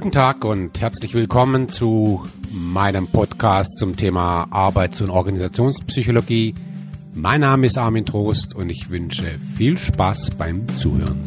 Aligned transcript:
Guten 0.00 0.12
Tag 0.12 0.46
und 0.46 0.80
herzlich 0.80 1.12
willkommen 1.12 1.68
zu 1.68 2.26
meinem 2.50 3.06
Podcast 3.06 3.76
zum 3.76 3.96
Thema 3.96 4.50
Arbeits- 4.50 5.02
und 5.02 5.10
Organisationspsychologie. 5.10 6.54
Mein 7.12 7.42
Name 7.42 7.66
ist 7.66 7.76
Armin 7.76 8.06
Trost 8.06 8.54
und 8.54 8.70
ich 8.70 8.88
wünsche 8.88 9.26
viel 9.58 9.76
Spaß 9.76 10.30
beim 10.38 10.66
Zuhören. 10.68 11.20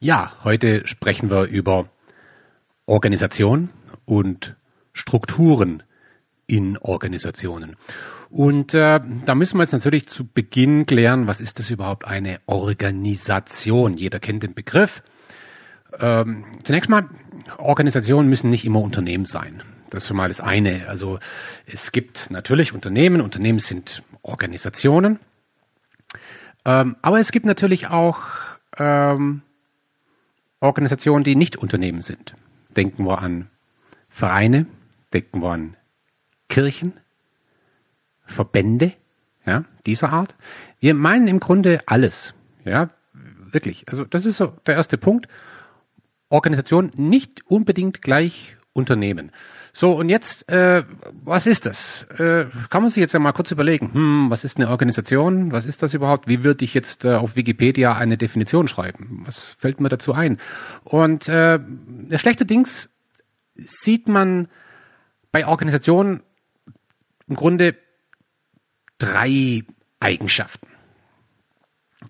Ja, 0.00 0.32
heute 0.44 0.88
sprechen 0.88 1.28
wir 1.28 1.42
über 1.44 1.90
Organisation 2.86 3.68
und 4.06 4.56
Strukturen 4.94 5.82
in 6.46 6.76
Organisationen. 6.78 7.76
Und 8.30 8.74
äh, 8.74 9.00
da 9.24 9.34
müssen 9.34 9.58
wir 9.58 9.62
jetzt 9.62 9.72
natürlich 9.72 10.08
zu 10.08 10.26
Beginn 10.26 10.86
klären, 10.86 11.26
was 11.26 11.40
ist 11.40 11.58
das 11.58 11.70
überhaupt 11.70 12.04
eine 12.04 12.40
Organisation? 12.46 13.96
Jeder 13.96 14.18
kennt 14.18 14.42
den 14.42 14.54
Begriff. 14.54 15.02
Ähm, 16.00 16.44
zunächst 16.64 16.90
mal, 16.90 17.08
Organisationen 17.58 18.28
müssen 18.28 18.50
nicht 18.50 18.64
immer 18.64 18.80
Unternehmen 18.80 19.24
sein. 19.24 19.62
Das 19.90 20.02
ist 20.02 20.08
schon 20.08 20.16
mal 20.16 20.28
das 20.28 20.40
eine. 20.40 20.88
Also 20.88 21.20
es 21.66 21.92
gibt 21.92 22.30
natürlich 22.30 22.72
Unternehmen, 22.72 23.20
Unternehmen 23.20 23.60
sind 23.60 24.02
Organisationen, 24.22 25.20
ähm, 26.64 26.96
aber 27.02 27.20
es 27.20 27.30
gibt 27.30 27.46
natürlich 27.46 27.86
auch 27.86 28.18
ähm, 28.78 29.42
Organisationen, 30.60 31.22
die 31.22 31.36
nicht 31.36 31.56
Unternehmen 31.56 32.00
sind. 32.00 32.34
Denken 32.76 33.04
wir 33.04 33.20
an 33.20 33.48
Vereine, 34.08 34.66
denken 35.12 35.40
wir 35.40 35.52
an 35.52 35.76
Kirchen, 36.48 36.94
Verbände, 38.26 38.92
ja, 39.46 39.64
dieser 39.86 40.10
Art. 40.10 40.34
Wir 40.80 40.94
meinen 40.94 41.28
im 41.28 41.40
Grunde 41.40 41.80
alles, 41.86 42.34
ja, 42.64 42.90
wirklich. 43.50 43.84
Also 43.88 44.04
das 44.04 44.26
ist 44.26 44.36
so 44.36 44.52
der 44.66 44.74
erste 44.76 44.98
Punkt. 44.98 45.28
Organisation 46.28 46.90
nicht 46.96 47.42
unbedingt 47.46 48.02
gleich 48.02 48.56
Unternehmen. 48.72 49.30
So, 49.72 49.92
und 49.92 50.08
jetzt, 50.08 50.48
äh, 50.48 50.84
was 51.24 51.46
ist 51.46 51.66
das? 51.66 52.02
Äh, 52.18 52.46
kann 52.70 52.82
man 52.82 52.90
sich 52.90 53.00
jetzt 53.00 53.12
ja 53.12 53.20
mal 53.20 53.32
kurz 53.32 53.50
überlegen, 53.50 53.92
hm, 53.92 54.26
was 54.30 54.44
ist 54.44 54.56
eine 54.56 54.68
Organisation? 54.68 55.52
Was 55.52 55.64
ist 55.64 55.82
das 55.82 55.94
überhaupt? 55.94 56.28
Wie 56.28 56.44
würde 56.44 56.64
ich 56.64 56.74
jetzt 56.74 57.04
äh, 57.04 57.14
auf 57.14 57.36
Wikipedia 57.36 57.94
eine 57.94 58.16
Definition 58.16 58.68
schreiben? 58.68 59.22
Was 59.26 59.48
fällt 59.58 59.80
mir 59.80 59.88
dazu 59.88 60.12
ein? 60.12 60.38
Und 60.84 61.28
äh, 61.28 61.58
der 61.60 62.18
schlechte 62.18 62.46
Dings 62.46 62.88
sieht 63.56 64.08
man 64.08 64.48
bei 65.32 65.46
Organisationen 65.46 66.22
im 67.28 67.36
Grunde 67.36 67.76
drei 68.98 69.62
Eigenschaften, 70.00 70.68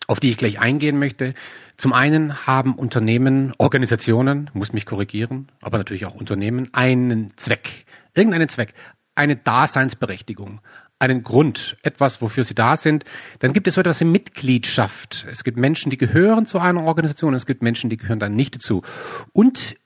auf 0.06 0.20
die 0.20 0.30
ich 0.30 0.36
gleich 0.36 0.58
eingehen 0.58 0.98
möchte. 0.98 1.34
Zum 1.76 1.92
einen 1.92 2.46
haben 2.46 2.74
Unternehmen, 2.74 3.52
Organisationen, 3.58 4.50
muss 4.54 4.72
mich 4.72 4.86
korrigieren, 4.86 5.50
aber 5.60 5.78
natürlich 5.78 6.06
auch 6.06 6.14
Unternehmen, 6.14 6.72
einen 6.72 7.36
Zweck, 7.36 7.86
irgendeinen 8.14 8.48
Zweck, 8.48 8.74
eine 9.14 9.36
Daseinsberechtigung, 9.36 10.60
einen 10.98 11.22
Grund, 11.22 11.76
etwas, 11.82 12.22
wofür 12.22 12.44
sie 12.44 12.54
da 12.54 12.76
sind. 12.76 13.04
Dann 13.40 13.52
gibt 13.52 13.68
es 13.68 13.74
so 13.74 13.80
etwas 13.80 14.00
wie 14.00 14.04
Mitgliedschaft. 14.04 15.26
Es 15.30 15.44
gibt 15.44 15.56
Menschen, 15.56 15.90
die 15.90 15.98
gehören 15.98 16.46
zu 16.46 16.58
einer 16.58 16.82
Organisation, 16.84 17.34
es 17.34 17.46
gibt 17.46 17.62
Menschen, 17.62 17.90
die 17.90 17.96
gehören 17.96 18.20
dann 18.20 18.36
nicht 18.36 18.54
dazu. 18.54 18.82
Und 19.32 19.76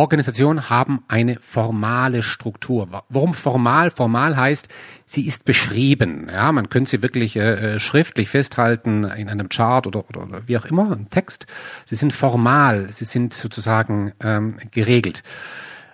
Organisationen 0.00 0.70
haben 0.70 1.04
eine 1.08 1.36
formale 1.40 2.22
Struktur. 2.22 2.88
Warum 3.10 3.34
formal? 3.34 3.90
Formal 3.90 4.34
heißt, 4.34 4.66
sie 5.04 5.26
ist 5.26 5.44
beschrieben. 5.44 6.26
Ja, 6.32 6.52
man 6.52 6.70
könnte 6.70 6.90
sie 6.90 7.02
wirklich 7.02 7.36
äh, 7.36 7.74
äh, 7.74 7.78
schriftlich 7.78 8.30
festhalten 8.30 9.04
in 9.04 9.28
einem 9.28 9.50
Chart 9.50 9.86
oder, 9.86 10.08
oder, 10.08 10.22
oder 10.22 10.48
wie 10.48 10.56
auch 10.56 10.64
immer, 10.64 10.90
ein 10.90 11.10
Text. 11.10 11.46
Sie 11.84 11.96
sind 11.96 12.14
formal, 12.14 12.90
sie 12.92 13.04
sind 13.04 13.34
sozusagen 13.34 14.12
ähm, 14.20 14.56
geregelt. 14.70 15.22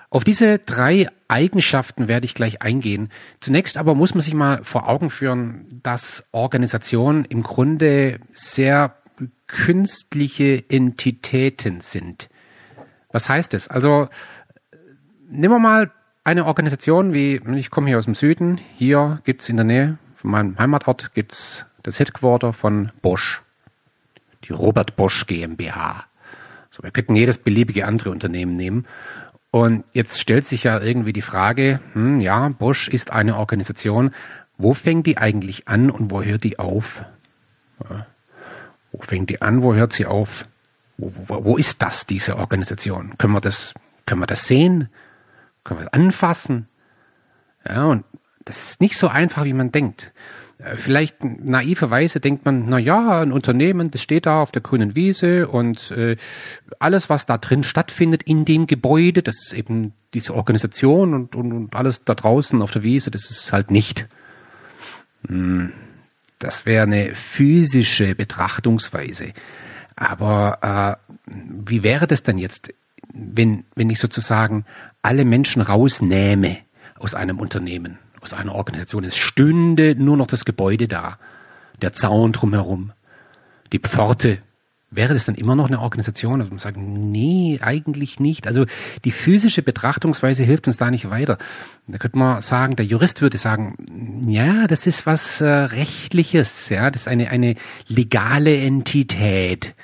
Auf 0.09 0.23
diese 0.23 0.61
drei 0.61 1.09
Eigenschaften 1.27 2.07
werde 2.07 2.27
ich 2.27 2.35
gleich 2.35 2.63
eingehen. 2.63 3.09
Zunächst 3.41 3.77
aber 3.77 3.97
muss 3.97 4.15
man 4.15 4.21
sich 4.21 4.35
mal 4.35 4.63
vor 4.63 4.89
Augen 4.89 5.11
führen, 5.11 5.81
dass 5.83 6.25
Organisationen 6.31 7.25
im 7.25 7.43
Grunde 7.43 8.21
sehr 8.33 8.95
künstliche 9.49 10.63
Entitäten 10.69 11.81
sind. 11.81 12.29
Was 13.17 13.31
heißt 13.31 13.55
es? 13.55 13.67
Also 13.67 14.11
nehmen 15.27 15.55
wir 15.55 15.59
mal 15.59 15.91
eine 16.23 16.45
Organisation 16.45 17.15
wie, 17.15 17.41
ich 17.57 17.71
komme 17.71 17.87
hier 17.87 17.97
aus 17.97 18.05
dem 18.05 18.15
Süden, 18.15 18.61
hier 18.75 19.23
gibt 19.25 19.41
es 19.41 19.49
in 19.49 19.57
der 19.57 19.65
Nähe 19.65 19.97
von 20.13 20.33
meinem 20.33 20.59
Heimatort 20.59 21.15
gibt's 21.15 21.65
das 21.83 21.99
Headquarter 21.99 22.53
von 22.53 22.93
Bosch, 23.01 23.41
die 24.45 24.53
Robert 24.53 24.97
Bosch 24.97 25.27
GmbH. 25.27 26.05
So, 26.71 26.83
wir 26.83 26.91
könnten 26.91 27.17
jedes 27.17 27.39
beliebige 27.39 27.87
andere 27.87 28.11
Unternehmen 28.11 28.55
nehmen. 28.55 28.85
Und 29.51 29.85
jetzt 29.95 30.21
stellt 30.21 30.47
sich 30.47 30.65
ja 30.65 30.79
irgendwie 30.79 31.15
die 31.15 31.23
Frage, 31.23 31.81
hm, 31.95 32.21
ja, 32.21 32.51
Bosch 32.51 32.87
ist 32.87 33.13
eine 33.13 33.39
Organisation, 33.39 34.11
wo 34.59 34.75
fängt 34.75 35.07
die 35.07 35.17
eigentlich 35.17 35.69
an 35.69 35.91
und 35.91 36.11
wo 36.11 36.23
hört 36.23 36.45
die 36.45 36.59
auf? 36.59 37.03
Ja. 37.83 38.07
Wo 38.93 39.01
fängt 39.01 39.31
die 39.31 39.41
an, 39.41 39.63
wo 39.63 39.73
hört 39.73 39.95
sie 39.95 40.05
auf? 40.05 40.45
Wo, 40.99 41.13
wo, 41.27 41.45
wo 41.45 41.57
ist 41.57 41.83
das, 41.83 42.07
diese 42.07 42.37
Organisation? 42.37 43.19
Können 43.19 43.35
wir 43.35 43.41
das, 43.41 43.75
können 44.07 44.21
wir 44.21 44.27
das 44.27 44.47
sehen? 44.47 44.89
Können 45.65 45.81
wir 45.81 45.87
es 45.87 45.93
anfassen? 45.93 46.69
Ja, 47.69 47.85
und 47.87 48.05
das 48.45 48.71
ist 48.71 48.81
nicht 48.81 48.97
so 48.97 49.09
einfach, 49.09 49.45
wie 49.45 49.53
man 49.53 49.73
denkt. 49.73 50.13
Äh, 50.59 50.77
vielleicht 50.77 51.23
naiverweise 51.23 52.21
denkt 52.21 52.45
man, 52.45 52.67
na 52.69 52.79
ja, 52.79 53.21
ein 53.21 53.33
Unternehmen, 53.33 53.91
das 53.91 54.03
steht 54.03 54.27
da 54.27 54.41
auf 54.41 54.53
der 54.53 54.63
grünen 54.63 54.95
Wiese 54.95 55.49
und 55.49 55.91
äh, 55.91 56.17
alles, 56.79 57.11
was 57.11 57.27
da 57.27 57.39
drin 57.39 57.63
stattfindet 57.63 58.23
in 58.23 58.45
dem 58.45 58.67
Gebäude, 58.67 59.23
das 59.23 59.37
ist 59.47 59.53
eben 59.53 59.93
diese 60.15 60.35
Organisation 60.35 61.13
und, 61.13 61.35
und, 61.35 61.53
und 61.53 61.75
alles 61.75 62.05
da 62.05 62.15
draußen 62.15 62.63
auf 62.63 62.71
der 62.71 62.83
Wiese, 62.83 63.11
das 63.11 63.31
ist 63.31 63.53
halt 63.53 63.71
nicht. 63.71 64.09
Hm, 65.29 65.73
das 66.39 66.67
wäre 66.67 66.85
eine 66.85 67.15
physische 67.15 68.15
Betrachtungsweise. 68.15 69.33
Aber 69.97 70.99
äh, 71.09 71.13
wie 71.27 71.83
wäre 71.83 72.07
das 72.07 72.23
denn 72.23 72.39
jetzt, 72.39 72.73
wenn, 73.13 73.65
wenn 73.75 73.91
ich 73.91 73.99
sozusagen 73.99 74.67
alle 75.03 75.25
Menschen 75.25 75.63
rausnähme 75.63 76.59
aus 76.99 77.15
einem 77.15 77.41
Unternehmen, 77.41 77.99
aus 78.21 78.35
einer 78.35 78.55
Organisation? 78.55 79.05
Es 79.05 79.17
stünde 79.17 79.95
nur 79.97 80.17
noch 80.17 80.27
das 80.27 80.45
Gebäude 80.45 80.87
da, 80.87 81.19
der 81.81 81.95
Zaun 81.95 82.33
drumherum, 82.33 82.93
die 83.73 83.79
Pforte 83.79 84.39
wäre 84.97 85.15
das 85.15 85.27
dann 85.27 85.35
immer 85.35 85.55
noch 85.55 85.67
eine 85.67 85.81
Organisation? 85.81 86.41
Also 86.41 86.51
man 86.51 86.59
sagt, 86.59 86.77
nee, 86.77 87.59
eigentlich 87.63 88.19
nicht. 88.19 88.47
Also 88.47 88.67
die 89.05 89.13
physische 89.13 89.63
Betrachtungsweise 89.63 90.43
hilft 90.43 90.67
uns 90.67 90.77
da 90.77 90.91
nicht 90.91 91.11
weiter. 91.11 91.39
Da 91.87 91.99
könnte 91.99 92.19
man 92.19 92.43
sagen, 92.43 92.77
der 92.77 92.87
Jurist 92.87 93.21
würde 93.21 93.39
sagen, 93.39 94.25
ja, 94.27 94.67
das 94.67 94.87
ist 94.87 95.07
was 95.07 95.41
äh, 95.41 95.47
rechtliches, 95.47 96.69
ja, 96.69 96.91
das 96.91 97.03
ist 97.03 97.09
eine 97.09 97.31
eine 97.31 97.55
legale 97.87 98.57
Entität. 98.57 99.75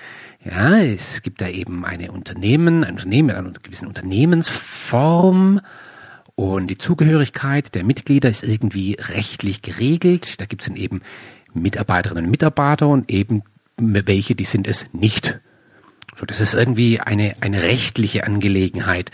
Ja, 0.45 0.79
es 0.79 1.23
gibt 1.23 1.41
da 1.41 1.49
eben 1.49 1.85
eine 1.85 2.11
Unternehmen, 2.11 2.83
ein 2.83 2.95
Unternehmen 2.95 3.29
mit 3.29 3.37
einer 3.37 3.53
gewissen 3.53 3.87
Unternehmensform. 3.87 5.61
Und 6.35 6.67
die 6.69 6.79
Zugehörigkeit 6.79 7.75
der 7.75 7.85
Mitglieder 7.85 8.29
ist 8.29 8.43
irgendwie 8.43 8.97
rechtlich 8.99 9.63
geregelt. 9.63 10.41
Da 10.41 10.47
gibt 10.47 10.63
es 10.63 10.69
dann 10.69 10.77
eben 10.77 11.03
Mitarbeiterinnen 11.55 12.25
und 12.25 12.31
Mitarbeiter 12.31 12.89
und 12.89 13.11
eben 13.11 13.43
welche, 14.07 14.35
die 14.35 14.45
sind 14.45 14.67
es 14.67 14.87
nicht. 14.93 15.41
So, 16.17 16.27
das 16.27 16.41
ist 16.41 16.55
irgendwie 16.55 17.01
eine, 17.01 17.37
eine 17.41 17.63
rechtliche 17.63 18.25
Angelegenheit. 18.25 19.11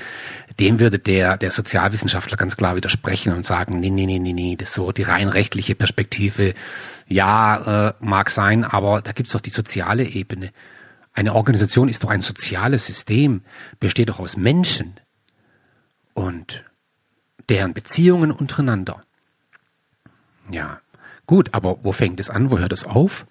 Dem 0.59 0.81
würde 0.81 0.99
der, 0.99 1.37
der 1.37 1.53
Sozialwissenschaftler 1.53 2.37
ganz 2.37 2.57
klar 2.57 2.75
widersprechen 2.75 3.33
und 3.33 3.47
sagen, 3.47 3.79
nee, 3.79 3.91
nee, 3.91 4.07
nee, 4.07 4.19
nee, 4.19 4.33
nee, 4.33 4.57
das 4.57 4.71
ist 4.71 4.75
so 4.75 4.91
die 4.91 5.05
rein 5.05 5.29
rechtliche 5.29 5.75
Perspektive. 5.77 6.55
Ja, 7.07 7.89
äh, 7.89 7.95
mag 8.01 8.31
sein, 8.31 8.65
aber 8.65 9.01
da 9.01 9.13
gibt's 9.13 9.33
doch 9.33 9.41
die 9.41 9.51
soziale 9.51 10.05
Ebene. 10.05 10.53
Eine 11.15 11.35
Organisation 11.35 11.89
ist 11.89 12.03
doch 12.03 12.11
ein 12.11 12.21
soziales 12.21 12.87
System, 12.87 13.43
besteht 13.81 14.09
doch 14.09 14.19
aus 14.19 14.37
Menschen 14.37 14.95
und 16.15 16.65
deren 17.49 17.75
Beziehungen 17.75 18.31
untereinander. 18.31 19.03
Ja, 20.51 20.81
gut, 21.27 21.55
aber 21.55 21.83
wo 21.85 21.93
fängt 21.93 22.21
es 22.21 22.31
an, 22.31 22.51
wo 22.51 22.59
hört 22.59 22.73
es 22.73 22.85
auf? 22.85 23.27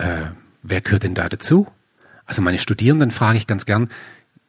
Äh, 0.00 0.30
wer 0.62 0.80
gehört 0.80 1.02
denn 1.02 1.14
da 1.14 1.28
dazu? 1.28 1.66
Also 2.26 2.42
meine 2.42 2.58
Studierenden 2.58 3.10
frage 3.10 3.38
ich 3.38 3.46
ganz 3.46 3.66
gern, 3.66 3.90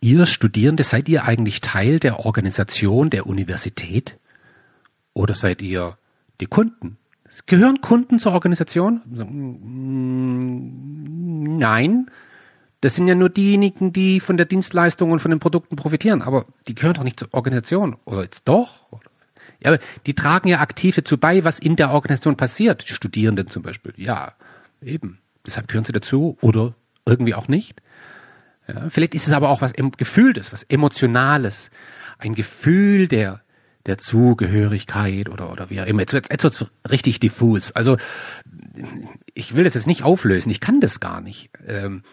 ihr 0.01 0.25
Studierende, 0.25 0.83
seid 0.83 1.09
ihr 1.09 1.25
eigentlich 1.25 1.61
Teil 1.61 1.99
der 1.99 2.19
Organisation 2.25 3.09
der 3.09 3.27
Universität? 3.27 4.17
Oder 5.13 5.35
seid 5.35 5.61
ihr 5.61 5.97
die 6.39 6.47
Kunden? 6.47 6.97
Gehören 7.45 7.81
Kunden 7.81 8.19
zur 8.19 8.33
Organisation? 8.33 9.01
Mm, 9.85 10.37
nein. 11.57 12.11
Das 12.81 12.95
sind 12.95 13.07
ja 13.07 13.15
nur 13.15 13.29
diejenigen, 13.29 13.93
die 13.93 14.19
von 14.19 14.37
der 14.37 14.45
Dienstleistung 14.47 15.11
und 15.11 15.19
von 15.19 15.31
den 15.31 15.39
Produkten 15.39 15.75
profitieren. 15.75 16.21
Aber 16.21 16.45
die 16.67 16.75
gehören 16.75 16.95
doch 16.95 17.03
nicht 17.03 17.19
zur 17.19 17.29
Organisation. 17.31 17.95
Oder 18.05 18.23
jetzt 18.23 18.47
doch? 18.47 18.87
Ja, 19.63 19.77
die 20.05 20.13
tragen 20.15 20.49
ja 20.49 20.59
aktiv 20.59 20.95
dazu 20.95 21.17
bei, 21.17 21.43
was 21.43 21.59
in 21.59 21.75
der 21.75 21.91
Organisation 21.91 22.35
passiert. 22.35 22.89
Die 22.89 22.93
Studierenden 22.93 23.47
zum 23.47 23.61
Beispiel. 23.61 23.93
Ja, 23.95 24.33
eben. 24.81 25.20
Deshalb 25.45 25.67
gehören 25.67 25.83
sie 25.83 25.91
dazu 25.91 26.37
oder 26.41 26.75
irgendwie 27.05 27.33
auch 27.33 27.47
nicht. 27.47 27.81
Ja, 28.67 28.89
vielleicht 28.89 29.15
ist 29.15 29.27
es 29.27 29.33
aber 29.33 29.49
auch 29.49 29.61
was 29.61 29.73
Gefühltes, 29.97 30.53
was 30.53 30.63
Emotionales. 30.63 31.71
Ein 32.17 32.35
Gefühl 32.35 33.07
der, 33.07 33.41
der 33.85 33.97
Zugehörigkeit 33.97 35.29
oder, 35.29 35.51
oder 35.51 35.69
wie 35.69 35.81
auch 35.81 35.85
immer. 35.85 36.01
Jetzt 36.01 36.13
wird 36.13 36.31
es 36.31 36.65
richtig 36.89 37.19
diffus. 37.19 37.71
Also, 37.71 37.97
ich 39.33 39.55
will 39.55 39.63
das 39.63 39.73
jetzt 39.73 39.87
nicht 39.87 40.03
auflösen. 40.03 40.51
Ich 40.51 40.59
kann 40.59 40.79
das 40.79 40.99
gar 40.99 41.21
nicht. 41.21 41.49
Ähm, 41.65 42.03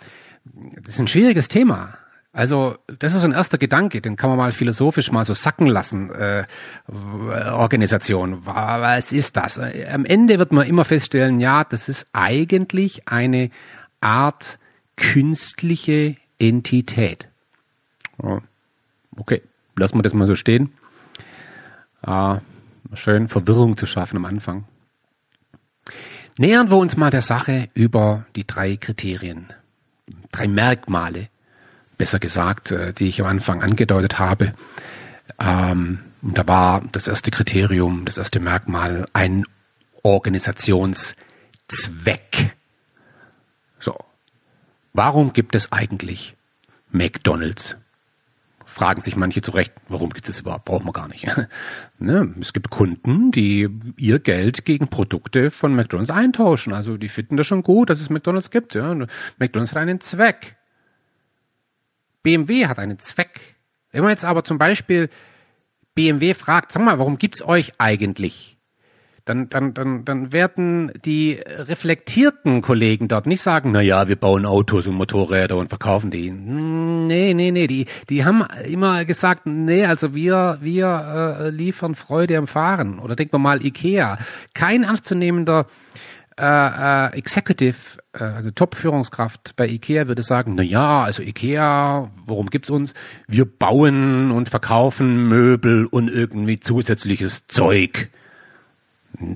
das 0.82 0.94
ist 0.94 1.00
ein 1.00 1.08
schwieriges 1.08 1.48
Thema. 1.48 1.98
Also 2.32 2.76
das 2.86 3.14
ist 3.14 3.20
so 3.20 3.26
ein 3.26 3.32
erster 3.32 3.58
Gedanke, 3.58 4.00
den 4.00 4.16
kann 4.16 4.30
man 4.30 4.38
mal 4.38 4.52
philosophisch 4.52 5.10
mal 5.10 5.24
so 5.24 5.34
sacken 5.34 5.66
lassen. 5.66 6.10
Äh, 6.10 6.44
Organisation, 6.86 8.44
was 8.44 9.12
ist 9.12 9.36
das? 9.36 9.58
Am 9.58 10.04
Ende 10.04 10.38
wird 10.38 10.52
man 10.52 10.66
immer 10.66 10.84
feststellen, 10.84 11.40
ja, 11.40 11.64
das 11.64 11.88
ist 11.88 12.06
eigentlich 12.12 13.08
eine 13.08 13.50
Art 14.00 14.58
künstliche 14.96 16.16
Entität. 16.38 17.28
Okay, 19.16 19.42
lassen 19.76 19.96
wir 19.96 20.02
das 20.02 20.14
mal 20.14 20.26
so 20.26 20.34
stehen. 20.34 20.72
Äh, 22.02 22.36
schön 22.94 23.28
Verwirrung 23.28 23.76
zu 23.76 23.86
schaffen 23.86 24.16
am 24.16 24.24
Anfang. 24.24 24.64
Nähern 26.36 26.70
wir 26.70 26.76
uns 26.76 26.96
mal 26.96 27.10
der 27.10 27.22
Sache 27.22 27.68
über 27.74 28.26
die 28.36 28.46
drei 28.46 28.76
Kriterien, 28.76 29.52
drei 30.30 30.46
Merkmale, 30.46 31.28
besser 31.98 32.18
gesagt, 32.18 32.72
äh, 32.72 32.94
die 32.94 33.08
ich 33.08 33.20
am 33.20 33.26
Anfang 33.26 33.62
angedeutet 33.62 34.18
habe. 34.18 34.54
Ähm, 35.38 35.98
da 36.22 36.48
war 36.48 36.82
das 36.92 37.06
erste 37.06 37.30
Kriterium, 37.30 38.06
das 38.06 38.16
erste 38.16 38.40
Merkmal 38.40 39.06
ein 39.12 39.44
Organisationszweck. 40.02 42.56
So. 43.78 43.96
Warum 44.92 45.32
gibt 45.32 45.54
es 45.54 45.70
eigentlich 45.70 46.34
McDonalds? 46.90 47.76
Fragen 48.64 49.00
sich 49.00 49.14
manche 49.16 49.42
zu 49.42 49.52
Recht, 49.52 49.72
warum 49.88 50.10
gibt 50.10 50.28
es 50.28 50.36
das 50.36 50.42
überhaupt? 50.42 50.66
Brauchen 50.66 50.86
wir 50.86 50.92
gar 50.92 51.08
nicht. 51.08 51.26
ne? 51.98 52.32
Es 52.40 52.52
gibt 52.52 52.70
Kunden, 52.70 53.32
die 53.32 53.68
ihr 53.96 54.20
Geld 54.20 54.64
gegen 54.64 54.86
Produkte 54.88 55.50
von 55.50 55.74
McDonalds 55.74 56.10
eintauschen. 56.10 56.72
Also 56.72 56.96
die 56.96 57.08
finden 57.08 57.36
das 57.36 57.46
schon 57.46 57.64
gut, 57.64 57.90
dass 57.90 58.00
es 58.00 58.10
McDonalds 58.10 58.50
gibt. 58.50 58.74
Ja? 58.74 58.94
McDonalds 59.38 59.72
hat 59.72 59.78
einen 59.78 60.00
Zweck. 60.00 60.57
BMW 62.22 62.66
hat 62.66 62.78
einen 62.78 62.98
Zweck. 62.98 63.40
Wenn 63.90 64.02
man 64.02 64.10
jetzt 64.10 64.24
aber 64.24 64.44
zum 64.44 64.58
Beispiel 64.58 65.08
BMW 65.94 66.34
fragt, 66.34 66.72
sag 66.72 66.82
mal, 66.82 66.98
warum 66.98 67.18
gibt's 67.18 67.42
euch 67.42 67.72
eigentlich? 67.78 68.58
Dann, 69.24 69.50
dann, 69.50 69.74
dann, 69.74 70.06
dann 70.06 70.32
werden 70.32 70.90
die 71.04 71.38
reflektierten 71.46 72.62
Kollegen 72.62 73.08
dort 73.08 73.26
nicht 73.26 73.42
sagen, 73.42 73.72
na 73.72 73.82
ja, 73.82 74.08
wir 74.08 74.16
bauen 74.16 74.46
Autos 74.46 74.86
und 74.86 74.94
Motorräder 74.94 75.58
und 75.58 75.68
verkaufen 75.68 76.10
die. 76.10 76.30
Nee, 76.30 77.34
nee, 77.34 77.50
nee, 77.50 77.66
die, 77.66 77.84
die 78.08 78.24
haben 78.24 78.42
immer 78.64 79.04
gesagt, 79.04 79.44
nee, 79.44 79.84
also 79.84 80.14
wir, 80.14 80.56
wir 80.62 81.36
äh, 81.40 81.50
liefern 81.50 81.94
Freude 81.94 82.38
am 82.38 82.46
Fahren. 82.46 82.98
Oder 82.98 83.16
denken 83.16 83.34
wir 83.34 83.38
mal 83.38 83.62
Ikea. 83.62 84.16
Kein 84.54 84.84
ernstzunehmender 84.84 85.66
äh, 86.38 87.08
äh, 87.08 87.18
Executive, 87.18 87.98
äh, 88.12 88.22
also 88.22 88.50
Top-Führungskraft 88.50 89.56
bei 89.56 89.66
IKEA 89.68 90.06
würde 90.06 90.22
sagen, 90.22 90.54
na 90.54 90.62
ja, 90.62 91.02
also 91.02 91.22
IKEA, 91.22 92.10
worum 92.26 92.46
gibt's 92.46 92.70
uns? 92.70 92.94
Wir 93.26 93.44
bauen 93.44 94.30
und 94.30 94.48
verkaufen 94.48 95.26
Möbel 95.28 95.86
und 95.86 96.08
irgendwie 96.08 96.60
zusätzliches 96.60 97.48
Zeug. 97.48 98.08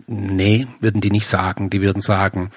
Nee, 0.06 0.68
würden 0.80 1.00
die 1.00 1.10
nicht 1.10 1.26
sagen. 1.26 1.70
Die 1.70 1.80
würden 1.80 2.00
sagen, 2.00 2.50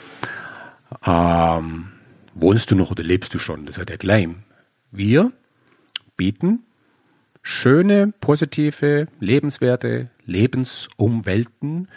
ähm, 1.06 1.88
wohnst 2.36 2.70
du 2.70 2.76
noch 2.76 2.92
oder 2.92 3.04
lebst 3.04 3.34
du 3.34 3.40
schon? 3.40 3.66
Das 3.66 3.76
ist 3.76 3.80
ja 3.80 3.86
der 3.86 3.98
Claim. 3.98 4.44
Wir 4.92 5.32
bieten 6.18 6.60
schöne, 7.42 8.14
positive, 8.22 9.08
lebenswerte 9.20 10.10
Lebensumwelten 10.26 11.88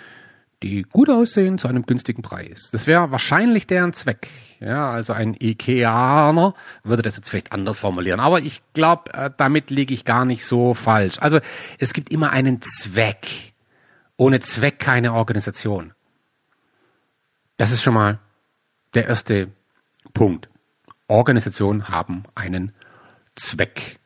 die 0.63 0.83
gut 0.83 1.09
aussehen 1.09 1.59
zu 1.59 1.69
einem 1.69 1.85
günstigen 1.85 2.23
Preis. 2.23 2.71
Das 2.73 2.87
wäre 2.87 3.11
wahrscheinlich 3.11 3.67
deren 3.67 3.93
Zweck. 3.93 4.29
Ja, 4.61 4.91
also 4.91 5.13
ein 5.13 5.37
Ikeaner 5.39 6.55
würde 6.83 7.03
das 7.03 7.17
jetzt 7.17 7.31
vielleicht 7.31 7.53
anders 7.53 7.79
formulieren. 7.79 8.19
Aber 8.19 8.41
ich 8.41 8.63
glaube, 8.73 9.13
äh, 9.15 9.31
damit 9.37 9.71
liege 9.71 9.95
ich 9.95 10.05
gar 10.05 10.25
nicht 10.25 10.45
so 10.45 10.75
falsch. 10.75 11.19
Also 11.21 11.39
es 11.79 11.93
gibt 11.93 12.11
immer 12.11 12.31
einen 12.31 12.61
Zweck. 12.61 13.53
Ohne 14.17 14.41
Zweck 14.41 14.81
keine 14.81 15.13
Organisation. 15.13 15.93
Das 17.57 17.71
ist 17.71 17.83
schon 17.83 17.95
mal 17.95 18.19
der 18.95 19.07
erste 19.07 19.49
Punkt. 20.13 20.49
Organisationen 21.07 21.89
haben 21.89 22.25
einen 22.35 22.73
Zweck. 23.37 24.01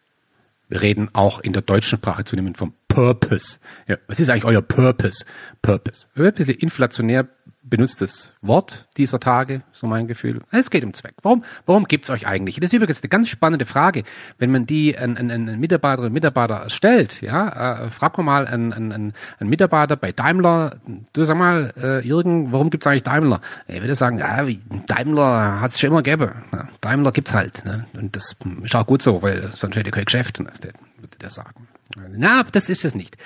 Wir 0.69 0.83
reden 0.83 1.09
auch 1.15 1.41
in 1.41 1.53
der 1.55 1.63
deutschen 1.63 1.99
Sprache 1.99 2.25
zunehmend 2.25 2.59
vom 2.59 2.75
Purpose. 2.95 3.59
Ja, 3.89 3.97
was 4.07 4.21
ist 4.21 4.29
eigentlich 4.29 4.45
euer 4.45 4.63
Purpose? 4.63 5.25
Purpose. 5.63 6.07
Inflationär 6.15 7.29
benutztes 7.65 8.33
Wort 8.43 8.89
dieser 8.97 9.21
Tage, 9.21 9.63
so 9.73 9.87
mein 9.87 10.09
Gefühl. 10.09 10.43
Es 10.51 10.71
geht 10.71 10.85
um 10.85 10.93
Zweck. 10.95 11.15
Warum, 11.23 11.45
warum 11.65 11.85
gibt's 11.85 12.11
euch 12.11 12.27
eigentlich? 12.27 12.57
Das 12.57 12.67
ist 12.67 12.73
übrigens 12.73 13.01
eine 13.03 13.09
ganz 13.09 13.29
spannende 13.29 13.67
Frage. 13.67 14.05
Wenn 14.39 14.51
man 14.51 14.67
die 14.67 14.99
an, 14.99 15.17
an, 15.17 15.31
an 15.31 15.61
Mitarbeiterinnen 15.61 16.09
und 16.09 16.13
Mitarbeiter 16.13 16.69
stellt, 16.71 17.23
ja, 17.23 17.85
äh, 17.85 17.91
frag 17.91 18.19
mal 18.19 18.47
einen, 18.47 18.73
einen, 18.73 18.93
einen 18.93 19.51
Mitarbeiter 19.51 19.97
bei 19.97 20.13
Daimler, 20.13 20.77
du 21.13 21.25
sag 21.25 21.37
mal, 21.37 21.73
äh, 21.77 22.07
Jürgen, 22.07 22.53
warum 22.53 22.71
gibt's 22.71 22.87
eigentlich 22.87 23.05
Daimler? 23.05 23.41
Er 23.69 23.81
würde 23.81 23.95
sagen, 23.95 24.19
ja, 24.19 24.45
Daimler 24.87 25.61
hat's 25.61 25.79
schon 25.79 25.91
immer 25.91 26.03
gegeben. 26.03 26.33
Ja, 26.53 26.69
Daimler 26.81 27.13
gibt's 27.13 27.33
halt. 27.33 27.65
Ne? 27.65 27.87
Und 27.95 28.17
das 28.17 28.37
ist 28.65 28.75
auch 28.75 28.87
gut 28.87 29.03
so, 29.03 29.23
weil 29.23 29.49
sonst 29.55 29.77
hätte 29.77 29.89
ich 29.89 29.95
kein 29.95 30.05
Geschäft, 30.05 30.41
ne? 30.41 30.51
würde 30.99 31.19
der 31.19 31.31
sagen. 31.31 31.69
Na, 32.11 32.43
das 32.45 32.69
ist 32.69 32.85
es 32.85 32.95
nicht. 32.95 33.17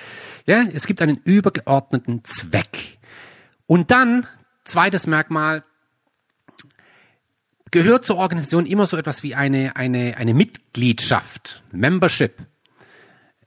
Ja, 0.45 0.65
es 0.73 0.87
gibt 0.87 1.01
einen 1.01 1.19
übergeordneten 1.23 2.23
Zweck. 2.23 2.96
Und 3.67 3.91
dann, 3.91 4.25
zweites 4.63 5.07
Merkmal, 5.07 5.63
gehört 7.71 8.05
zur 8.05 8.15
Organisation 8.15 8.65
immer 8.65 8.87
so 8.87 8.97
etwas 8.97 9.23
wie 9.23 9.35
eine, 9.35 9.75
eine, 9.75 10.17
eine 10.17 10.33
Mitgliedschaft, 10.33 11.61
Membership. 11.71 12.33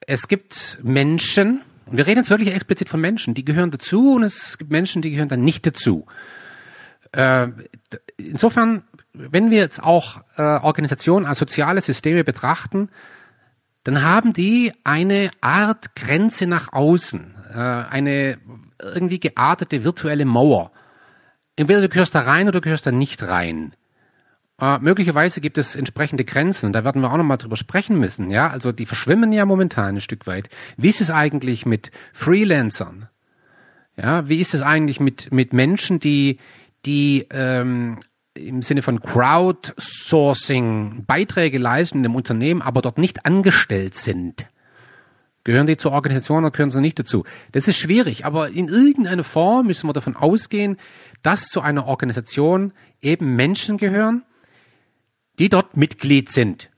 Es 0.07 0.29
gibt 0.29 0.79
Menschen, 0.83 1.63
und 1.87 1.97
wir 1.97 2.07
reden 2.07 2.19
jetzt 2.19 2.31
wirklich 2.31 2.55
explizit 2.55 2.89
von 2.89 3.01
Menschen, 3.01 3.35
die 3.35 3.45
gehören 3.45 3.71
dazu 3.71 4.15
und 4.15 4.23
es 4.23 4.59
gibt 4.59 4.71
Menschen, 4.71 5.03
die 5.03 5.11
gehören 5.11 5.29
dann 5.29 5.41
nicht 5.41 5.67
dazu. 5.67 6.07
Äh, 7.13 7.49
insofern, 8.19 8.85
wenn 9.15 9.51
wir 9.51 9.59
jetzt 9.59 9.83
auch 9.83 10.23
äh, 10.37 10.43
Organisationen 10.43 11.27
als 11.27 11.39
soziale 11.39 11.81
Systeme 11.81 12.25
betrachten, 12.25 12.91
dann 13.85 14.03
haben 14.03 14.35
die 14.35 14.75
eine 14.85 15.31
Art 15.41 15.97
Grenze 15.97 16.47
nach 16.47 16.73
außen, 16.73 17.35
äh, 17.53 17.59
eine 17.59 18.39
irgendwie 18.83 19.21
geartete 19.21 19.85
virtuelle 19.85 20.25
Mauer. 20.25 20.73
Entweder 21.57 21.81
du 21.81 21.89
gehörst 21.89 22.15
da 22.15 22.21
rein 22.21 22.49
oder 22.49 22.61
du 22.61 22.63
gehörst 22.63 22.87
da 22.87 22.93
nicht 22.93 23.23
rein. 23.23 23.75
Äh, 24.61 24.79
möglicherweise 24.79 25.41
gibt 25.41 25.59
es 25.59 25.75
entsprechende 25.75 26.25
Grenzen. 26.25 26.73
Da 26.73 26.85
werden 26.85 27.03
wir 27.03 27.11
auch 27.11 27.17
nochmal 27.17 27.39
drüber 27.39 27.57
sprechen 27.57 27.99
müssen. 27.99 28.31
Ja, 28.31 28.51
also 28.51 28.73
die 28.73 28.87
verschwimmen 28.87 29.33
ja 29.33 29.47
momentan 29.47 29.97
ein 29.97 30.01
Stück 30.01 30.27
weit. 30.27 30.49
Wie 30.77 30.91
ist 30.91 31.01
es 31.01 31.11
eigentlich 31.11 31.67
mit 31.67 31.91
Freelancern? 32.13 33.09
Ja, 33.97 34.29
wie 34.29 34.41
ist 34.41 34.55
es 34.55 34.63
eigentlich 34.63 35.01
mit 35.01 35.33
mit 35.33 35.53
Menschen, 35.53 35.99
die 35.99 36.39
die 36.87 37.27
ähm, 37.31 37.99
im 38.35 38.63
Sinne 38.63 38.83
von 38.83 39.01
Crowdsourcing 39.01 41.05
Beiträge 41.07 41.59
leisten 41.59 41.99
in 41.99 42.03
dem 42.05 42.15
Unternehmen, 42.15 42.63
aber 42.63 42.83
dort 42.83 42.99
nicht 42.99 43.27
angestellt 43.27 43.95
sind? 43.95 44.47
Gehören 45.51 45.67
die 45.67 45.77
zur 45.77 45.91
Organisation 45.91 46.45
oder 46.45 46.53
gehören 46.53 46.71
sie 46.71 46.81
nicht 46.81 47.01
dazu? 47.01 47.25
Das 47.51 47.67
ist 47.67 47.77
schwierig, 47.77 48.25
aber 48.25 48.51
in 48.51 48.69
irgendeiner 48.69 49.25
Form 49.25 49.67
müssen 49.67 49.89
wir 49.89 49.93
davon 49.93 50.15
ausgehen, 50.15 50.77
dass 51.25 51.47
zu 51.47 51.61
einer 51.61 51.89
Organisation 51.89 52.73
eben 53.03 53.35
Menschen 53.35 53.77
gehören, 53.77 54.23
die 55.41 55.49
dort 55.49 55.77
Mitglied 55.77 56.31
sind. 56.31 56.71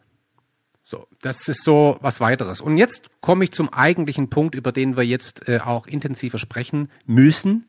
So, 0.84 1.06
das 1.20 1.46
ist 1.48 1.64
so 1.64 1.98
was 2.00 2.18
weiteres. 2.22 2.62
Und 2.62 2.78
jetzt 2.78 3.10
komme 3.20 3.44
ich 3.44 3.52
zum 3.52 3.70
eigentlichen 3.70 4.30
Punkt, 4.30 4.54
über 4.54 4.72
den 4.72 4.96
wir 4.96 5.04
jetzt 5.04 5.46
äh, 5.48 5.58
auch 5.58 5.86
intensiver 5.86 6.38
sprechen 6.38 6.90
müssen, 7.04 7.66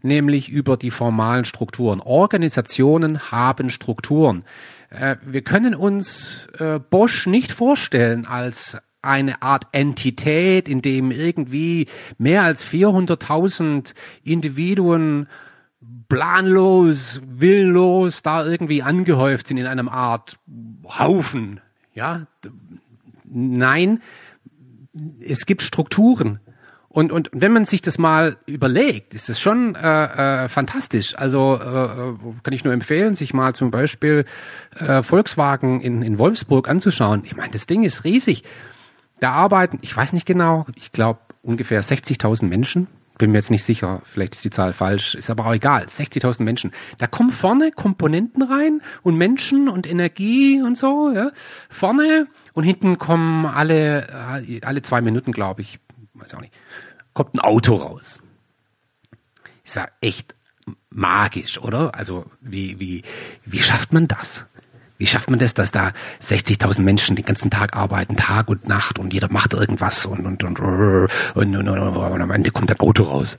nämlich 0.00 0.48
über 0.48 0.76
die 0.76 0.92
formalen 0.92 1.44
Strukturen. 1.44 1.98
Organisationen 1.98 3.32
haben 3.32 3.68
Strukturen. 3.68 4.44
Äh, 4.90 5.16
wir 5.24 5.42
können 5.42 5.74
uns 5.74 6.46
äh, 6.56 6.78
Bosch 6.78 7.26
nicht 7.26 7.50
vorstellen 7.50 8.26
als 8.26 8.76
eine 9.06 9.42
Art 9.42 9.64
Entität, 9.72 10.68
in 10.68 10.82
dem 10.82 11.10
irgendwie 11.10 11.86
mehr 12.18 12.42
als 12.42 12.64
400.000 12.64 13.94
Individuen 14.24 15.28
planlos, 16.08 17.20
willlos 17.26 18.22
da 18.22 18.44
irgendwie 18.44 18.82
angehäuft 18.82 19.48
sind 19.48 19.56
in 19.56 19.66
einem 19.66 19.88
Art 19.88 20.38
Haufen. 20.98 21.60
Ja, 21.94 22.26
nein, 23.24 24.00
es 25.20 25.46
gibt 25.46 25.62
Strukturen 25.62 26.40
Und, 26.88 27.12
und 27.12 27.28
wenn 27.32 27.52
man 27.52 27.66
sich 27.66 27.82
das 27.82 27.98
mal 27.98 28.38
überlegt, 28.46 29.12
ist 29.12 29.28
das 29.28 29.38
schon 29.38 29.74
äh, 29.74 30.44
äh, 30.44 30.48
fantastisch. 30.48 31.14
Also 31.18 31.56
äh, 31.56 32.14
kann 32.42 32.54
ich 32.54 32.64
nur 32.64 32.72
empfehlen, 32.72 33.14
sich 33.14 33.34
mal 33.34 33.54
zum 33.54 33.70
Beispiel 33.70 34.24
äh, 34.74 35.02
Volkswagen 35.02 35.82
in, 35.82 36.00
in 36.00 36.16
Wolfsburg 36.16 36.70
anzuschauen. 36.70 37.22
Ich 37.26 37.36
meine, 37.36 37.50
das 37.50 37.66
Ding 37.66 37.82
ist 37.82 38.04
riesig. 38.04 38.44
Da 39.20 39.32
arbeiten, 39.32 39.78
ich 39.82 39.96
weiß 39.96 40.12
nicht 40.12 40.26
genau, 40.26 40.66
ich 40.74 40.92
glaube 40.92 41.20
ungefähr 41.42 41.82
60.000 41.82 42.46
Menschen. 42.46 42.88
Bin 43.18 43.30
mir 43.30 43.38
jetzt 43.38 43.50
nicht 43.50 43.64
sicher, 43.64 44.02
vielleicht 44.04 44.34
ist 44.34 44.44
die 44.44 44.50
Zahl 44.50 44.74
falsch, 44.74 45.14
ist 45.14 45.30
aber 45.30 45.46
auch 45.46 45.54
egal. 45.54 45.86
60.000 45.86 46.42
Menschen. 46.42 46.72
Da 46.98 47.06
kommen 47.06 47.30
vorne 47.30 47.72
Komponenten 47.72 48.42
rein 48.42 48.82
und 49.02 49.16
Menschen 49.16 49.70
und 49.70 49.86
Energie 49.86 50.60
und 50.60 50.76
so. 50.76 51.10
Ja. 51.14 51.30
Vorne 51.70 52.26
und 52.52 52.64
hinten 52.64 52.98
kommen 52.98 53.46
alle, 53.46 54.42
äh, 54.46 54.60
alle 54.60 54.82
zwei 54.82 55.00
Minuten, 55.00 55.32
glaube 55.32 55.62
ich, 55.62 55.78
weiß 56.12 56.34
auch 56.34 56.42
nicht, 56.42 56.52
kommt 57.14 57.34
ein 57.34 57.40
Auto 57.40 57.76
raus. 57.76 58.20
Ist 59.64 59.76
ja 59.76 59.88
echt 60.02 60.34
magisch, 60.90 61.58
oder? 61.58 61.94
Also 61.94 62.26
wie, 62.40 62.78
wie, 62.78 63.02
wie 63.46 63.62
schafft 63.62 63.94
man 63.94 64.08
das? 64.08 64.44
Wie 64.98 65.06
schafft 65.06 65.28
man 65.28 65.38
das, 65.38 65.54
dass 65.54 65.70
da 65.70 65.92
60.000 66.22 66.80
Menschen 66.80 67.16
den 67.16 67.24
ganzen 67.24 67.50
Tag 67.50 67.76
arbeiten, 67.76 68.16
Tag 68.16 68.48
und 68.48 68.66
Nacht 68.66 68.98
und 68.98 69.12
jeder 69.12 69.30
macht 69.30 69.52
irgendwas 69.52 70.06
und, 70.06 70.24
und, 70.24 70.42
und, 70.42 70.58
und, 70.58 71.10
und, 71.34 71.56
und, 71.56 71.68
und 71.68 72.22
am 72.22 72.30
Ende 72.30 72.50
kommt 72.50 72.70
ein 72.70 72.80
Auto 72.80 73.04
raus. 73.04 73.38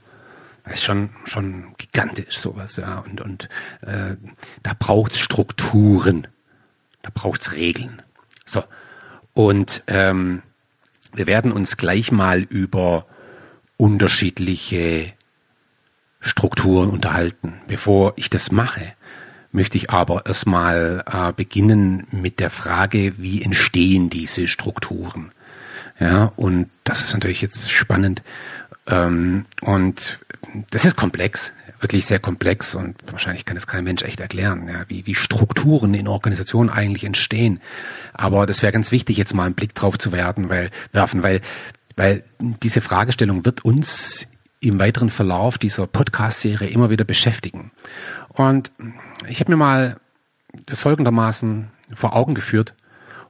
Das 0.64 0.74
ist 0.74 0.84
schon, 0.84 1.10
schon 1.24 1.74
gigantisch 1.78 2.38
sowas, 2.38 2.76
ja. 2.76 2.98
Und, 2.98 3.20
und 3.20 3.48
äh, 3.80 4.16
da 4.62 4.72
braucht's 4.78 5.18
Strukturen, 5.18 6.28
da 7.02 7.10
braucht's 7.12 7.52
Regeln. 7.52 8.02
So. 8.44 8.62
Und 9.32 9.82
ähm, 9.86 10.42
wir 11.14 11.26
werden 11.26 11.52
uns 11.52 11.76
gleich 11.76 12.12
mal 12.12 12.42
über 12.42 13.06
unterschiedliche 13.76 15.12
Strukturen 16.20 16.90
unterhalten. 16.90 17.54
Bevor 17.66 18.12
ich 18.16 18.28
das 18.28 18.50
mache, 18.50 18.92
möchte 19.52 19.78
ich 19.78 19.90
aber 19.90 20.26
erstmal 20.26 21.04
äh, 21.06 21.32
beginnen 21.32 22.06
mit 22.10 22.40
der 22.40 22.50
Frage, 22.50 23.14
wie 23.18 23.42
entstehen 23.42 24.10
diese 24.10 24.48
Strukturen? 24.48 25.32
Ja, 25.98 26.32
und 26.36 26.70
das 26.84 27.02
ist 27.02 27.14
natürlich 27.14 27.42
jetzt 27.42 27.70
spannend. 27.70 28.22
Ähm, 28.86 29.46
und 29.60 30.20
das 30.70 30.84
ist 30.84 30.96
komplex, 30.96 31.52
wirklich 31.80 32.06
sehr 32.06 32.20
komplex 32.20 32.74
und 32.74 32.96
wahrscheinlich 33.10 33.44
kann 33.44 33.56
es 33.56 33.66
kein 33.66 33.84
Mensch 33.84 34.02
echt 34.02 34.20
erklären, 34.20 34.68
ja, 34.68 34.84
wie, 34.88 35.06
wie 35.06 35.14
Strukturen 35.14 35.94
in 35.94 36.08
Organisationen 36.08 36.70
eigentlich 36.70 37.04
entstehen. 37.04 37.60
Aber 38.12 38.46
das 38.46 38.62
wäre 38.62 38.72
ganz 38.72 38.92
wichtig, 38.92 39.16
jetzt 39.16 39.34
mal 39.34 39.44
einen 39.44 39.54
Blick 39.54 39.74
drauf 39.74 39.98
zu 39.98 40.12
werden, 40.12 40.48
weil, 40.48 40.70
werfen, 40.92 41.22
weil 41.22 41.40
weil 41.98 42.22
diese 42.38 42.80
Fragestellung 42.80 43.44
wird 43.44 43.64
uns 43.64 44.28
im 44.60 44.78
weiteren 44.78 45.10
Verlauf 45.10 45.58
dieser 45.58 45.86
Podcast-Serie 45.86 46.68
immer 46.68 46.90
wieder 46.90 47.04
beschäftigen. 47.04 47.70
Und 48.28 48.72
ich 49.28 49.40
habe 49.40 49.52
mir 49.52 49.56
mal 49.56 50.00
das 50.66 50.80
folgendermaßen 50.80 51.70
vor 51.94 52.14
Augen 52.14 52.34
geführt 52.34 52.74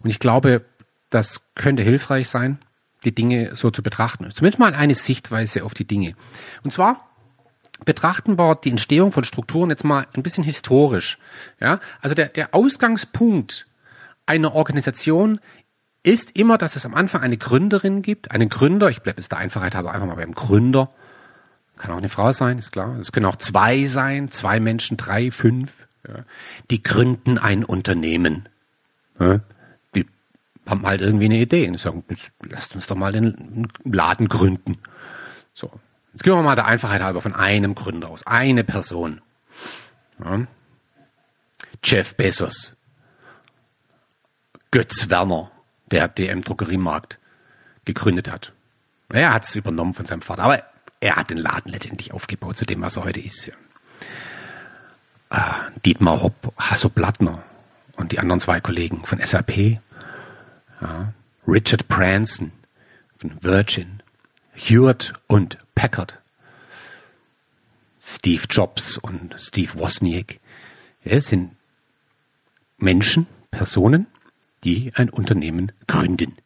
und 0.01 0.11
ich 0.11 0.19
glaube, 0.19 0.65
das 1.11 1.43
könnte 1.55 1.83
hilfreich 1.83 2.29
sein, 2.29 2.59
die 3.05 3.15
Dinge 3.15 3.55
so 3.55 3.71
zu 3.71 3.83
betrachten. 3.83 4.31
Zumindest 4.33 4.59
mal 4.59 4.75
eine 4.75 4.95
Sichtweise 4.95 5.65
auf 5.65 5.75
die 5.75 5.87
Dinge. 5.87 6.15
Und 6.63 6.73
zwar 6.73 7.09
betrachten 7.85 8.39
wir 8.39 8.57
die 8.57 8.71
Entstehung 8.71 9.13
von 9.13 9.25
Strukturen 9.25 9.71
jetzt 9.71 9.85
mal 9.85 10.07
ein 10.15 10.23
bisschen 10.23 10.45
historisch. 10.45 11.19
Ja, 11.61 11.81
also 12.01 12.15
der, 12.15 12.29
der 12.29 12.55
Ausgangspunkt 12.55 13.67
einer 14.27 14.55
Organisation 14.55 15.41
ist 16.03 16.37
immer, 16.37 16.59
dass 16.59 16.77
es 16.77 16.87
am 16.87 16.95
Anfang 16.95 17.23
eine 17.23 17.37
Gründerin 17.37 18.03
gibt, 18.03 18.31
einen 18.31 18.49
Gründer, 18.49 18.89
ich 18.89 19.03
bleibe 19.03 19.21
jetzt 19.21 19.33
der 19.33 19.39
Einfachheit 19.39 19.75
halber 19.75 19.93
einfach 19.93 20.07
mal 20.07 20.17
beim 20.17 20.35
Gründer, 20.35 20.91
kann 21.79 21.93
auch 21.93 21.99
eine 21.99 22.09
Frau 22.09 22.33
sein, 22.33 22.59
ist 22.59 22.73
klar. 22.73 22.97
Es 22.99 23.13
können 23.13 23.27
auch 23.27 23.37
zwei 23.37 23.87
sein, 23.87 24.31
zwei 24.31 24.61
Menschen, 24.61 24.97
drei, 24.97 25.31
fünf. 25.31 25.87
Ja. 26.07 26.25
Die 26.71 26.83
gründen 26.83 27.39
ein 27.39 27.65
Unternehmen. 27.65 28.49
Ja. 29.19 29.41
Die 29.95 30.07
haben 30.67 30.87
halt 30.87 31.01
irgendwie 31.01 31.27
eine 31.27 31.39
Idee 31.39 31.69
und 31.69 31.79
sagen, 31.79 32.05
lasst 32.43 32.75
uns 32.75 32.87
doch 32.87 32.97
mal 32.97 33.13
den 33.13 33.69
Laden 33.85 34.29
gründen. 34.29 34.79
So. 35.55 35.71
Jetzt 36.13 36.25
gehen 36.25 36.35
wir 36.35 36.43
mal 36.43 36.57
der 36.57 36.67
Einfachheit 36.67 37.03
halber 37.03 37.21
von 37.21 37.35
einem 37.35 37.75
Gründer 37.75 38.09
aus. 38.09 38.27
Eine 38.27 38.65
Person. 38.65 39.21
Ja. 40.19 40.47
Jeff 41.85 42.15
Bezos. 42.17 42.77
Götz 44.71 45.09
Werner 45.09 45.51
der 45.91 46.09
DM 46.09 46.43
Drogeriemarkt 46.43 47.19
gegründet 47.85 48.31
hat. 48.31 48.53
Er 49.09 49.33
hat 49.33 49.45
es 49.45 49.57
übernommen 49.57 49.95
von 49.95 50.05
seinem 50.05 50.21
Vater, 50.21 50.43
aber 50.43 50.63
er 51.01 51.17
hat 51.17 51.31
den 51.31 51.39
Laden 51.39 51.73
letztendlich 51.73 52.13
aufgebaut 52.13 52.57
zu 52.57 52.67
dem, 52.67 52.81
was 52.81 52.97
er 52.97 53.05
heute 53.05 53.21
ist. 53.21 53.47
Ja. 53.47 53.55
Äh, 55.31 55.71
Dietmar 55.85 56.23
Hopp, 56.23 56.53
Hasso 56.59 56.89
Plattner 56.89 57.43
und 57.97 58.13
die 58.13 58.19
anderen 58.19 58.41
zwei 58.41 58.61
Kollegen 58.61 59.05
von 59.05 59.25
SAP, 59.25 59.81
ja. 60.81 61.13
Richard 61.47 61.89
Branson 61.89 62.53
von 63.19 63.43
Virgin, 63.43 64.03
Hewitt 64.53 65.13
und 65.27 65.59
Packard, 65.75 66.19
Steve 68.03 68.45
Jobs 68.49 68.99
und 68.99 69.35
Steve 69.39 69.75
Wozniak. 69.75 70.41
Ja, 71.05 71.21
sind 71.21 71.57
Menschen, 72.79 73.27
Personen, 73.51 74.07
die 74.65 74.93
ein 74.95 75.11
Unternehmen 75.11 75.73
gründen. 75.87 76.37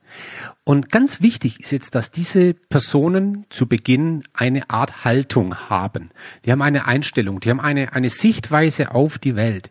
Und 0.65 0.91
ganz 0.91 1.21
wichtig 1.21 1.61
ist 1.61 1.73
jetzt, 1.73 1.95
dass 1.95 2.11
diese 2.11 2.55
Personen 2.55 3.47
zu 3.51 3.67
Beginn 3.67 4.23
eine 4.33 4.71
Art 4.71 5.05
Haltung 5.05 5.55
haben. 5.69 6.11
Die 6.45 6.53
haben 6.53 6.63
eine 6.63 6.87
Einstellung, 6.87 7.41
die 7.41 7.51
haben 7.51 7.61
eine, 7.61 7.93
eine 7.93 8.09
Sichtweise 8.09 8.93
auf 8.93 9.19
die 9.19 9.37
Welt. 9.37 9.71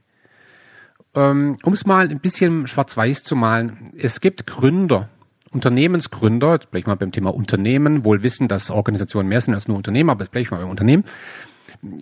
Ähm, 1.14 1.58
um 1.64 1.74
es 1.74 1.86
mal 1.86 2.10
ein 2.10 2.20
bisschen 2.20 2.68
schwarz-weiß 2.68 3.24
zu 3.24 3.36
malen, 3.36 3.92
es 3.98 4.22
gibt 4.22 4.48
Gründer, 4.48 5.10
Unternehmensgründer, 5.52 6.54
jetzt 6.54 6.72
bleibe 6.72 6.80
ich 6.80 6.88
mal 6.88 6.96
beim 6.96 7.12
Thema 7.12 7.34
Unternehmen, 7.34 8.06
wohl 8.06 8.24
wissen, 8.24 8.48
dass 8.48 8.70
Organisationen 8.70 9.28
mehr 9.28 9.42
sind 9.42 9.54
als 9.54 9.68
nur 9.68 9.78
Unternehmen, 9.78 10.10
aber 10.10 10.24
jetzt 10.24 10.32
bleibe 10.32 10.44
ich 10.44 10.52
mal 10.52 10.60
beim 10.60 10.70
Unternehmen. 10.70 11.04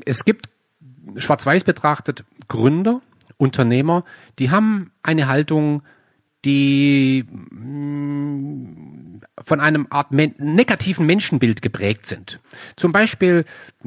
Es 0.05 0.25
gibt 0.25 0.49
schwarz-weiß 1.15 1.63
betrachtet 1.63 2.23
Gründer, 2.47 3.01
Unternehmer, 3.37 4.03
die 4.37 4.51
haben 4.51 4.91
eine 5.01 5.27
Haltung, 5.27 5.81
die 6.45 7.23
mm, 7.23 9.21
von 9.43 9.59
einem 9.59 9.87
Art 9.89 10.11
men 10.11 10.35
negativen 10.37 11.05
Menschenbild 11.05 11.61
geprägt 11.61 12.05
sind. 12.05 12.39
Zum 12.75 12.91
Beispiel, 12.91 13.45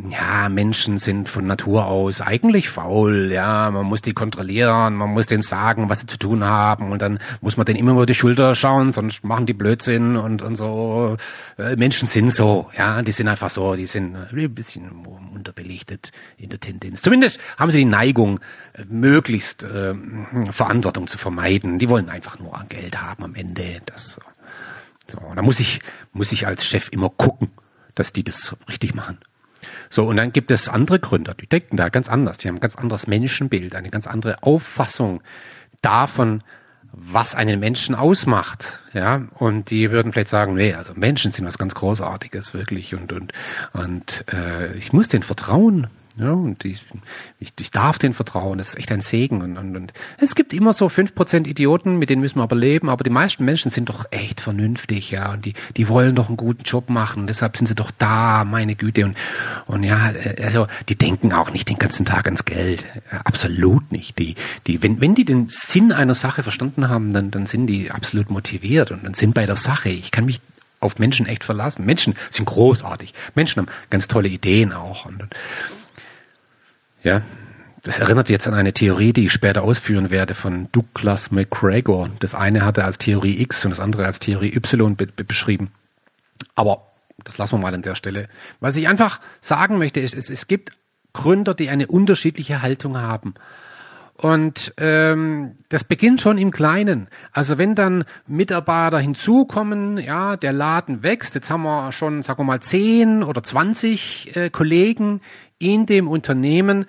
ja, 0.08 0.48
Menschen 0.48 0.98
sind 0.98 1.28
von 1.28 1.46
Natur 1.46 1.86
aus 1.86 2.20
eigentlich 2.20 2.68
faul, 2.68 3.30
ja, 3.30 3.70
man 3.70 3.86
muss 3.86 4.02
die 4.02 4.14
kontrollieren, 4.14 4.94
man 4.94 5.10
muss 5.10 5.26
denen 5.26 5.42
sagen, 5.42 5.88
was 5.88 6.00
sie 6.00 6.06
zu 6.06 6.18
tun 6.18 6.44
haben 6.44 6.90
und 6.90 7.02
dann 7.02 7.18
muss 7.40 7.56
man 7.56 7.66
denen 7.66 7.78
immer 7.78 7.92
über 7.92 8.06
die 8.06 8.14
Schulter 8.14 8.54
schauen, 8.54 8.92
sonst 8.92 9.24
machen 9.24 9.46
die 9.46 9.52
Blödsinn 9.52 10.16
und, 10.16 10.42
und 10.42 10.54
so. 10.56 11.16
Äh, 11.58 11.76
Menschen 11.76 12.08
sind 12.08 12.32
so, 12.32 12.70
ja, 12.76 13.02
die 13.02 13.12
sind 13.12 13.28
einfach 13.28 13.50
so, 13.50 13.74
die 13.76 13.86
sind 13.86 14.16
ein 14.16 14.54
bisschen 14.54 14.90
unterbelichtet 15.34 16.12
in 16.36 16.48
der 16.48 16.60
Tendenz. 16.60 17.02
Zumindest 17.02 17.38
haben 17.58 17.70
sie 17.70 17.78
die 17.78 17.84
Neigung, 17.84 18.40
äh, 18.71 18.71
möglichst 18.88 19.62
äh, 19.62 19.94
Verantwortung 20.50 21.06
zu 21.06 21.18
vermeiden. 21.18 21.78
Die 21.78 21.88
wollen 21.88 22.08
einfach 22.08 22.38
nur 22.38 22.52
Geld 22.68 23.00
haben 23.00 23.24
am 23.24 23.34
Ende. 23.34 23.80
Das, 23.86 24.18
so, 25.10 25.20
da 25.34 25.42
muss 25.42 25.60
ich, 25.60 25.80
muss 26.12 26.32
ich 26.32 26.46
als 26.46 26.64
Chef 26.64 26.88
immer 26.90 27.10
gucken, 27.10 27.50
dass 27.94 28.12
die 28.12 28.24
das 28.24 28.56
richtig 28.68 28.94
machen. 28.94 29.18
So, 29.90 30.04
und 30.04 30.16
dann 30.16 30.32
gibt 30.32 30.50
es 30.50 30.68
andere 30.68 30.98
Gründer, 30.98 31.34
die 31.34 31.46
denken 31.46 31.76
da 31.76 31.88
ganz 31.88 32.08
anders. 32.08 32.38
Die 32.38 32.48
haben 32.48 32.56
ein 32.56 32.60
ganz 32.60 32.76
anderes 32.76 33.06
Menschenbild, 33.06 33.74
eine 33.74 33.90
ganz 33.90 34.06
andere 34.06 34.42
Auffassung 34.42 35.22
davon, 35.82 36.42
was 36.92 37.34
einen 37.34 37.58
Menschen 37.58 37.94
ausmacht, 37.94 38.78
ja, 38.92 39.22
und 39.38 39.70
die 39.70 39.90
würden 39.90 40.12
vielleicht 40.12 40.28
sagen, 40.28 40.54
nee, 40.54 40.74
also 40.74 40.92
Menschen 40.94 41.32
sind 41.32 41.46
was 41.46 41.56
ganz 41.56 41.74
Großartiges, 41.74 42.52
wirklich, 42.52 42.94
und 42.94 43.12
und 43.12 43.32
und 43.72 44.24
äh, 44.30 44.74
ich 44.76 44.92
muss 44.92 45.08
denen 45.08 45.22
vertrauen, 45.22 45.88
ja, 46.16 46.30
und 46.30 46.62
ich, 46.66 46.84
ich, 47.38 47.54
ich 47.58 47.70
darf 47.70 47.98
den 47.98 48.12
vertrauen. 48.12 48.58
Das 48.58 48.68
ist 48.68 48.78
echt 48.78 48.92
ein 48.92 49.00
Segen. 49.00 49.40
Und, 49.40 49.56
und, 49.56 49.76
und 49.76 49.92
es 50.18 50.34
gibt 50.34 50.52
immer 50.52 50.74
so 50.74 50.90
fünf 50.90 51.14
Prozent 51.14 51.46
Idioten, 51.46 51.98
mit 51.98 52.10
denen 52.10 52.20
müssen 52.20 52.38
wir 52.38 52.42
aber 52.42 52.56
leben. 52.56 52.90
Aber 52.90 53.02
die 53.02 53.10
meisten 53.10 53.44
Menschen 53.44 53.70
sind 53.70 53.88
doch 53.88 54.04
echt 54.10 54.42
vernünftig, 54.42 55.10
ja. 55.10 55.32
Und 55.32 55.46
die, 55.46 55.54
die 55.76 55.88
wollen 55.88 56.14
doch 56.14 56.28
einen 56.28 56.36
guten 56.36 56.64
Job 56.64 56.90
machen. 56.90 57.26
Deshalb 57.26 57.56
sind 57.56 57.66
sie 57.66 57.74
doch 57.74 57.90
da, 57.90 58.44
meine 58.44 58.74
Güte. 58.74 59.06
Und, 59.06 59.16
und 59.66 59.84
ja, 59.84 60.12
also 60.42 60.66
die 60.88 60.96
denken 60.96 61.32
auch 61.32 61.50
nicht 61.50 61.68
den 61.70 61.78
ganzen 61.78 62.04
Tag 62.04 62.26
ans 62.26 62.44
Geld. 62.44 62.84
Absolut 63.24 63.90
nicht. 63.90 64.18
Die, 64.18 64.34
die, 64.66 64.82
wenn, 64.82 65.00
wenn 65.00 65.14
die 65.14 65.24
den 65.24 65.48
Sinn 65.48 65.92
einer 65.92 66.14
Sache 66.14 66.42
verstanden 66.42 66.90
haben, 66.90 67.14
dann, 67.14 67.30
dann 67.30 67.46
sind 67.46 67.68
die 67.68 67.90
absolut 67.90 68.28
motiviert 68.28 68.90
und, 68.90 69.06
und 69.06 69.16
sind 69.16 69.32
bei 69.32 69.46
der 69.46 69.56
Sache. 69.56 69.88
Ich 69.88 70.10
kann 70.10 70.26
mich 70.26 70.42
auf 70.78 70.98
Menschen 70.98 71.24
echt 71.26 71.44
verlassen. 71.44 71.86
Menschen 71.86 72.16
sind 72.30 72.44
großartig. 72.44 73.14
Menschen 73.34 73.62
haben 73.62 73.72
ganz 73.88 74.08
tolle 74.08 74.28
Ideen 74.28 74.72
auch. 74.72 75.06
Und, 75.06 75.24
ja, 77.02 77.22
das 77.82 77.98
erinnert 77.98 78.28
jetzt 78.28 78.46
an 78.46 78.54
eine 78.54 78.72
Theorie, 78.72 79.12
die 79.12 79.26
ich 79.26 79.32
später 79.32 79.62
ausführen 79.62 80.10
werde 80.10 80.34
von 80.34 80.68
Douglas 80.70 81.32
McGregor. 81.32 82.10
Das 82.20 82.34
eine 82.34 82.64
hat 82.64 82.78
er 82.78 82.84
als 82.84 82.98
Theorie 82.98 83.40
X 83.40 83.64
und 83.64 83.72
das 83.72 83.80
andere 83.80 84.06
als 84.06 84.20
Theorie 84.20 84.54
Y 84.54 84.94
be 84.94 85.06
beschrieben. 85.06 85.72
Aber 86.54 86.86
das 87.24 87.38
lassen 87.38 87.54
wir 87.54 87.58
mal 87.58 87.74
an 87.74 87.82
der 87.82 87.96
Stelle. 87.96 88.28
Was 88.60 88.76
ich 88.76 88.86
einfach 88.86 89.20
sagen 89.40 89.78
möchte, 89.78 90.00
ist, 90.00 90.14
es, 90.14 90.30
es 90.30 90.46
gibt 90.46 90.72
Gründer, 91.12 91.54
die 91.54 91.70
eine 91.70 91.88
unterschiedliche 91.88 92.62
Haltung 92.62 92.98
haben. 92.98 93.34
Und 94.16 94.72
ähm, 94.76 95.56
das 95.68 95.82
beginnt 95.82 96.20
schon 96.20 96.38
im 96.38 96.52
Kleinen. 96.52 97.08
Also 97.32 97.58
wenn 97.58 97.74
dann 97.74 98.04
Mitarbeiter 98.28 99.00
hinzukommen, 99.00 99.98
ja, 99.98 100.36
der 100.36 100.52
Laden 100.52 101.02
wächst, 101.02 101.34
jetzt 101.34 101.50
haben 101.50 101.64
wir 101.64 101.90
schon, 101.90 102.22
sagen 102.22 102.38
wir 102.38 102.44
mal, 102.44 102.60
zehn 102.60 103.24
oder 103.24 103.42
zwanzig 103.42 104.36
äh, 104.36 104.50
Kollegen 104.50 105.20
in 105.62 105.86
dem 105.86 106.08
Unternehmen, 106.08 106.86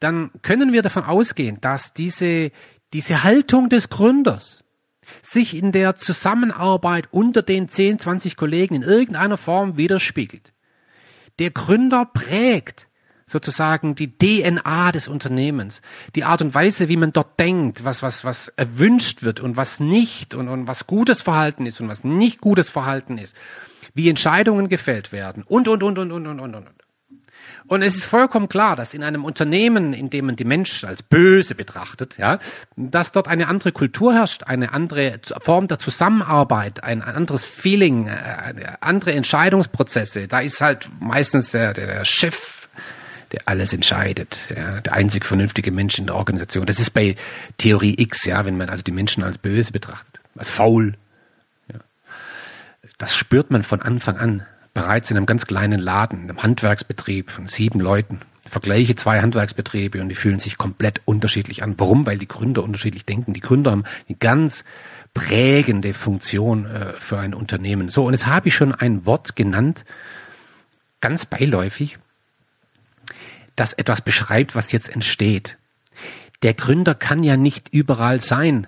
dann 0.00 0.30
können 0.42 0.72
wir 0.72 0.82
davon 0.82 1.04
ausgehen, 1.04 1.60
dass 1.60 1.92
diese, 1.94 2.50
diese 2.92 3.22
Haltung 3.22 3.68
des 3.68 3.88
Gründers 3.88 4.62
sich 5.22 5.56
in 5.56 5.72
der 5.72 5.96
Zusammenarbeit 5.96 7.08
unter 7.10 7.42
den 7.42 7.68
10, 7.68 7.98
20 7.98 8.36
Kollegen 8.36 8.74
in 8.74 8.82
irgendeiner 8.82 9.36
Form 9.36 9.76
widerspiegelt. 9.76 10.52
Der 11.38 11.50
Gründer 11.50 12.04
prägt 12.04 12.88
sozusagen 13.26 13.94
die 13.94 14.16
DNA 14.16 14.92
des 14.92 15.08
Unternehmens, 15.08 15.80
die 16.14 16.24
Art 16.24 16.42
und 16.42 16.54
Weise, 16.54 16.88
wie 16.88 16.96
man 16.96 17.12
dort 17.12 17.40
denkt, 17.40 17.84
was, 17.84 18.02
was, 18.02 18.24
was 18.24 18.48
erwünscht 18.48 19.22
wird 19.22 19.40
und 19.40 19.56
was 19.56 19.80
nicht 19.80 20.34
und, 20.34 20.48
und 20.48 20.66
was 20.66 20.86
gutes 20.86 21.22
Verhalten 21.22 21.66
ist 21.66 21.80
und 21.80 21.88
was 21.88 22.04
nicht 22.04 22.40
gutes 22.40 22.68
Verhalten 22.68 23.18
ist, 23.18 23.36
wie 23.94 24.08
Entscheidungen 24.08 24.68
gefällt 24.68 25.12
werden 25.12 25.44
und, 25.44 25.66
und, 25.66 25.82
und, 25.82 25.98
und, 25.98 26.12
und, 26.12 26.26
und, 26.26 26.40
und, 26.40 26.54
und. 26.54 26.68
Und 27.66 27.82
es 27.82 27.96
ist 27.96 28.04
vollkommen 28.04 28.48
klar, 28.48 28.76
dass 28.76 28.94
in 28.94 29.04
einem 29.04 29.24
Unternehmen, 29.24 29.92
in 29.92 30.10
dem 30.10 30.26
man 30.26 30.36
die 30.36 30.44
Menschen 30.44 30.88
als 30.88 31.02
böse 31.02 31.54
betrachtet, 31.54 32.18
ja, 32.18 32.38
dass 32.76 33.12
dort 33.12 33.28
eine 33.28 33.48
andere 33.48 33.72
Kultur 33.72 34.14
herrscht, 34.14 34.44
eine 34.44 34.72
andere 34.72 35.20
Form 35.40 35.68
der 35.68 35.78
Zusammenarbeit, 35.78 36.82
ein, 36.82 37.02
anderes 37.02 37.44
Feeling, 37.44 38.08
äh, 38.08 38.76
andere 38.80 39.12
Entscheidungsprozesse. 39.12 40.28
Da 40.28 40.40
ist 40.40 40.60
halt 40.60 40.88
meistens 41.00 41.50
der, 41.50 41.72
der 41.72 42.04
Chef, 42.04 42.68
der 43.30 43.42
alles 43.46 43.72
entscheidet, 43.72 44.38
ja, 44.54 44.80
der 44.80 44.92
einzig 44.92 45.24
vernünftige 45.24 45.70
Mensch 45.72 45.98
in 45.98 46.06
der 46.06 46.16
Organisation. 46.16 46.66
Das 46.66 46.78
ist 46.78 46.90
bei 46.90 47.16
Theorie 47.58 47.94
X, 47.98 48.24
ja, 48.24 48.44
wenn 48.44 48.56
man 48.56 48.68
also 48.68 48.82
die 48.82 48.92
Menschen 48.92 49.22
als 49.22 49.38
böse 49.38 49.72
betrachtet, 49.72 50.20
als 50.36 50.50
faul. 50.50 50.94
Ja. 51.72 51.80
Das 52.98 53.14
spürt 53.14 53.50
man 53.50 53.62
von 53.62 53.80
Anfang 53.80 54.18
an 54.18 54.46
bereits 54.74 55.10
in 55.10 55.16
einem 55.16 55.26
ganz 55.26 55.46
kleinen 55.46 55.80
Laden, 55.80 56.22
einem 56.22 56.42
Handwerksbetrieb 56.42 57.30
von 57.30 57.46
sieben 57.46 57.80
Leuten. 57.80 58.20
Vergleiche 58.48 58.96
zwei 58.96 59.20
Handwerksbetriebe 59.20 60.00
und 60.00 60.08
die 60.08 60.14
fühlen 60.14 60.38
sich 60.38 60.58
komplett 60.58 61.00
unterschiedlich 61.04 61.62
an. 61.62 61.74
Warum? 61.78 62.06
Weil 62.06 62.18
die 62.18 62.28
Gründer 62.28 62.62
unterschiedlich 62.62 63.04
denken. 63.04 63.32
Die 63.32 63.40
Gründer 63.40 63.70
haben 63.70 63.84
eine 64.08 64.18
ganz 64.18 64.64
prägende 65.14 65.94
Funktion 65.94 66.66
äh, 66.66 66.92
für 66.94 67.18
ein 67.18 67.34
Unternehmen. 67.34 67.88
So, 67.88 68.06
und 68.06 68.12
jetzt 68.12 68.26
habe 68.26 68.48
ich 68.48 68.54
schon 68.54 68.74
ein 68.74 69.06
Wort 69.06 69.36
genannt, 69.36 69.84
ganz 71.00 71.26
beiläufig, 71.26 71.98
das 73.56 73.72
etwas 73.74 74.00
beschreibt, 74.00 74.54
was 74.54 74.72
jetzt 74.72 74.88
entsteht. 74.88 75.56
Der 76.42 76.54
Gründer 76.54 76.94
kann 76.94 77.22
ja 77.22 77.36
nicht 77.36 77.68
überall 77.72 78.20
sein 78.20 78.66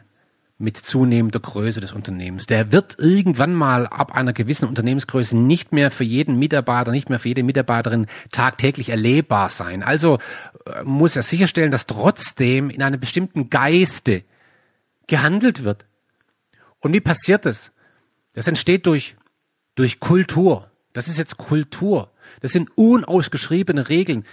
mit 0.57 0.77
zunehmender 0.77 1.41
Größe 1.41 1.81
des 1.81 1.93
Unternehmens. 1.93 2.47
Der 2.47 2.71
wird 2.71 2.97
irgendwann 2.99 3.55
mal 3.55 3.87
ab 3.87 4.15
einer 4.15 4.33
gewissen 4.33 4.69
Unternehmensgröße 4.69 5.37
nicht 5.37 5.73
mehr 5.73 5.91
für 5.91 6.05
jeden 6.05 6.39
Mitarbeiter, 6.39 6.93
nicht 6.93 7.11
mehr 7.11 7.19
für 7.19 7.29
jede 7.29 7.43
Mitarbeiterin 7.43 8.07
tagtäglich 8.31 8.89
erlebbar 8.89 9.49
sein. 9.49 9.83
Also 9.83 10.19
äh, 10.67 10.85
muss 10.85 11.17
er 11.17 11.23
sicherstellen, 11.23 11.73
dass 11.73 11.87
trotzdem 11.87 12.71
in 12.71 12.83
einem 12.83 13.01
bestimmten 13.01 13.51
Geiste 13.51 14.23
gehandelt 15.09 15.65
wird. 15.65 15.87
Und 16.79 16.93
wie 16.93 17.01
passiert 17.01 17.47
das? 17.47 17.73
Das 18.35 18.47
entsteht 18.47 18.87
durch, 18.87 19.17
durch 19.75 19.99
Kultur. 19.99 20.71
Das 20.93 21.09
ist 21.09 21.19
jetzt 21.19 21.37
Kultur. 21.37 22.13
Das 22.41 22.53
sind 22.53 22.71
unausgeschriebene 22.77 23.89
Regeln. 23.89 24.25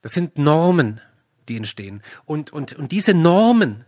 Das 0.00 0.12
sind 0.12 0.38
Normen, 0.38 1.00
die 1.48 1.56
entstehen. 1.56 2.02
Und, 2.24 2.52
und, 2.52 2.72
und 2.74 2.92
diese 2.92 3.14
Normen, 3.14 3.84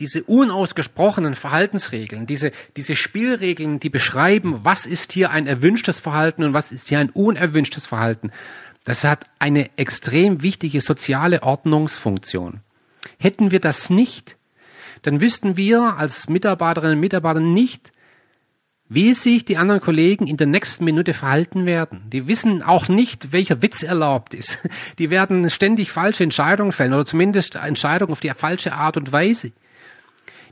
diese 0.00 0.22
unausgesprochenen 0.22 1.34
Verhaltensregeln, 1.34 2.26
diese, 2.26 2.52
diese 2.76 2.96
Spielregeln, 2.96 3.80
die 3.80 3.90
beschreiben, 3.90 4.60
was 4.62 4.86
ist 4.86 5.12
hier 5.12 5.30
ein 5.30 5.46
erwünschtes 5.46 5.98
Verhalten 6.00 6.44
und 6.44 6.54
was 6.54 6.72
ist 6.72 6.88
hier 6.88 6.98
ein 6.98 7.10
unerwünschtes 7.10 7.86
Verhalten, 7.86 8.30
das 8.84 9.04
hat 9.04 9.26
eine 9.38 9.70
extrem 9.76 10.42
wichtige 10.42 10.80
soziale 10.80 11.42
Ordnungsfunktion. 11.42 12.60
Hätten 13.18 13.50
wir 13.50 13.60
das 13.60 13.90
nicht, 13.90 14.36
dann 15.02 15.20
wüssten 15.20 15.56
wir 15.56 15.96
als 15.96 16.28
Mitarbeiterinnen 16.28 16.94
und 16.94 17.00
Mitarbeiter 17.00 17.40
nicht, 17.40 17.92
wie 18.88 19.12
sich 19.12 19.44
die 19.44 19.58
anderen 19.58 19.82
Kollegen 19.82 20.26
in 20.26 20.38
der 20.38 20.46
nächsten 20.46 20.84
Minute 20.84 21.12
verhalten 21.12 21.66
werden. 21.66 22.08
Die 22.10 22.26
wissen 22.26 22.62
auch 22.62 22.88
nicht, 22.88 23.32
welcher 23.32 23.60
Witz 23.60 23.82
erlaubt 23.82 24.32
ist. 24.32 24.58
Die 24.98 25.10
werden 25.10 25.50
ständig 25.50 25.90
falsche 25.92 26.24
Entscheidungen 26.24 26.72
fällen 26.72 26.94
oder 26.94 27.04
zumindest 27.04 27.56
Entscheidungen 27.56 28.12
auf 28.12 28.20
die 28.20 28.30
falsche 28.30 28.72
Art 28.72 28.96
und 28.96 29.12
Weise 29.12 29.52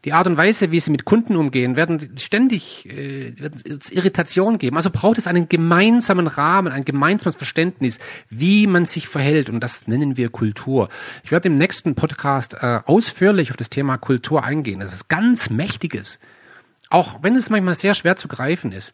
die 0.04 0.12
Art 0.12 0.26
und 0.26 0.36
Weise, 0.36 0.70
wie 0.70 0.80
sie 0.80 0.90
mit 0.90 1.04
Kunden 1.04 1.36
umgehen, 1.36 1.76
werden 1.76 2.18
ständig 2.18 2.86
äh, 2.86 3.38
werden 3.38 3.80
Irritation 3.90 4.58
geben. 4.58 4.76
Also 4.76 4.90
braucht 4.90 5.18
es 5.18 5.26
einen 5.26 5.48
gemeinsamen 5.48 6.26
Rahmen, 6.26 6.72
ein 6.72 6.84
gemeinsames 6.84 7.36
Verständnis, 7.36 7.98
wie 8.28 8.66
man 8.66 8.84
sich 8.84 9.08
verhält. 9.08 9.48
Und 9.48 9.60
das 9.60 9.86
nennen 9.86 10.16
wir 10.16 10.30
Kultur. 10.30 10.88
Ich 11.24 11.30
werde 11.30 11.48
im 11.48 11.58
nächsten 11.58 11.94
Podcast 11.94 12.54
äh, 12.54 12.80
ausführlich 12.84 13.50
auf 13.50 13.56
das 13.56 13.70
Thema 13.70 13.96
Kultur 13.98 14.44
eingehen. 14.44 14.80
Das 14.80 14.94
ist 14.94 15.08
ganz 15.08 15.50
Mächtiges. 15.50 16.18
Auch 16.90 17.22
wenn 17.22 17.34
es 17.36 17.50
manchmal 17.50 17.74
sehr 17.74 17.94
schwer 17.94 18.16
zu 18.16 18.28
greifen 18.28 18.72
ist. 18.72 18.92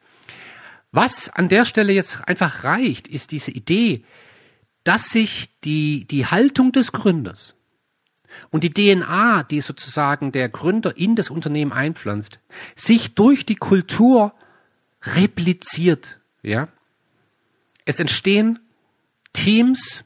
Was 0.92 1.30
an 1.30 1.48
der 1.48 1.64
Stelle 1.64 1.92
jetzt 1.92 2.28
einfach 2.28 2.64
reicht, 2.64 3.08
ist 3.08 3.32
diese 3.32 3.50
Idee, 3.50 4.04
dass 4.84 5.10
sich 5.10 5.48
die, 5.64 6.06
die 6.06 6.26
Haltung 6.26 6.72
des 6.72 6.92
Gründers, 6.92 7.54
und 8.50 8.64
die 8.64 8.72
DNA, 8.72 9.44
die 9.44 9.60
sozusagen 9.60 10.32
der 10.32 10.48
Gründer 10.48 10.96
in 10.96 11.16
das 11.16 11.30
Unternehmen 11.30 11.72
einpflanzt, 11.72 12.38
sich 12.76 13.14
durch 13.14 13.46
die 13.46 13.56
Kultur 13.56 14.34
repliziert. 15.02 16.18
Ja? 16.42 16.68
Es 17.84 18.00
entstehen 18.00 18.58
Teams, 19.32 20.04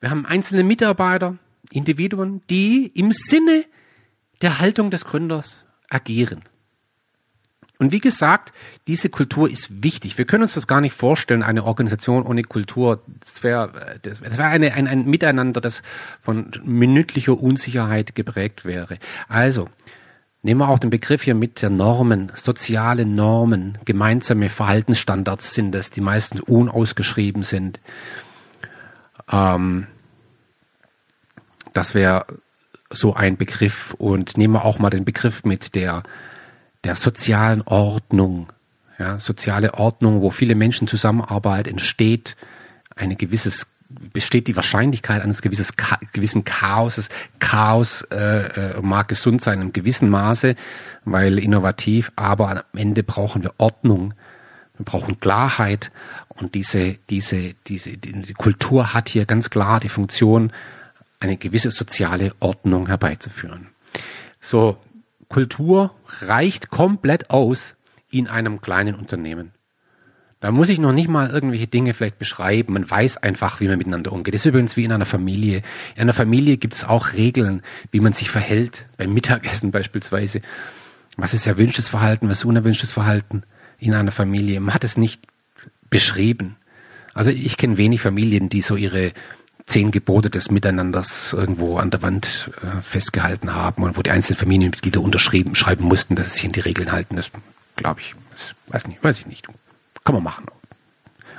wir 0.00 0.10
haben 0.10 0.26
einzelne 0.26 0.64
Mitarbeiter, 0.64 1.38
Individuen, 1.70 2.42
die 2.50 2.86
im 2.86 3.12
Sinne 3.12 3.64
der 4.40 4.58
Haltung 4.58 4.90
des 4.90 5.04
Gründers 5.04 5.64
agieren. 5.88 6.42
Und 7.82 7.90
wie 7.90 7.98
gesagt, 7.98 8.52
diese 8.86 9.08
Kultur 9.08 9.50
ist 9.50 9.82
wichtig. 9.82 10.16
Wir 10.16 10.24
können 10.24 10.44
uns 10.44 10.54
das 10.54 10.68
gar 10.68 10.80
nicht 10.80 10.94
vorstellen, 10.94 11.42
eine 11.42 11.64
Organisation 11.64 12.24
ohne 12.24 12.44
Kultur. 12.44 13.02
Das 13.18 13.42
wäre 13.42 13.98
das 14.02 14.20
wär 14.20 14.46
ein, 14.46 14.86
ein 14.86 15.04
Miteinander, 15.06 15.60
das 15.60 15.82
von 16.20 16.52
minütlicher 16.62 17.36
Unsicherheit 17.36 18.14
geprägt 18.14 18.64
wäre. 18.64 18.98
Also, 19.26 19.68
nehmen 20.42 20.60
wir 20.60 20.68
auch 20.68 20.78
den 20.78 20.90
Begriff 20.90 21.24
hier 21.24 21.34
mit 21.34 21.60
der 21.60 21.70
Normen, 21.70 22.30
soziale 22.36 23.04
Normen, 23.04 23.78
gemeinsame 23.84 24.48
Verhaltensstandards 24.48 25.52
sind 25.52 25.74
es, 25.74 25.90
die 25.90 26.02
meistens 26.02 26.40
unausgeschrieben 26.42 27.42
sind. 27.42 27.80
Ähm, 29.28 29.88
das 31.72 31.96
wäre 31.96 32.26
so 32.90 33.12
ein 33.12 33.36
Begriff. 33.36 33.92
Und 33.98 34.36
nehmen 34.36 34.54
wir 34.54 34.64
auch 34.64 34.78
mal 34.78 34.90
den 34.90 35.04
Begriff 35.04 35.42
mit 35.42 35.74
der 35.74 36.04
der 36.84 36.94
sozialen 36.94 37.62
Ordnung. 37.62 38.52
Ja, 38.98 39.18
soziale 39.18 39.74
Ordnung, 39.74 40.20
wo 40.20 40.30
viele 40.30 40.54
Menschen 40.54 40.86
zusammenarbeiten, 40.86 41.70
entsteht 41.70 42.36
eine 42.94 43.16
gewisses 43.16 43.66
besteht 44.12 44.48
die 44.48 44.56
Wahrscheinlichkeit 44.56 45.22
eines 45.22 45.42
gewisses, 45.42 45.74
gewissen 46.12 46.44
Chaoses. 46.44 47.08
Chaos 47.38 48.02
äh, 48.10 48.76
äh, 48.76 48.80
mag 48.80 49.08
gesund 49.08 49.42
sein 49.42 49.54
in 49.54 49.60
einem 49.60 49.72
gewissen 49.72 50.08
Maße, 50.08 50.56
weil 51.04 51.38
innovativ, 51.38 52.12
aber 52.16 52.50
am 52.50 52.78
Ende 52.78 53.02
brauchen 53.02 53.42
wir 53.42 53.52
Ordnung. 53.58 54.14
Wir 54.76 54.84
brauchen 54.84 55.20
Klarheit 55.20 55.90
und 56.28 56.54
diese, 56.54 56.96
diese, 57.10 57.54
diese 57.66 57.96
die 57.96 58.34
Kultur 58.34 58.94
hat 58.94 59.08
hier 59.08 59.26
ganz 59.26 59.50
klar 59.50 59.80
die 59.80 59.90
Funktion, 59.90 60.52
eine 61.20 61.36
gewisse 61.36 61.70
soziale 61.70 62.32
Ordnung 62.40 62.88
herbeizuführen. 62.88 63.68
So, 64.40 64.78
Kultur 65.32 65.94
reicht 66.20 66.68
komplett 66.68 67.30
aus 67.30 67.74
in 68.10 68.28
einem 68.28 68.60
kleinen 68.60 68.94
Unternehmen. 68.94 69.52
Da 70.40 70.50
muss 70.50 70.68
ich 70.68 70.78
noch 70.78 70.92
nicht 70.92 71.08
mal 71.08 71.30
irgendwelche 71.30 71.68
Dinge 71.68 71.94
vielleicht 71.94 72.18
beschreiben. 72.18 72.74
Man 72.74 72.90
weiß 72.90 73.16
einfach, 73.16 73.60
wie 73.60 73.68
man 73.68 73.78
miteinander 73.78 74.12
umgeht. 74.12 74.34
Das 74.34 74.42
ist 74.42 74.46
übrigens 74.46 74.76
wie 74.76 74.84
in 74.84 74.92
einer 74.92 75.06
Familie. 75.06 75.62
In 75.94 76.02
einer 76.02 76.12
Familie 76.12 76.58
gibt 76.58 76.74
es 76.74 76.84
auch 76.84 77.14
Regeln, 77.14 77.62
wie 77.92 78.00
man 78.00 78.12
sich 78.12 78.28
verhält. 78.30 78.86
Beim 78.98 79.14
Mittagessen 79.14 79.70
beispielsweise. 79.70 80.42
Was 81.16 81.32
ist 81.32 81.46
erwünschtes 81.46 81.88
Verhalten, 81.88 82.28
was 82.28 82.38
ist 82.38 82.44
unerwünschtes 82.44 82.92
Verhalten 82.92 83.44
in 83.78 83.94
einer 83.94 84.10
Familie? 84.10 84.60
Man 84.60 84.74
hat 84.74 84.84
es 84.84 84.98
nicht 84.98 85.22
beschrieben. 85.88 86.56
Also 87.14 87.30
ich 87.30 87.56
kenne 87.56 87.78
wenig 87.78 88.02
Familien, 88.02 88.50
die 88.50 88.62
so 88.62 88.76
ihre 88.76 89.12
zehn 89.72 89.90
Gebote 89.90 90.28
des 90.28 90.50
Miteinanders 90.50 91.32
irgendwo 91.32 91.78
an 91.78 91.90
der 91.90 92.02
Wand 92.02 92.50
äh, 92.62 92.82
festgehalten 92.82 93.54
haben 93.54 93.82
und 93.84 93.96
wo 93.96 94.02
die 94.02 94.10
einzelnen 94.10 94.38
Familienmitglieder 94.38 95.00
unterschrieben 95.00 95.54
schreiben 95.54 95.84
mussten, 95.84 96.14
dass 96.14 96.26
sie 96.26 96.32
sich 96.34 96.44
in 96.44 96.52
die 96.52 96.60
Regeln 96.60 96.92
halten. 96.92 97.16
Das 97.16 97.30
glaube 97.76 98.00
ich, 98.00 98.14
das 98.30 98.54
weiß 98.66 98.86
nicht, 98.86 99.02
weiß 99.02 99.20
ich 99.20 99.26
nicht. 99.26 99.48
Kann 100.04 100.14
man 100.14 100.24
machen. 100.24 100.44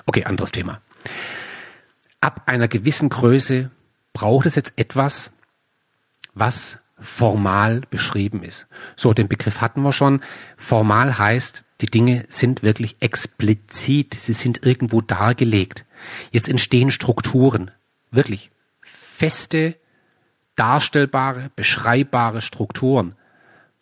Okay, 0.07 0.23
anderes 0.23 0.51
Thema. 0.51 0.81
Ab 2.21 2.41
einer 2.47 2.67
gewissen 2.67 3.09
Größe 3.09 3.69
braucht 4.13 4.47
es 4.47 4.55
jetzt 4.55 4.73
etwas, 4.77 5.29
was 6.33 6.77
formal 6.97 7.81
beschrieben 7.91 8.41
ist. 8.41 8.65
So, 8.95 9.13
den 9.13 9.27
Begriff 9.27 9.61
hatten 9.61 9.83
wir 9.83 9.91
schon. 9.91 10.21
Formal 10.57 11.19
heißt, 11.19 11.63
die 11.81 11.85
Dinge 11.87 12.25
sind 12.29 12.63
wirklich 12.63 12.95
explizit, 12.99 14.15
sie 14.15 14.33
sind 14.33 14.65
irgendwo 14.65 15.01
dargelegt. 15.01 15.85
Jetzt 16.31 16.49
entstehen 16.49 16.89
Strukturen, 16.89 17.69
wirklich 18.13 18.51
feste, 18.81 19.75
darstellbare, 20.55 21.49
beschreibbare 21.55 22.41
Strukturen. 22.41 23.15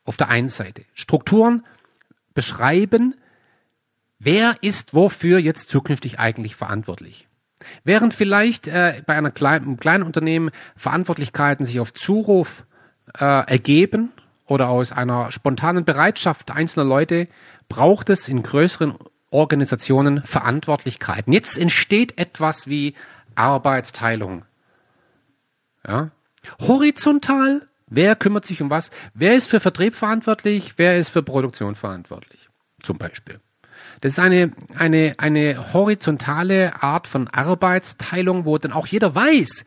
Auf 0.04 0.18
der 0.18 0.30
einen 0.30 0.50
Seite. 0.50 0.84
Strukturen 0.96 1.64
beschreiben, 2.34 3.16
wer 4.20 4.58
ist 4.62 4.94
wofür 4.96 5.38
jetzt 5.38 5.70
zukünftig 5.70 6.18
eigentlich 6.20 6.56
verantwortlich. 6.56 7.28
Während 7.84 8.14
vielleicht 8.14 8.68
äh, 8.68 9.04
bei 9.06 9.16
einer 9.16 9.32
kleinen, 9.32 9.66
einem 9.66 9.78
kleinen 9.78 10.04
Unternehmen 10.04 10.50
Verantwortlichkeiten 10.76 11.66
sich 11.66 11.80
auf 11.80 11.94
Zuruf 11.94 12.66
äh, 13.18 13.26
ergeben 13.26 14.12
oder 14.48 14.70
aus 14.70 14.92
einer 14.92 15.32
spontanen 15.32 15.86
Bereitschaft 15.86 16.52
einzelner 16.52 16.86
Leute 16.86 17.28
braucht 17.70 18.10
es 18.10 18.28
in 18.28 18.44
größeren 18.44 18.96
Organisationen 19.30 20.24
Verantwortlichkeiten. 20.24 21.32
Jetzt 21.32 21.58
entsteht 21.58 22.18
etwas 22.18 22.68
wie 22.68 22.96
Arbeitsteilung. 23.36 24.46
Ja? 25.88 26.12
Horizontal, 26.60 27.68
wer 27.88 28.16
kümmert 28.16 28.46
sich 28.46 28.62
um 28.62 28.70
was? 28.70 28.92
Wer 29.14 29.34
ist 29.36 29.50
für 29.50 29.60
Vertrieb 29.60 29.96
verantwortlich? 29.96 30.74
Wer 30.78 30.98
ist 30.98 31.10
für 31.10 31.24
Produktion 31.24 31.76
verantwortlich? 31.76 32.50
Zum 32.82 32.98
Beispiel. 32.98 33.40
Das 34.02 34.14
ist 34.14 34.20
eine, 34.20 34.52
eine, 34.76 35.16
eine 35.18 35.74
horizontale 35.74 36.82
Art 36.82 37.08
von 37.08 37.28
Arbeitsteilung, 37.28 38.46
wo 38.46 38.58
dann 38.58 38.74
auch 38.74 38.88
jeder 38.88 39.14
weiß, 39.14 39.66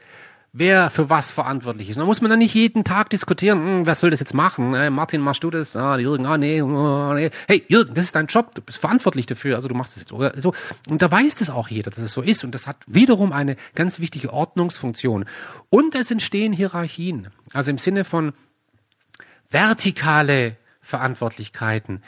wer 0.57 0.89
für 0.89 1.11
was 1.11 1.33
verantwortlich 1.33 1.91
ist. 1.91 1.99
Da 1.99 2.05
muss 2.05 2.21
man 2.23 2.31
dann 2.31 2.39
nicht 2.39 2.55
jeden 2.55 2.85
Tag 2.85 3.11
diskutieren, 3.11 3.59
hm, 3.59 3.87
wer 3.87 3.97
soll 3.97 4.11
das 4.11 4.21
jetzt 4.21 4.35
machen? 4.35 4.73
Äh, 4.73 4.89
Martin, 4.89 5.21
machst 5.21 5.43
du 5.43 5.51
das? 5.51 5.75
Ah, 5.75 5.99
Jürgen, 5.99 6.25
ah, 6.27 6.39
nee, 6.39 6.63
oh, 6.63 7.13
nee. 7.13 7.31
Hey, 7.49 7.65
Jürgen, 7.69 7.95
das 7.95 8.05
ist 8.05 8.15
dein 8.15 8.29
Job, 8.29 8.55
du 8.55 8.63
bist 8.63 8.79
verantwortlich 8.79 9.27
dafür, 9.27 9.57
also 9.57 9.67
du 9.67 9.75
machst 9.75 9.97
das 9.97 10.03
jetzt. 10.03 10.13
Oder 10.13 10.41
so. 10.41 10.55
Und 10.89 11.03
da 11.03 11.11
weiß 11.11 11.35
das 11.35 11.51
auch 11.51 11.69
jeder, 11.69 11.91
dass 11.91 12.03
es 12.03 12.13
so 12.13 12.23
ist. 12.23 12.45
Und 12.45 12.55
das 12.55 12.69
hat 12.69 12.77
wiederum 12.87 13.33
eine 13.33 13.57
ganz 13.75 13.99
wichtige 13.99 14.33
Ordnungsfunktion. 14.33 15.25
Und 15.71 15.97
es 15.97 16.13
entstehen 16.13 16.53
Hierarchien. 16.53 17.29
Also 17.53 17.73
im 17.73 17.79
Sinne 17.79 18.05
von 18.05 18.33
vertikale 19.51 20.57
Verantwortlichkeiten. 20.81 22.05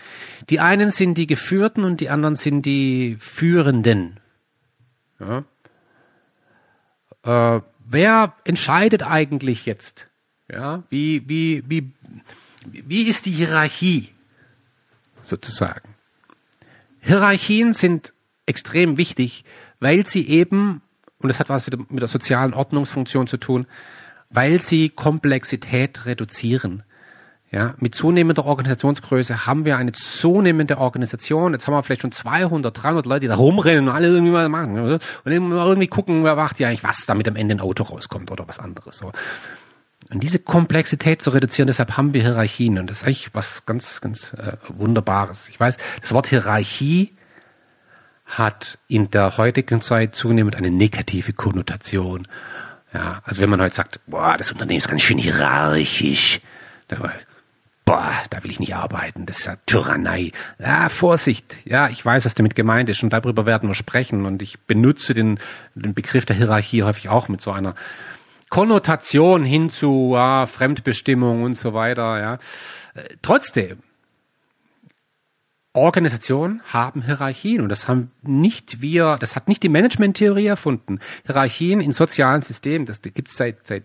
Die 0.50 0.60
einen 0.60 0.90
sind 0.90 1.18
die 1.18 1.26
Geführten 1.26 1.82
und 1.82 2.00
die 2.00 2.10
anderen 2.10 2.36
sind 2.36 2.64
die 2.64 3.16
Führenden. 3.18 4.20
Ja. 5.18 5.44
Äh, 7.56 7.60
wer 7.88 8.34
entscheidet 8.44 9.02
eigentlich 9.02 9.66
jetzt? 9.66 10.08
Ja, 10.50 10.84
wie, 10.90 11.28
wie, 11.28 11.64
wie, 11.66 11.92
wie 12.66 13.02
ist 13.02 13.26
die 13.26 13.32
Hierarchie 13.32 14.10
sozusagen? 15.22 15.94
Hierarchien 17.00 17.72
sind 17.72 18.12
extrem 18.46 18.96
wichtig, 18.96 19.44
weil 19.80 20.06
sie 20.06 20.26
eben, 20.28 20.82
und 21.18 21.28
das 21.28 21.40
hat 21.40 21.48
was 21.48 21.68
mit 21.70 22.00
der 22.00 22.08
sozialen 22.08 22.54
Ordnungsfunktion 22.54 23.26
zu 23.26 23.36
tun, 23.36 23.66
weil 24.30 24.60
sie 24.60 24.88
Komplexität 24.88 26.06
reduzieren. 26.06 26.84
Ja, 27.56 27.72
mit 27.78 27.94
zunehmender 27.94 28.44
Organisationsgröße 28.44 29.46
haben 29.46 29.64
wir 29.64 29.78
eine 29.78 29.92
zunehmende 29.92 30.76
Organisation. 30.76 31.54
Jetzt 31.54 31.66
haben 31.66 31.72
wir 31.72 31.82
vielleicht 31.82 32.02
schon 32.02 32.12
200, 32.12 32.82
300 32.82 33.06
Leute, 33.06 33.20
die 33.20 33.28
da 33.28 33.36
rumrennen 33.36 33.88
und 33.88 33.94
alle 33.94 34.08
irgendwie 34.08 34.30
mal 34.30 34.46
machen. 34.50 34.78
Und 34.78 35.00
irgendwie 35.24 35.86
gucken, 35.86 36.22
wer 36.22 36.36
macht 36.36 36.60
ja 36.60 36.68
eigentlich 36.68 36.84
was, 36.84 37.06
damit 37.06 37.26
am 37.28 37.34
Ende 37.34 37.54
ein 37.54 37.60
Auto 37.60 37.84
rauskommt 37.84 38.30
oder 38.30 38.46
was 38.46 38.58
anderes. 38.58 39.00
Und 39.00 40.22
diese 40.22 40.38
Komplexität 40.38 41.22
zu 41.22 41.30
reduzieren, 41.30 41.66
deshalb 41.66 41.96
haben 41.96 42.12
wir 42.12 42.20
Hierarchien. 42.20 42.78
Und 42.78 42.90
das 42.90 42.98
ist 42.98 43.06
eigentlich 43.06 43.34
was 43.34 43.64
ganz, 43.64 44.02
ganz 44.02 44.34
äh, 44.34 44.58
Wunderbares. 44.68 45.48
Ich 45.48 45.58
weiß, 45.58 45.78
das 46.02 46.12
Wort 46.12 46.26
Hierarchie 46.26 47.16
hat 48.26 48.76
in 48.86 49.10
der 49.10 49.38
heutigen 49.38 49.80
Zeit 49.80 50.14
zunehmend 50.14 50.56
eine 50.56 50.70
negative 50.70 51.32
Konnotation. 51.32 52.28
Ja, 52.92 53.22
also 53.24 53.40
wenn 53.40 53.48
man 53.48 53.62
heute 53.62 53.74
sagt, 53.74 54.00
boah, 54.06 54.36
das 54.36 54.52
Unternehmen 54.52 54.80
ist 54.80 54.88
ganz 54.88 55.00
schön 55.00 55.16
hierarchisch, 55.16 56.42
boah, 57.86 58.12
da 58.30 58.44
will 58.44 58.50
ich 58.50 58.60
nicht 58.60 58.74
arbeiten, 58.74 59.24
das 59.24 59.38
ist 59.38 59.46
ja 59.46 59.56
Tyrannei. 59.64 60.32
Ja, 60.58 60.90
Vorsicht, 60.90 61.56
ja, 61.64 61.88
ich 61.88 62.04
weiß, 62.04 62.26
was 62.26 62.34
damit 62.34 62.54
gemeint 62.54 62.90
ist 62.90 63.02
und 63.02 63.12
darüber 63.12 63.46
werden 63.46 63.70
wir 63.70 63.74
sprechen 63.74 64.26
und 64.26 64.42
ich 64.42 64.58
benutze 64.58 65.14
den, 65.14 65.38
den 65.74 65.94
Begriff 65.94 66.26
der 66.26 66.36
Hierarchie 66.36 66.82
häufig 66.82 67.08
auch 67.08 67.28
mit 67.28 67.40
so 67.40 67.52
einer 67.52 67.74
Konnotation 68.50 69.44
hin 69.44 69.70
zu 69.70 70.12
ja, 70.14 70.46
Fremdbestimmung 70.46 71.44
und 71.44 71.56
so 71.56 71.72
weiter, 71.72 72.20
ja. 72.20 72.38
Äh, 72.94 73.16
trotzdem, 73.22 73.78
Organisationen 75.72 76.62
haben 76.64 77.02
Hierarchien 77.02 77.60
und 77.60 77.68
das 77.68 77.86
haben 77.86 78.10
nicht 78.22 78.80
wir, 78.80 79.16
das 79.20 79.36
hat 79.36 79.46
nicht 79.46 79.62
die 79.62 79.68
Management-Theorie 79.68 80.46
erfunden. 80.46 81.00
Hierarchien 81.24 81.80
in 81.80 81.92
sozialen 81.92 82.42
Systemen, 82.42 82.86
das 82.86 83.00
gibt 83.02 83.28
es 83.28 83.36
seit, 83.36 83.66
seit 83.66 83.84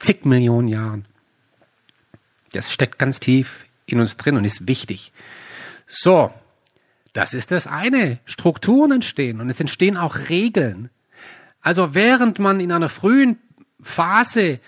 zig 0.00 0.24
Millionen 0.24 0.68
Jahren. 0.68 1.06
Das 2.56 2.72
steckt 2.72 2.98
ganz 2.98 3.20
tief 3.20 3.66
in 3.86 4.00
uns 4.00 4.16
drin 4.16 4.36
und 4.36 4.44
ist 4.44 4.66
wichtig. 4.66 5.12
So, 5.86 6.32
das 7.12 7.34
ist 7.34 7.50
das 7.50 7.66
eine. 7.66 8.18
Strukturen 8.24 8.92
entstehen 8.92 9.40
und 9.40 9.48
es 9.48 9.60
entstehen 9.60 9.96
auch 9.96 10.28
Regeln. 10.28 10.90
Also 11.60 11.94
während 11.94 12.38
man 12.38 12.60
in 12.60 12.72
einer 12.72 12.88
frühen 12.88 13.38
Phase 13.80 14.60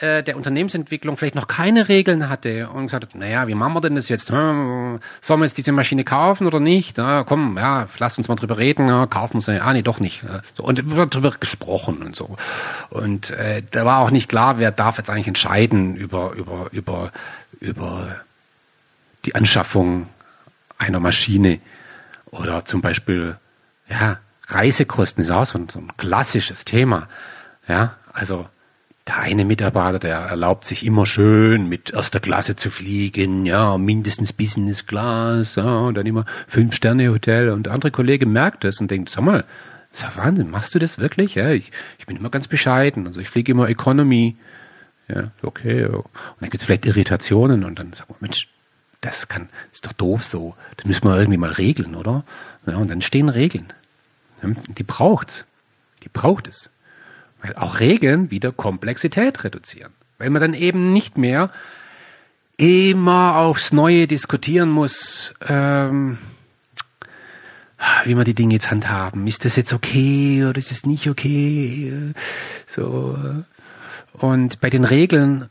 äh, 0.00 0.22
der 0.22 0.36
Unternehmensentwicklung 0.36 1.16
vielleicht 1.16 1.34
noch 1.34 1.46
keine 1.46 1.88
Regeln 1.88 2.28
hatte 2.28 2.68
und 2.70 2.86
gesagt 2.86 3.04
hat, 3.04 3.14
naja, 3.14 3.46
wie 3.46 3.54
machen 3.54 3.74
wir 3.74 3.80
denn 3.82 3.94
das 3.94 4.08
jetzt? 4.08 4.30
Hm, 4.30 4.98
sollen 5.20 5.40
wir 5.40 5.44
jetzt 5.44 5.58
diese 5.58 5.72
Maschine 5.72 6.04
kaufen 6.04 6.46
oder 6.46 6.58
nicht? 6.58 6.96
Na, 6.96 7.22
komm, 7.22 7.58
ja, 7.58 7.86
lasst 7.98 8.16
uns 8.18 8.26
mal 8.26 8.34
drüber 8.34 8.58
reden, 8.58 8.88
ja, 8.88 9.06
kaufen 9.06 9.40
sie. 9.40 9.60
Ah, 9.60 9.72
nee, 9.72 9.82
doch 9.82 10.00
nicht. 10.00 10.24
So, 10.54 10.64
und 10.64 10.90
wird 10.96 11.14
drüber 11.14 11.32
gesprochen 11.38 12.02
und 12.02 12.16
so. 12.16 12.36
Und 12.90 13.30
äh, 13.30 13.62
da 13.70 13.84
war 13.84 14.00
auch 14.00 14.10
nicht 14.10 14.28
klar, 14.28 14.58
wer 14.58 14.72
darf 14.72 14.96
jetzt 14.98 15.10
eigentlich 15.10 15.28
entscheiden 15.28 15.96
über, 15.96 16.32
über, 16.32 16.68
über, 16.72 17.12
über 17.60 18.16
die 19.26 19.34
Anschaffung 19.34 20.08
einer 20.78 20.98
Maschine 20.98 21.60
oder 22.30 22.64
zum 22.64 22.80
Beispiel, 22.80 23.36
ja, 23.88 24.18
Reisekosten 24.48 25.22
ist 25.22 25.30
auch 25.30 25.46
so 25.46 25.58
ein, 25.58 25.68
so 25.68 25.78
ein 25.78 25.92
klassisches 25.96 26.64
Thema. 26.64 27.08
Ja, 27.68 27.96
also 28.12 28.48
der 29.06 29.18
eine 29.18 29.44
Mitarbeiter, 29.44 29.98
der 29.98 30.16
erlaubt 30.16 30.64
sich 30.64 30.84
immer 30.84 31.04
schön 31.04 31.68
mit 31.68 31.90
erster 31.90 32.20
Klasse 32.20 32.56
zu 32.56 32.70
fliegen, 32.70 33.44
ja, 33.44 33.76
mindestens 33.76 34.32
Business 34.32 34.86
Class, 34.86 35.56
ja, 35.56 35.80
und 35.80 35.94
dann 35.94 36.06
immer 36.06 36.24
fünf 36.46 36.74
Sterne 36.74 37.10
Hotel. 37.10 37.50
Und 37.50 37.66
der 37.66 37.74
andere 37.74 37.90
Kollege 37.90 38.24
merkt 38.24 38.64
das 38.64 38.80
und 38.80 38.90
denkt, 38.90 39.10
sag 39.10 39.22
mal, 39.22 39.44
ist 39.92 40.02
ja 40.02 40.16
Wahnsinn, 40.16 40.50
machst 40.50 40.74
du 40.74 40.78
das 40.78 40.98
wirklich? 40.98 41.34
Ja, 41.34 41.50
ich, 41.50 41.70
ich 41.98 42.06
bin 42.06 42.16
immer 42.16 42.30
ganz 42.30 42.48
bescheiden, 42.48 43.06
also 43.06 43.20
ich 43.20 43.28
fliege 43.28 43.52
immer 43.52 43.68
Economy. 43.68 44.36
Ja, 45.06 45.30
okay. 45.42 45.84
Und 45.84 46.06
dann 46.40 46.48
gibt 46.48 46.62
es 46.62 46.66
vielleicht 46.66 46.86
Irritationen 46.86 47.62
und 47.64 47.78
dann 47.78 47.92
sagt 47.92 48.08
man, 48.08 48.18
Mensch, 48.20 48.48
das 49.02 49.28
kann, 49.28 49.50
ist 49.70 49.84
doch 49.84 49.92
doof 49.92 50.24
so. 50.24 50.56
Das 50.78 50.86
müssen 50.86 51.04
wir 51.04 51.18
irgendwie 51.18 51.36
mal 51.36 51.52
regeln, 51.52 51.94
oder? 51.94 52.24
Ja, 52.66 52.78
und 52.78 52.88
dann 52.88 53.02
stehen 53.02 53.28
Regeln. 53.28 53.70
Die 54.42 54.82
braucht's. 54.82 55.44
Die 56.02 56.08
braucht 56.08 56.48
es. 56.48 56.70
Weil 57.44 57.56
auch 57.56 57.78
Regeln 57.78 58.30
wieder 58.30 58.52
Komplexität 58.52 59.44
reduzieren. 59.44 59.92
Weil 60.16 60.30
man 60.30 60.40
dann 60.40 60.54
eben 60.54 60.94
nicht 60.94 61.18
mehr 61.18 61.50
immer 62.56 63.36
aufs 63.36 63.70
Neue 63.70 64.06
diskutieren 64.06 64.70
muss, 64.70 65.34
ähm, 65.46 66.16
wie 68.04 68.14
man 68.14 68.24
die 68.24 68.32
Dinge 68.32 68.54
jetzt 68.54 68.70
handhaben. 68.70 69.26
Ist 69.26 69.44
das 69.44 69.56
jetzt 69.56 69.74
okay 69.74 70.46
oder 70.46 70.56
ist 70.56 70.70
es 70.70 70.86
nicht 70.86 71.06
okay? 71.06 72.14
So. 72.66 73.18
Und 74.14 74.60
bei 74.60 74.70
den 74.70 74.84
Regeln, 74.84 75.50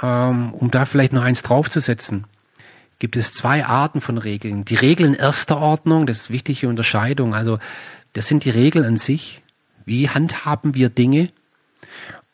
ähm, 0.00 0.54
um 0.54 0.70
da 0.70 0.84
vielleicht 0.84 1.12
noch 1.12 1.22
eins 1.22 1.42
draufzusetzen, 1.42 2.26
gibt 3.00 3.16
es 3.16 3.32
zwei 3.32 3.64
Arten 3.64 4.00
von 4.00 4.16
Regeln. 4.16 4.64
Die 4.64 4.76
Regeln 4.76 5.14
erster 5.14 5.56
Ordnung, 5.56 6.06
das 6.06 6.20
ist 6.20 6.30
wichtige 6.30 6.68
Unterscheidung. 6.68 7.34
Also, 7.34 7.58
das 8.12 8.28
sind 8.28 8.44
die 8.44 8.50
Regeln 8.50 8.84
an 8.84 8.96
sich. 8.96 9.41
Wie 9.84 10.08
handhaben 10.08 10.74
wir 10.74 10.88
Dinge? 10.88 11.30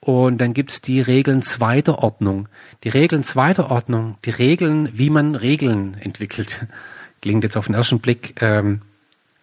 Und 0.01 0.39
dann 0.39 0.55
gibt's 0.55 0.81
die 0.81 1.01
Regeln 1.01 1.43
zweiter 1.43 1.99
Ordnung. 1.99 2.49
Die 2.85 2.89
Regeln 2.89 3.25
zweiter 3.25 3.71
Ordnung, 3.71 4.17
die 4.25 4.31
Regeln, 4.31 4.91
wie 4.95 5.11
man 5.11 5.35
Regeln 5.35 5.95
entwickelt. 5.95 6.67
Klingt 7.21 7.43
jetzt 7.43 7.57
auf 7.57 7.67
den 7.67 7.75
ersten 7.75 7.99
Blick 7.99 8.41
ähm, 8.41 8.83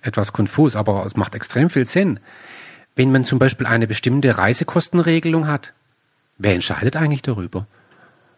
etwas 0.01 0.31
konfus, 0.31 0.75
aber 0.75 1.05
es 1.05 1.15
macht 1.15 1.35
extrem 1.35 1.69
viel 1.69 1.85
Sinn. 1.85 2.19
Wenn 2.95 3.11
man 3.11 3.25
zum 3.25 3.39
Beispiel 3.39 3.67
eine 3.67 3.87
bestimmte 3.87 4.37
Reisekostenregelung 4.37 5.47
hat, 5.47 5.73
wer 6.37 6.53
entscheidet 6.53 6.95
eigentlich 6.95 7.21
darüber? 7.21 7.67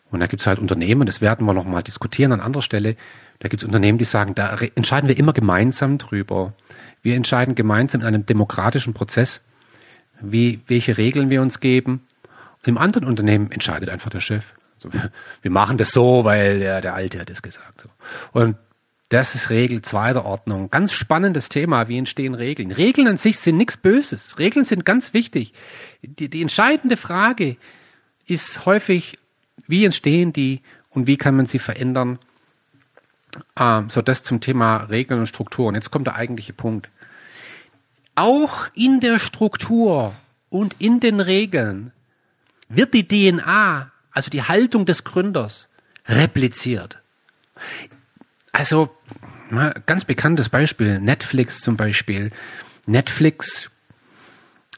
Und 0.10 0.22
da 0.22 0.28
gibt 0.28 0.42
es 0.42 0.48
halt 0.48 0.58
Unternehmen, 0.58 1.06
das 1.06 1.22
werden 1.22 1.46
wir 1.46 1.54
nochmal 1.54 1.84
diskutieren 1.84 2.32
an 2.32 2.40
anderer 2.40 2.64
Stelle, 2.64 2.96
da 3.40 3.50
gibt 3.50 3.62
es 3.62 3.68
Unternehmen, 3.68 3.98
die 3.98 4.06
sagen, 4.06 4.34
da 4.34 4.58
entscheiden 4.76 5.08
wir 5.08 5.18
immer 5.18 5.34
gemeinsam 5.34 6.00
drüber. 6.00 6.54
Wir 7.04 7.16
entscheiden 7.16 7.54
gemeinsam 7.54 8.02
in 8.02 8.08
einem 8.08 8.26
demokratischen 8.26 8.94
Prozess, 8.94 9.42
wie, 10.22 10.62
welche 10.68 10.98
Regeln 10.98 11.30
wir 11.30 11.42
uns 11.42 11.60
geben. 11.60 12.08
Im 12.64 12.78
anderen 12.78 13.08
Unternehmen 13.08 13.52
entscheidet 13.52 13.90
einfach 13.90 14.10
der 14.10 14.22
Chef. 14.22 14.54
Also, 14.76 14.90
wir 15.42 15.52
machen 15.52 15.78
das 15.78 15.92
so, 15.92 16.24
weil 16.24 16.60
der, 16.60 16.82
der 16.82 16.94
Alte 16.94 17.20
hat 17.20 17.30
es 17.30 17.42
gesagt. 17.42 17.82
So. 17.82 17.90
Und 18.32 18.58
das 19.10 19.36
ist 19.36 19.50
Regel 19.50 19.82
zweiter 19.84 20.26
Ordnung. 20.26 20.70
Ganz 20.70 20.92
spannendes 20.92 21.48
Thema. 21.48 21.88
Wie 21.88 21.98
entstehen 21.98 22.34
Regeln? 22.34 22.72
Regeln 22.72 23.08
an 23.08 23.18
sich 23.18 23.40
sind 23.40 23.56
nichts 23.56 23.78
Böses. 23.78 24.38
Regeln 24.38 24.66
sind 24.66 24.86
ganz 24.86 25.14
wichtig. 25.14 25.54
Die, 26.02 26.28
die 26.30 26.42
entscheidende 26.42 26.98
Frage 26.98 27.56
ist 28.26 28.66
häufig, 28.66 29.18
wie 29.66 29.86
entstehen 29.86 30.34
die 30.34 30.62
und 30.90 31.08
wie 31.08 31.16
kann 31.16 31.38
man 31.38 31.46
sie 31.46 31.60
verändern? 31.60 32.20
Ähm, 33.58 33.90
so 33.90 34.02
das 34.02 34.24
zum 34.24 34.42
Thema 34.42 34.78
Regeln 34.78 35.22
und 35.22 35.28
Strukturen. 35.28 35.76
Jetzt 35.76 35.90
kommt 35.90 36.08
der 36.08 36.16
eigentliche 36.16 36.54
Punkt. 36.54 36.90
Auch 38.18 38.66
in 38.74 39.00
der 39.00 39.20
Struktur 39.20 40.16
und 40.50 40.76
in 40.80 41.00
den 41.00 41.20
Regeln 41.20 41.92
wird 42.68 42.96
die 42.96 43.08
DNA, 43.08 43.92
also 44.12 44.32
die 44.32 44.42
Haltung 44.42 44.88
des 44.88 45.04
Gründers, 45.04 45.68
repliziert. 46.08 46.98
Also, 48.52 48.90
ganz 49.86 50.04
bekanntes 50.04 50.50
Beispiel, 50.50 51.00
Netflix 51.00 51.60
zum 51.60 51.78
Beispiel. 51.78 52.32
Netflix 52.88 53.70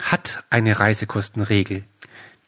hat 0.02 0.44
eine 0.50 0.78
Reisekostenregel. 0.78 1.86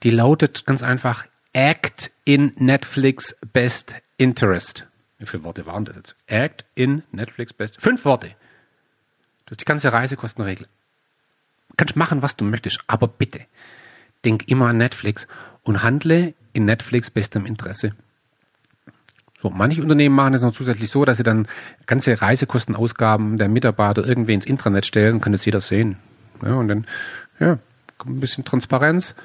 Die 0.03 0.09
lautet 0.11 0.65
ganz 0.65 0.83
einfach, 0.83 1.25
act 1.53 2.11
in 2.25 2.51
Netflix 2.57 3.33
best 3.53 3.95
interest. 4.17 4.87
Wie 5.19 5.25
viele 5.25 5.43
Worte 5.43 5.65
waren 5.65 5.85
das 5.85 5.95
jetzt? 5.95 6.15
Act 6.27 6.65
in 6.75 7.03
Netflix 7.13 7.53
best. 7.53 7.81
Fünf 7.81 8.03
Worte. 8.03 8.35
Das 9.45 9.51
ist 9.51 9.61
die 9.61 9.65
ganze 9.65 9.93
Reisekostenregel. 9.93 10.67
Kannst 11.77 11.95
machen, 11.95 12.21
was 12.21 12.35
du 12.35 12.45
möchtest, 12.45 12.79
aber 12.87 13.07
bitte 13.07 13.41
denk 14.25 14.47
immer 14.47 14.67
an 14.67 14.77
Netflix 14.77 15.27
und 15.63 15.83
handle 15.83 16.33
in 16.53 16.65
Netflix 16.65 17.09
bestem 17.09 17.45
Interesse. 17.45 17.93
So, 19.41 19.49
manche 19.49 19.81
Unternehmen 19.81 20.15
machen 20.15 20.35
es 20.35 20.43
noch 20.43 20.53
zusätzlich 20.53 20.91
so, 20.91 21.03
dass 21.03 21.17
sie 21.17 21.23
dann 21.23 21.47
ganze 21.87 22.21
Reisekostenausgaben 22.21 23.37
der 23.37 23.49
Mitarbeiter 23.49 24.05
irgendwie 24.05 24.33
ins 24.33 24.45
Intranet 24.45 24.85
stellen, 24.85 25.19
kann 25.19 25.31
das 25.31 25.45
jeder 25.45 25.61
sehen. 25.61 25.97
Ja, 26.43 26.53
und 26.53 26.67
dann, 26.67 26.85
ja, 27.39 27.57
ein 28.05 28.19
bisschen 28.19 28.45
Transparenz. 28.45 29.15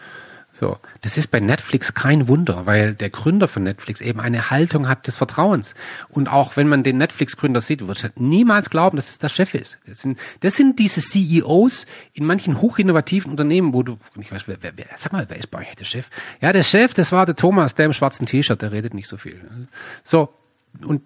So, 0.58 0.78
das 1.02 1.18
ist 1.18 1.26
bei 1.26 1.38
Netflix 1.38 1.92
kein 1.92 2.28
Wunder, 2.28 2.64
weil 2.64 2.94
der 2.94 3.10
Gründer 3.10 3.46
von 3.46 3.62
Netflix 3.62 4.00
eben 4.00 4.20
eine 4.20 4.48
Haltung 4.48 4.88
hat 4.88 5.06
des 5.06 5.14
Vertrauens. 5.14 5.74
Und 6.08 6.28
auch 6.28 6.56
wenn 6.56 6.66
man 6.66 6.82
den 6.82 6.96
Netflix-Gründer 6.96 7.60
sieht, 7.60 7.86
wird 7.86 8.12
niemals 8.16 8.70
glauben, 8.70 8.96
dass 8.96 9.10
es 9.10 9.18
der 9.18 9.28
Chef 9.28 9.52
ist. 9.52 9.76
Das 9.86 10.00
sind, 10.00 10.18
das 10.40 10.56
sind 10.56 10.78
diese 10.78 11.02
CEOs 11.02 11.84
in 12.14 12.24
manchen 12.24 12.62
hochinnovativen 12.62 13.30
Unternehmen, 13.30 13.74
wo 13.74 13.82
du, 13.82 13.98
ich 14.18 14.32
weiß, 14.32 14.48
wer, 14.48 14.56
wer, 14.62 14.86
sag 14.96 15.12
mal, 15.12 15.26
wer 15.28 15.36
ist 15.36 15.50
bei 15.50 15.58
euch 15.58 15.76
der 15.76 15.84
Chef? 15.84 16.08
Ja, 16.40 16.54
der 16.54 16.62
Chef, 16.62 16.94
das 16.94 17.12
war 17.12 17.26
der 17.26 17.36
Thomas, 17.36 17.74
der 17.74 17.84
im 17.84 17.92
schwarzen 17.92 18.24
T-Shirt, 18.24 18.62
der 18.62 18.72
redet 18.72 18.94
nicht 18.94 19.08
so 19.08 19.18
viel. 19.18 19.38
So, 20.04 20.32
und 20.86 21.02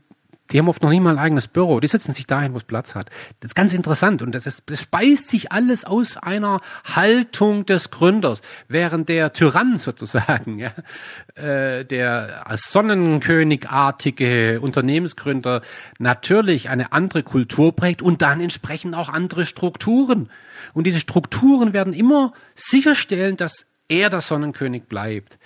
die 0.50 0.58
haben 0.58 0.68
oft 0.68 0.82
noch 0.82 0.90
nie 0.90 1.00
mal 1.00 1.10
ein 1.10 1.18
eigenes 1.18 1.48
Büro. 1.48 1.80
Die 1.80 1.86
setzen 1.86 2.14
sich 2.14 2.26
dahin, 2.26 2.52
wo 2.52 2.56
es 2.56 2.64
Platz 2.64 2.94
hat. 2.94 3.10
Das 3.40 3.50
ist 3.50 3.54
ganz 3.54 3.72
interessant. 3.72 4.22
Und 4.22 4.34
das, 4.34 4.46
ist, 4.46 4.62
das 4.66 4.80
speist 4.80 5.28
sich 5.28 5.52
alles 5.52 5.84
aus 5.84 6.16
einer 6.16 6.60
Haltung 6.84 7.66
des 7.66 7.90
Gründers. 7.90 8.42
Während 8.68 9.08
der 9.08 9.32
Tyrann 9.32 9.78
sozusagen, 9.78 10.58
ja, 10.60 10.72
äh, 11.34 11.84
der 11.84 12.46
als 12.48 12.72
Sonnenkönigartige 12.72 14.60
Unternehmensgründer 14.60 15.62
natürlich 15.98 16.68
eine 16.68 16.92
andere 16.92 17.22
Kultur 17.22 17.74
prägt 17.74 18.02
und 18.02 18.22
dann 18.22 18.40
entsprechend 18.40 18.94
auch 18.94 19.08
andere 19.08 19.46
Strukturen. 19.46 20.30
Und 20.74 20.84
diese 20.84 21.00
Strukturen 21.00 21.72
werden 21.72 21.92
immer 21.92 22.32
sicherstellen, 22.54 23.36
dass 23.36 23.66
er 23.88 24.08
der 24.08 24.20
Sonnenkönig 24.20 24.84
bleibt. 24.84 25.38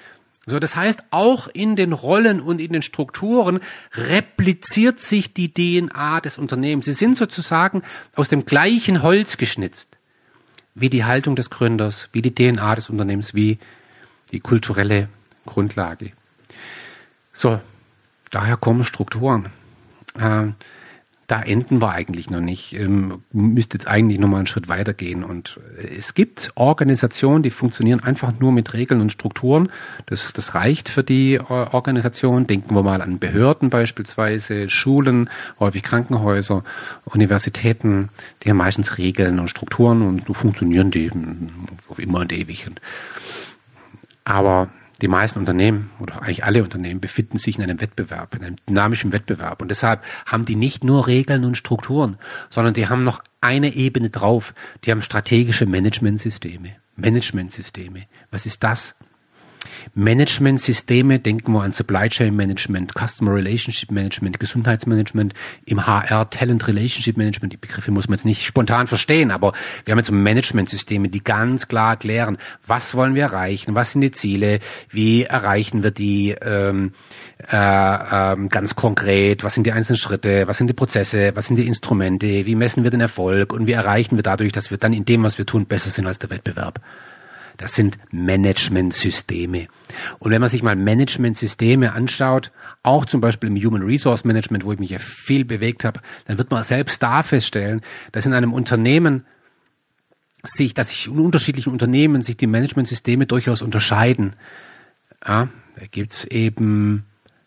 So, 0.47 0.59
das 0.59 0.77
heißt, 0.77 1.03
auch 1.11 1.49
in 1.49 1.75
den 1.75 1.93
Rollen 1.93 2.41
und 2.41 2.61
in 2.61 2.73
den 2.73 2.83
Strukturen 2.83 3.61
repliziert 3.95 5.01
sich 5.01 5.33
die 5.33 5.53
DNA 5.53 6.21
des 6.21 6.37
Unternehmens. 6.37 6.85
Sie 6.85 6.93
sind 6.93 7.17
sozusagen 7.17 7.83
aus 8.15 8.29
dem 8.29 8.45
gleichen 8.45 9.03
Holz 9.03 9.39
geschnitzt, 9.39 9.97
wie 10.75 10.91
die 10.91 11.05
Haltung 11.05 11.35
des 11.35 11.49
Gründers, 11.49 12.09
wie 12.13 12.21
die 12.21 12.35
DNA 12.35 12.75
des 12.75 12.91
Unternehmens, 12.91 13.35
wie 13.35 13.59
die 14.33 14.41
kulturelle 14.41 15.09
Grundlage. 15.47 16.13
So, 17.33 17.61
daher 18.31 18.57
kommen 18.57 18.85
Strukturen. 18.85 19.51
Äh, 20.19 20.49
da 21.27 21.43
enden 21.43 21.81
wir 21.81 21.91
eigentlich 21.91 22.31
noch 22.31 22.41
nicht. 22.41 22.75
Ähm, 22.75 23.23
müsste 23.33 23.77
jetzt 23.77 23.89
eigentlich 23.89 24.19
noch 24.19 24.29
mal 24.29 24.39
einen 24.39 24.47
Schritt 24.47 24.69
weitergehen. 24.69 25.25
Und 25.25 25.59
äh, 25.79 25.97
es 25.99 26.15
gibt 26.15 26.53
Organisationen, 26.55 27.43
die 27.43 27.51
funktionieren 27.51 28.01
einfach 28.01 28.39
nur 28.39 28.53
mit 28.53 28.73
Regeln 28.75 29.01
und 29.01 29.11
Strukturen. 29.11 29.71
Das, 30.07 30.31
das 30.33 30.55
reicht 30.55 30.89
für 30.89 31.03
die 31.03 31.35
äh, 31.35 31.41
Organisation. 31.41 32.47
Denken 32.47 32.75
wir 32.75 32.83
mal 32.83 33.01
an 33.01 33.19
Behörden 33.19 33.71
beispielsweise, 33.71 34.69
Schulen, 34.69 35.31
häufig 35.59 35.83
Krankenhäuser, 35.83 36.65
Universitäten. 37.05 38.11
Die 38.43 38.51
haben 38.51 38.59
meistens 38.59 38.99
Regeln 38.99 39.39
und 39.39 39.49
Strukturen 39.49 40.03
und 40.03 40.27
so 40.27 40.35
funktionieren 40.35 40.91
die 40.91 41.11
auf 41.89 41.99
immer 41.99 42.21
und 42.21 42.33
ewig. 42.33 42.69
Aber 44.25 44.69
die 45.05 45.09
meisten 45.09 45.39
Unternehmen 45.39 45.91
oder 46.01 46.23
eigentlich 46.23 46.45
alle 46.45 46.63
Unternehmen 46.63 46.99
befinden 46.99 47.39
sich 47.39 47.59
in 47.59 47.63
einem 47.63 47.79
Wettbewerb, 47.79 48.35
in 48.35 48.43
einem 48.43 48.57
dynamischen 48.67 49.13
Wettbewerb. 49.13 49.61
Und 49.61 49.69
deshalb 49.69 50.03
haben 50.25 50.47
die 50.47 50.57
nicht 50.57 50.83
nur 50.83 51.07
Regeln 51.07 51.45
und 51.45 51.59
Strukturen, 51.59 52.17
sondern 52.49 52.73
die 52.73 52.89
haben 52.89 53.05
noch 53.05 53.23
eine 53.43 53.75
Ebene 53.75 54.09
drauf. 54.09 54.55
Die 54.83 54.91
haben 54.91 55.03
strategische 55.03 55.67
Managementsysteme. 55.67 56.77
Managementsysteme. 56.97 58.05
Was 58.31 58.47
ist 58.47 58.65
das? 58.65 58.95
Managementsysteme, 59.95 61.19
denken 61.19 61.53
wir 61.53 61.63
an 61.63 61.73
Supply 61.73 62.09
Chain 62.09 62.35
Management, 62.35 62.93
Customer 62.95 63.35
Relationship 63.35 63.91
Management, 63.91 64.41
Gesundheitsmanagement, 64.41 65.35
im 65.67 65.87
HR 65.87 66.31
Talent 66.31 66.67
Relationship 66.67 67.17
Management. 67.17 67.53
Die 67.53 67.59
Begriffe 67.59 67.91
muss 67.91 68.09
man 68.09 68.17
jetzt 68.17 68.25
nicht 68.25 68.45
spontan 68.45 68.87
verstehen, 68.87 69.31
aber 69.31 69.53
wir 69.85 69.93
haben 69.93 69.99
jetzt 69.99 70.11
Managementsysteme, 70.11 71.09
die 71.09 71.23
ganz 71.23 71.69
klar 71.69 71.93
erklären, 71.93 72.39
was 72.67 72.95
wollen 72.95 73.15
wir 73.15 73.25
erreichen, 73.25 73.75
was 73.75 73.93
sind 73.93 74.01
die 74.01 74.13
Ziele, 74.13 74.61
wie 74.91 75.25
erreichen 75.25 75.83
wir 75.83 75.91
die 75.91 76.31
ähm, 76.31 76.93
äh, 77.51 78.33
ähm, 78.33 78.49
ganz 78.49 78.75
konkret, 78.75 79.45
was 79.45 79.55
sind 79.55 79.67
die 79.67 79.73
einzelnen 79.73 79.99
Schritte, 79.99 80.47
was 80.47 80.59
sind 80.59 80.69
die 80.69 80.75
Prozesse, 80.75 81.33
was 81.35 81.47
sind 81.47 81.57
die 81.57 81.67
Instrumente, 81.67 82.47
wie 82.47 82.55
messen 82.55 82.85
wir 82.85 82.91
den 82.91 83.01
Erfolg 83.01 83.53
und 83.53 83.67
wie 83.67 83.73
erreichen 83.73 84.17
wir 84.17 84.23
dadurch, 84.23 84.53
dass 84.53 84.71
wir 84.71 84.79
dann 84.79 84.93
in 84.93 85.05
dem, 85.05 85.23
was 85.23 85.39
wir 85.39 85.47
tun, 85.47 85.67
besser 85.67 85.91
sind 85.91 86.07
als 86.07 86.19
der 86.19 86.31
Wettbewerb. 86.31 86.81
Das 87.57 87.75
sind 87.75 87.99
Managementsysteme. 88.11 89.69
Und 90.19 90.31
wenn 90.31 90.41
man 90.41 90.51
sich 90.51 90.63
mal 90.63 90.75
Managementsysteme 90.75 91.93
anschaut, 91.93 92.51
auch 92.83 93.07
zum 93.07 93.21
Beispiel 93.21 93.49
im 93.49 93.57
Human 93.57 93.83
Resource 93.83 94.25
Management, 94.25 94.65
wo 94.65 94.73
ich 94.73 94.79
mich 94.79 94.91
ja 94.91 94.99
viel 94.99 95.45
bewegt 95.45 95.85
habe, 95.85 96.01
dann 96.27 96.39
wird 96.39 96.51
man 96.51 96.65
selbst 96.65 97.03
da 97.03 97.23
feststellen, 97.23 97.81
dass 98.13 98.27
in 98.27 98.33
einem 98.33 98.53
Unternehmen 98.53 99.25
sich, 100.43 100.75
dass 100.75 100.89
sich 100.89 101.07
in 101.07 101.19
unterschiedlichen 101.19 101.71
Unternehmen 101.71 102.23
sich 102.23 102.37
die 102.37 102.47
Managementsysteme 102.47 103.27
durchaus 103.27 103.63
unterscheiden. 103.63 104.35
Ja, 105.27 105.49
da 105.77 105.87
gibt's 105.91 106.25
eben 106.25 107.05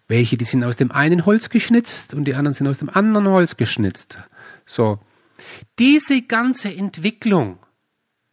welche, 0.07 0.37
die 0.37 0.45
sind 0.45 0.63
aus 0.63 0.77
dem 0.77 0.91
einen 0.91 1.25
Holz 1.25 1.49
geschnitzt 1.49 2.13
und 2.13 2.25
die 2.25 2.35
anderen 2.35 2.53
sind 2.53 2.67
aus 2.67 2.79
dem 2.79 2.89
anderen 2.89 3.27
Holz 3.27 3.57
geschnitzt. 3.57 4.17
So. 4.65 4.99
Diese 5.79 6.21
ganze 6.21 6.73
Entwicklung 6.73 7.59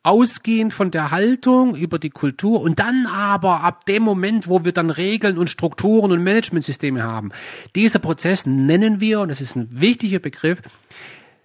ausgehend 0.04 0.72
von 0.72 0.92
der 0.92 1.10
Haltung 1.10 1.74
über 1.74 1.98
die 1.98 2.10
Kultur 2.10 2.60
und 2.60 2.78
dann 2.78 3.06
aber 3.06 3.62
ab 3.62 3.86
dem 3.86 4.04
Moment, 4.04 4.48
wo 4.48 4.64
wir 4.64 4.70
dann 4.72 4.90
Regeln 4.90 5.38
und 5.38 5.50
Strukturen 5.50 6.12
und 6.12 6.22
Managementsysteme 6.22 7.02
haben. 7.02 7.32
Dieser 7.74 7.98
Prozess 7.98 8.46
nennen 8.46 9.00
wir, 9.00 9.18
und 9.20 9.30
das 9.30 9.40
ist 9.40 9.56
ein 9.56 9.66
wichtiger 9.70 10.20
Begriff, 10.20 10.62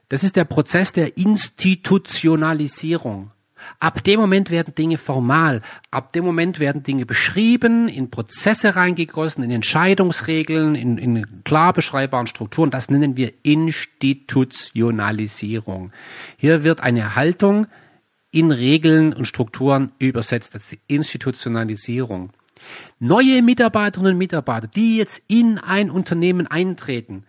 das 0.10 0.24
ist 0.24 0.36
der 0.36 0.44
Prozess 0.44 0.92
der 0.92 1.18
Institutionalisierung. 1.18 3.32
Ab 3.80 4.04
dem 4.04 4.20
Moment 4.20 4.50
werden 4.50 4.76
Dinge 4.76 4.98
formal. 4.98 5.62
Ab 5.92 6.12
dem 6.14 6.26
Moment 6.26 6.60
werden 6.60 6.82
Dinge 6.84 7.06
beschrieben, 7.06 7.88
in 7.88 8.10
Prozesse 8.10 8.76
reingegossen, 8.76 9.44
in 9.44 9.52
Entscheidungsregeln, 9.52 10.74
in, 10.76 10.98
in 10.98 11.44
klar 11.44 11.72
beschreibbaren 11.74 12.26
Strukturen. 12.28 12.72
Das 12.72 12.90
nennen 12.90 13.16
wir 13.16 13.32
Institutionalisierung. 13.44 15.94
Hier 16.38 16.64
wird 16.64 16.82
eine 16.82 17.16
Haltung 17.16 17.68
in 18.32 18.52
Regeln 18.52 19.14
und 19.14 19.26
Strukturen 19.26 19.92
übersetzt 20.00 20.54
als 20.54 20.70
die 20.70 20.80
Institutionalisierung. 20.88 22.32
Neue 23.00 23.42
Mitarbeiterinnen 23.42 24.14
und 24.14 24.18
Mitarbeiter, 24.18 24.68
die 24.68 24.98
jetzt 24.98 25.22
in 25.28 25.58
ein 25.58 25.90
Unternehmen 25.90 26.48
eintreten, 26.48 27.26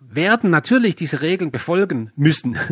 werden 0.00 0.50
natürlich 0.50 0.96
diese 0.96 1.20
Regeln 1.20 1.50
befolgen 1.50 2.12
müssen. 2.16 2.56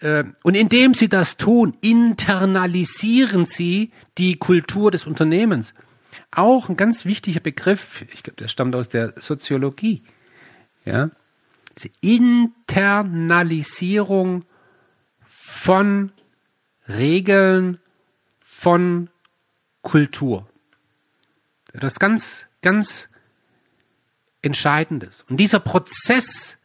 Äh, 0.00 0.22
und 0.44 0.54
indem 0.54 0.94
sie 0.94 1.08
das 1.08 1.38
tun, 1.38 1.76
internalisieren 1.80 3.46
sie 3.46 3.90
die 4.16 4.36
Kultur 4.36 4.92
des 4.92 5.08
Unternehmens. 5.08 5.74
auch 6.30 6.68
ein 6.68 6.76
ganz 6.76 7.04
wichtiger 7.04 7.40
Begriff. 7.40 8.04
Ich 8.14 8.22
glaube, 8.22 8.36
der 8.36 8.46
stammt 8.46 8.76
aus 8.76 8.88
der 8.88 9.14
Soziologie. 9.16 10.04
Ja, 10.84 11.10
diese 11.76 11.90
Internalisierung 12.00 14.44
von 15.58 16.12
Regeln, 16.88 17.78
von 18.40 19.10
Kultur. 19.82 20.46
Das 21.72 21.94
ist 21.94 21.98
ganz, 22.00 22.46
ganz 22.62 23.08
Entscheidendes. 24.40 25.24
Und 25.28 25.38
dieser 25.38 25.58
Prozess, 25.58 26.56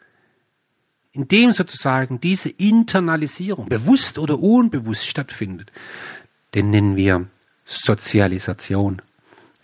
in 1.11 1.27
dem 1.27 1.53
sozusagen 1.53 2.21
diese 2.21 2.49
Internalisierung, 2.49 3.67
bewusst 3.67 4.19
oder 4.19 4.39
unbewusst 4.39 5.07
stattfindet, 5.07 5.71
den 6.53 6.69
nennen 6.69 6.95
wir 6.95 7.25
Sozialisation. 7.65 9.01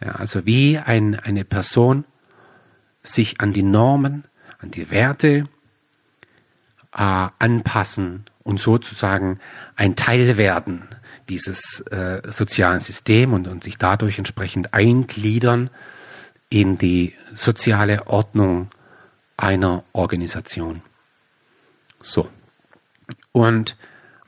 Ja, 0.02 0.14
also 0.14 0.46
wie 0.46 0.80
ein, 0.80 1.16
eine 1.16 1.46
Person 1.46 2.04
sich 3.04 3.40
an 3.40 3.54
die 3.54 3.64
Normen, 3.64 4.26
an 4.58 4.72
die 4.72 4.90
Werte 4.90 5.48
äh, 6.94 7.28
anpassen 7.38 8.26
und 8.50 8.60
sozusagen 8.60 9.40
ein 9.76 9.96
Teil 9.96 10.36
werden 10.38 10.88
dieses 11.30 11.82
äh, 11.92 12.22
sozialen 12.32 12.80
System 12.80 13.34
und, 13.34 13.48
und 13.48 13.64
sich 13.64 13.78
dadurch 13.78 14.18
entsprechend 14.18 14.74
eingliedern 14.74 15.70
in 16.50 16.80
die 16.80 17.14
soziale 17.36 18.08
Ordnung 18.08 18.72
einer 19.38 19.84
Organisation. 19.94 20.82
So. 22.02 22.28
Und 23.32 23.78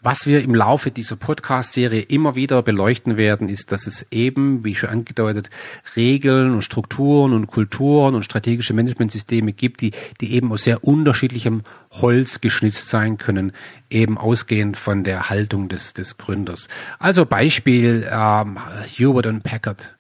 was 0.02 0.26
wir 0.26 0.42
im 0.42 0.56
Laufe 0.56 0.90
dieser 0.90 1.16
Podcast-Serie 1.16 2.02
immer 2.02 2.36
wieder 2.36 2.64
beleuchten 2.64 3.18
werden, 3.18 3.50
ist, 3.50 3.72
dass 3.72 3.86
es 3.86 4.06
eben, 4.12 4.64
wie 4.64 4.74
schon 4.74 4.90
angedeutet, 4.90 5.50
Regeln 5.96 6.54
und 6.54 6.64
Strukturen 6.64 7.34
und 7.34 7.48
Kulturen 7.48 8.16
und 8.16 8.24
strategische 8.24 8.74
Managementsysteme 8.74 9.54
gibt, 9.54 9.82
die, 9.82 9.92
die 10.20 10.34
eben 10.34 10.52
aus 10.52 10.64
sehr 10.64 10.84
unterschiedlichem 10.84 11.62
Holz 11.92 12.42
geschnitzt 12.42 12.90
sein 12.90 13.18
können, 13.18 13.52
eben 13.90 14.18
ausgehend 14.18 14.78
von 14.78 15.04
der 15.04 15.30
Haltung 15.30 15.70
des, 15.70 15.94
des 15.94 16.18
Gründers. 16.18 16.68
Also 16.98 17.26
Beispiel 17.26 18.08
ähm, 18.12 18.58
Hewlett 18.86 19.28
und 19.28 19.44
Packard. 19.44 19.94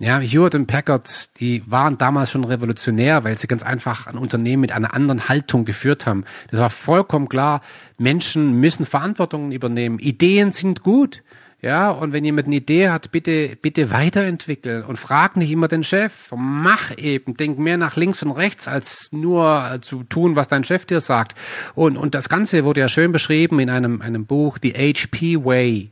Ja, 0.00 0.18
Hewitt 0.18 0.56
und 0.56 0.66
Packard, 0.66 1.38
die 1.38 1.62
waren 1.70 1.98
damals 1.98 2.32
schon 2.32 2.42
revolutionär, 2.42 3.22
weil 3.22 3.38
sie 3.38 3.46
ganz 3.46 3.62
einfach 3.62 4.08
ein 4.08 4.18
Unternehmen 4.18 4.62
mit 4.62 4.72
einer 4.72 4.92
anderen 4.92 5.28
Haltung 5.28 5.64
geführt 5.64 6.04
haben. 6.04 6.24
Das 6.50 6.58
war 6.58 6.70
vollkommen 6.70 7.28
klar. 7.28 7.60
Menschen 7.96 8.58
müssen 8.58 8.86
Verantwortung 8.86 9.52
übernehmen. 9.52 10.00
Ideen 10.00 10.50
sind 10.50 10.82
gut. 10.82 11.22
Ja, 11.62 11.90
und 11.90 12.12
wenn 12.12 12.24
jemand 12.26 12.46
eine 12.46 12.56
Idee 12.56 12.90
hat, 12.90 13.10
bitte, 13.10 13.56
bitte 13.56 13.90
weiterentwickeln 13.90 14.84
und 14.84 14.98
frag 14.98 15.36
nicht 15.36 15.50
immer 15.50 15.68
den 15.68 15.82
Chef. 15.82 16.30
Mach 16.36 16.90
eben, 16.98 17.38
denk 17.38 17.58
mehr 17.58 17.78
nach 17.78 17.96
links 17.96 18.22
und 18.22 18.32
rechts, 18.32 18.68
als 18.68 19.08
nur 19.12 19.78
zu 19.80 20.02
tun, 20.02 20.36
was 20.36 20.48
dein 20.48 20.64
Chef 20.64 20.84
dir 20.84 21.00
sagt. 21.00 21.34
Und, 21.74 21.96
und 21.96 22.14
das 22.14 22.28
Ganze 22.28 22.64
wurde 22.64 22.80
ja 22.80 22.88
schön 22.88 23.12
beschrieben 23.12 23.60
in 23.60 23.70
einem, 23.70 24.02
einem 24.02 24.26
Buch, 24.26 24.58
The 24.60 24.72
HP 24.72 25.42
Way. 25.42 25.90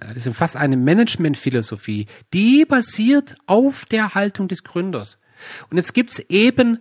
Das 0.00 0.26
ist 0.26 0.36
fast 0.36 0.56
eine 0.56 0.76
Managementphilosophie, 0.76 2.06
die 2.32 2.64
basiert 2.64 3.36
auf 3.46 3.86
der 3.86 4.14
Haltung 4.14 4.48
des 4.48 4.64
Gründers. 4.64 5.18
Und 5.70 5.76
jetzt 5.76 5.94
gibt's 5.94 6.18
eben 6.28 6.78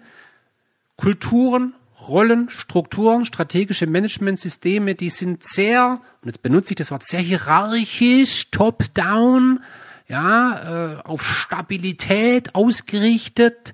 Kulturen, 0.96 1.74
Rollen, 2.00 2.50
Strukturen, 2.50 3.26
strategische 3.26 3.88
Managementsysteme, 3.88 4.96
die 4.96 5.10
sind 5.10 5.44
sehr, 5.44 6.02
und 6.22 6.28
jetzt 6.28 6.42
benutze 6.42 6.72
ich 6.72 6.78
das 6.78 6.92
Wort 6.92 7.04
sehr 7.04 7.20
hierarchisch, 7.20 8.50
top-down, 8.52 9.60
ja, 10.08 10.96
äh, 10.96 11.02
auf 11.04 11.22
Stabilität 11.22 12.56
ausgerichtet. 12.56 13.74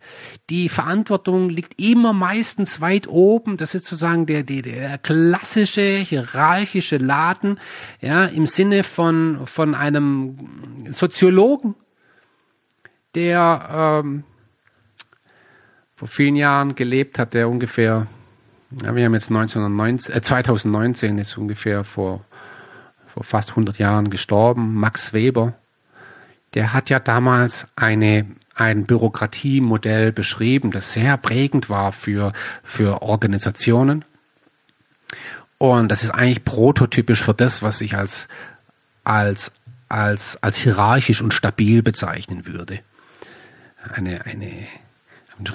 Die 0.50 0.68
Verantwortung 0.68 1.50
liegt 1.50 1.80
immer 1.80 2.12
meistens 2.12 2.82
weit 2.82 3.08
oben. 3.08 3.58
Das 3.58 3.76
ist 3.76 3.86
sozusagen 3.86 4.26
der, 4.26 4.42
der, 4.44 4.64
der 4.64 4.98
klassische 4.98 5.98
hierarchische 6.00 6.98
Laden, 6.98 7.60
ja, 8.02 8.26
im 8.26 8.48
Sinne 8.48 8.84
von, 8.84 9.46
von 9.46 9.76
einem 9.76 10.88
Soziologen, 10.90 11.76
der 13.14 14.02
ähm, 14.04 14.24
vor 15.96 16.08
vielen 16.08 16.36
Jahren 16.36 16.74
gelebt 16.74 17.20
hat, 17.20 17.36
der 17.36 17.48
ungefähr, 17.48 18.08
ja, 18.82 18.96
wir 18.96 19.06
haben 19.06 19.14
jetzt 19.14 19.30
1919, 19.30 20.16
äh, 20.16 20.22
2019, 20.22 21.20
ist 21.20 21.38
ungefähr 21.38 21.84
vor, 21.84 22.26
vor 23.06 23.24
fast 23.24 23.52
100 23.52 23.78
Jahren 23.78 24.10
gestorben, 24.10 24.74
Max 24.74 25.14
Weber 25.14 25.54
der 26.54 26.74
hat 26.74 26.90
ja 26.90 27.00
damals 27.00 27.68
eine 27.76 28.26
ein 28.56 28.86
Bürokratiemodell 28.86 30.12
beschrieben, 30.12 30.72
das 30.72 30.94
sehr 30.94 31.18
prägend 31.18 31.70
war 31.70 31.92
für, 31.92 32.34
für 32.62 33.02
Organisationen. 33.02 34.06
Und 35.58 35.90
das 35.90 36.04
ist 36.04 36.12
eigentlich 36.12 36.44
prototypisch 36.44 37.24
für 37.24 37.34
das, 37.34 37.64
was 37.64 37.82
ich 37.82 37.96
als, 37.96 38.28
als, 39.04 39.52
als, 39.90 40.42
als 40.44 40.58
hierarchisch 40.58 41.22
und 41.22 41.34
stabil 41.34 41.82
bezeichnen 41.82 42.46
würde. 42.46 42.80
Eine, 43.92 44.26
eine 44.26 44.68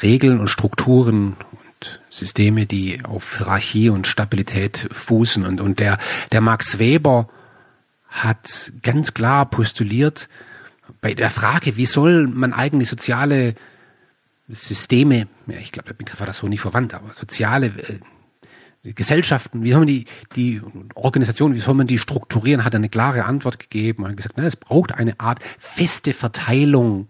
Regeln 0.02 0.40
und 0.40 0.48
Strukturen 0.48 1.36
und 1.52 2.00
Systeme, 2.10 2.66
die 2.66 3.04
auf 3.04 3.38
Hierarchie 3.38 3.90
und 3.90 4.06
Stabilität 4.06 4.88
fußen. 4.90 5.46
Und, 5.46 5.60
und 5.60 5.78
der, 5.78 5.98
der 6.32 6.40
Max 6.40 6.78
Weber 6.78 7.28
hat 8.08 8.72
ganz 8.82 9.14
klar 9.14 9.46
postuliert, 9.46 10.28
bei 11.00 11.14
der 11.14 11.30
Frage, 11.30 11.76
wie 11.76 11.86
soll 11.86 12.26
man 12.26 12.52
eigentlich 12.52 12.88
soziale 12.88 13.54
Systeme, 14.48 15.28
ja, 15.46 15.58
ich 15.58 15.72
glaube, 15.72 15.88
der 15.88 15.94
Begriff 15.94 16.20
war 16.20 16.26
das 16.26 16.38
so 16.38 16.48
nicht 16.48 16.60
verwandt, 16.60 16.94
aber 16.94 17.14
soziale 17.14 17.66
äh, 17.66 18.92
Gesellschaften, 18.92 19.62
wie 19.62 19.70
soll 19.70 19.80
man 19.80 19.88
die, 19.88 20.06
die 20.36 20.62
Organisationen, 20.94 21.54
wie 21.54 21.60
soll 21.60 21.74
man 21.74 21.86
die 21.86 21.98
strukturieren, 21.98 22.64
hat 22.64 22.74
er 22.74 22.78
eine 22.78 22.88
klare 22.88 23.24
Antwort 23.24 23.58
gegeben 23.58 24.04
und 24.04 24.16
gesagt, 24.16 24.36
na, 24.38 24.44
es 24.44 24.56
braucht 24.56 24.92
eine 24.92 25.20
Art 25.20 25.40
feste 25.58 26.12
Verteilung 26.12 27.08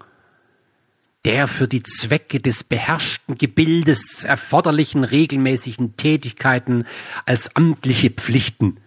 der 1.24 1.48
für 1.48 1.68
die 1.68 1.82
Zwecke 1.82 2.40
des 2.40 2.64
beherrschten 2.64 3.36
Gebildes 3.36 4.24
erforderlichen 4.24 5.04
regelmäßigen 5.04 5.96
Tätigkeiten 5.96 6.86
als 7.26 7.54
amtliche 7.54 8.10
Pflichten. 8.10 8.78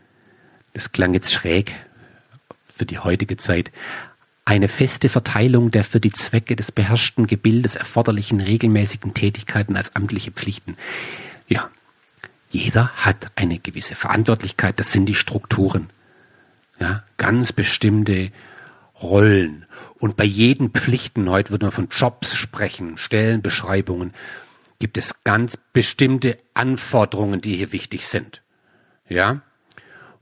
Das 0.74 0.92
klang 0.92 1.14
jetzt 1.14 1.32
schräg 1.32 1.74
für 2.66 2.86
die 2.86 3.00
heutige 3.00 3.38
Zeit 3.38 3.72
eine 4.52 4.68
feste 4.68 5.08
Verteilung 5.08 5.72
der 5.72 5.86
für 5.86 6.02
die 6.02 6.12
Zwecke 6.12 6.58
des 6.58 6.74
beherrschten 6.74 7.26
Gebildes 7.26 7.78
erforderlichen 7.78 8.42
regelmäßigen 8.42 9.14
Tätigkeiten 9.14 9.78
als 9.78 9.96
amtliche 9.96 10.32
Pflichten. 10.32 10.76
Ja, 11.48 11.70
jeder 12.50 12.90
hat 12.90 13.32
eine 13.36 13.60
gewisse 13.60 13.96
Verantwortlichkeit, 13.96 14.78
das 14.78 14.92
sind 14.92 15.06
die 15.06 15.16
Strukturen. 15.16 15.90
Ja, 16.82 17.04
ganz 17.16 17.54
bestimmte 17.54 18.34
Rollen. 19.02 19.68
Und 20.00 20.18
bei 20.18 20.26
jeden 20.26 20.72
Pflichten, 20.72 21.30
heute 21.30 21.52
würde 21.52 21.68
man 21.68 21.72
von 21.72 21.88
Jobs 21.90 22.36
sprechen, 22.36 22.98
Stellenbeschreibungen, 22.98 24.14
gibt 24.80 24.98
es 24.98 25.24
ganz 25.24 25.56
bestimmte 25.72 26.38
Anforderungen, 26.54 27.40
die 27.40 27.56
hier 27.56 27.72
wichtig 27.72 28.06
sind. 28.06 28.42
Ja, 29.08 29.44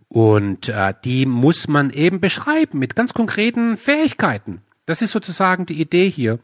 und 0.09 0.69
äh, 0.69 0.93
die 1.05 1.25
muss 1.25 1.67
man 1.67 1.91
eben 1.91 2.19
beschreiben 2.19 2.79
mit 2.79 2.95
ganz 2.95 3.13
konkreten 3.13 3.77
Fähigkeiten. 3.77 4.61
Das 4.85 5.03
ist 5.03 5.11
sozusagen 5.11 5.67
die 5.67 5.79
Idee 5.79 6.09
hier. 6.09 6.39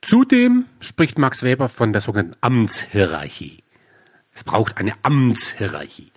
Zudem 0.00 0.64
spricht 0.80 1.18
Max 1.18 1.42
Weber 1.42 1.68
von 1.68 1.92
der 1.92 2.00
sogenannten 2.00 2.38
Amtshierarchie. 2.40 3.62
Es 4.34 4.42
braucht 4.42 4.78
eine 4.78 4.94
Amtshierarchie. 5.02 6.10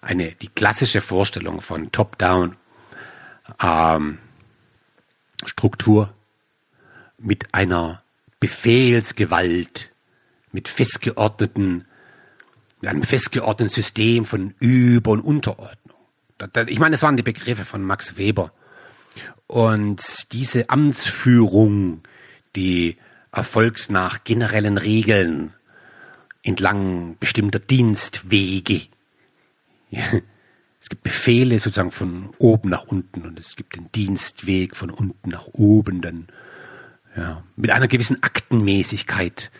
Eine, 0.00 0.32
die 0.32 0.48
klassische 0.48 1.00
Vorstellung 1.00 1.60
von 1.60 1.92
Top-Down 1.92 2.56
ähm, 3.62 4.18
Struktur 5.44 6.12
mit 7.18 7.54
einer 7.54 8.02
Befehlsgewalt, 8.40 9.92
mit 10.50 10.66
festgeordneten 10.66 11.86
einem 12.88 13.02
festgeordneten 13.02 13.72
System 13.72 14.24
von 14.24 14.54
Über- 14.58 15.12
und 15.12 15.20
Unterordnung. 15.20 15.96
Ich 16.66 16.78
meine, 16.78 16.92
das 16.92 17.02
waren 17.02 17.16
die 17.16 17.22
Begriffe 17.22 17.64
von 17.64 17.82
Max 17.82 18.16
Weber. 18.16 18.52
Und 19.46 20.32
diese 20.32 20.70
Amtsführung, 20.70 22.02
die 22.56 22.96
erfolgt 23.30 23.90
nach 23.90 24.24
generellen 24.24 24.78
Regeln 24.78 25.52
entlang 26.42 27.16
bestimmter 27.18 27.58
Dienstwege. 27.58 28.82
Es 30.80 30.88
gibt 30.88 31.04
Befehle 31.04 31.60
sozusagen 31.60 31.92
von 31.92 32.30
oben 32.38 32.68
nach 32.68 32.88
unten 32.88 33.22
und 33.22 33.38
es 33.38 33.54
gibt 33.54 33.76
den 33.76 33.92
Dienstweg 33.92 34.74
von 34.74 34.90
unten 34.90 35.30
nach 35.30 35.46
oben. 35.52 36.00
Dann, 36.00 36.26
ja, 37.16 37.44
mit 37.54 37.70
einer 37.70 37.86
gewissen 37.86 38.20
Aktenmäßigkeit. 38.20 39.52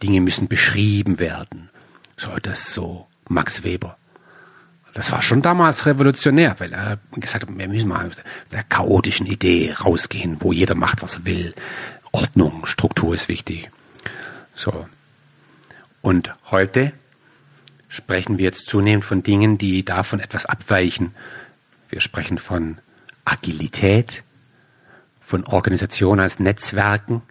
Dinge 0.00 0.20
müssen 0.20 0.46
beschrieben 0.46 1.18
werden. 1.18 1.70
So, 2.20 2.36
das 2.42 2.74
so 2.74 3.06
Max 3.30 3.64
Weber. 3.64 3.96
Das 4.92 5.10
war 5.10 5.22
schon 5.22 5.40
damals 5.40 5.86
revolutionär, 5.86 6.54
weil 6.58 6.70
er 6.74 6.98
gesagt 7.12 7.48
hat, 7.48 7.58
wir 7.58 7.66
müssen 7.66 7.88
mal 7.88 8.08
mit 8.08 8.18
der 8.52 8.62
chaotischen 8.62 9.26
Idee 9.26 9.72
rausgehen, 9.72 10.36
wo 10.40 10.52
jeder 10.52 10.74
macht, 10.74 11.00
was 11.00 11.14
er 11.14 11.24
will. 11.24 11.54
Ordnung, 12.12 12.66
Struktur 12.66 13.14
ist 13.14 13.28
wichtig. 13.28 13.70
So. 14.54 14.86
Und 16.02 16.34
heute 16.50 16.92
sprechen 17.88 18.36
wir 18.36 18.44
jetzt 18.44 18.66
zunehmend 18.66 19.06
von 19.06 19.22
Dingen, 19.22 19.56
die 19.56 19.82
davon 19.82 20.20
etwas 20.20 20.44
abweichen. 20.44 21.14
Wir 21.88 22.02
sprechen 22.02 22.36
von 22.36 22.76
Agilität, 23.24 24.24
von 25.20 25.46
Organisation 25.46 26.20
als 26.20 26.38
Netzwerken. 26.38 27.22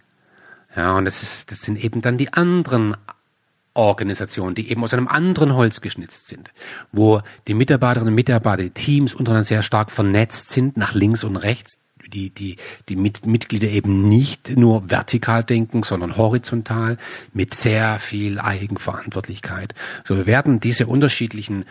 Ja, 0.76 0.94
und 0.94 1.06
das, 1.06 1.22
ist, 1.22 1.52
das 1.52 1.60
sind 1.60 1.78
eben 1.84 2.02
dann 2.02 2.18
die 2.18 2.34
anderen 2.34 2.98
Organisationen, 3.74 4.56
die 4.56 4.70
eben 4.70 4.84
aus 4.84 4.94
einem 4.94 5.08
anderen 5.08 5.54
Holz 5.54 5.82
geschnitzt 5.82 6.28
sind, 6.28 6.50
wo 6.92 7.22
die 7.48 7.54
Mitarbeiterinnen 7.54 8.12
und 8.12 8.16
Mitarbeiter, 8.16 8.64
die 8.64 8.72
Teams 8.72 9.14
untereinander 9.14 9.46
sehr 9.46 9.64
stark 9.64 9.92
vernetzt 9.92 10.50
sind, 10.50 10.78
nach 10.78 10.94
links 10.94 11.24
und 11.24 11.38
rechts, 11.38 11.78
die, 12.08 12.32
die, 12.32 12.58
die 12.88 12.96
Mit 12.96 13.26
Mitglieder 13.26 13.68
eben 13.68 14.08
nicht 14.08 14.58
nur 14.58 14.90
vertikal 14.90 15.44
denken, 15.44 15.84
sondern 15.84 16.18
horizontal 16.18 16.98
mit 17.34 17.54
sehr 17.54 18.00
viel 18.00 18.40
Eigenverantwortlichkeit. 18.40 19.76
So, 20.06 20.18
wir 20.18 20.26
werden 20.26 20.60
diese 20.60 20.88
unterschiedlichen 20.88 21.66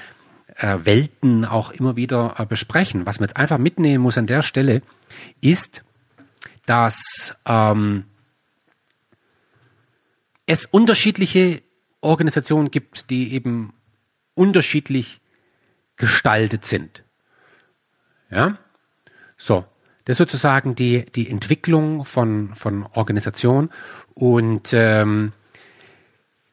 äh, 0.57 0.79
Welten 0.85 1.45
auch 1.45 1.71
immer 1.71 1.97
wieder 1.97 2.35
äh, 2.39 2.47
besprechen. 2.47 3.07
Was 3.07 3.19
man 3.19 3.29
jetzt 3.29 3.37
einfach 3.37 3.59
mitnehmen 3.59 4.03
muss 4.03 4.19
an 4.19 4.27
der 4.27 4.43
Stelle, 4.43 4.83
ist, 5.41 5.83
dass 6.67 7.35
ähm, 7.47 8.05
es 10.47 10.67
unterschiedliche 10.67 11.63
Organisationen 12.01 12.71
gibt, 12.71 13.11
die 13.11 13.33
eben 13.33 13.75
unterschiedlich 14.35 15.21
gestaltet 15.97 16.65
sind. 16.65 17.03
Ja, 18.31 18.59
so, 19.37 19.65
das 20.05 20.15
ist 20.15 20.19
sozusagen 20.19 20.75
die, 20.75 21.05
die 21.05 21.29
Entwicklung 21.29 22.05
von, 22.05 22.55
von 22.55 22.87
Organisation. 22.95 23.71
Und 24.15 24.73
ähm, 24.73 25.33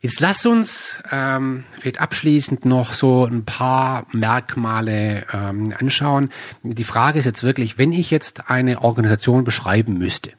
jetzt 0.01 0.19
lass 0.19 0.45
uns 0.45 0.97
ähm, 1.11 1.63
vielleicht 1.79 2.01
abschließend 2.01 2.65
noch 2.65 2.93
so 2.93 3.25
ein 3.25 3.45
paar 3.45 4.07
Merkmale 4.11 5.25
ähm, 5.31 5.73
anschauen. 5.79 6.31
Die 6.63 6.83
Frage 6.83 7.19
ist 7.19 7.25
jetzt 7.25 7.43
wirklich, 7.43 7.77
wenn 7.77 7.93
ich 7.93 8.11
jetzt 8.11 8.49
eine 8.49 8.81
Organisation 8.81 9.43
beschreiben 9.43 9.97
müsste, 9.97 10.33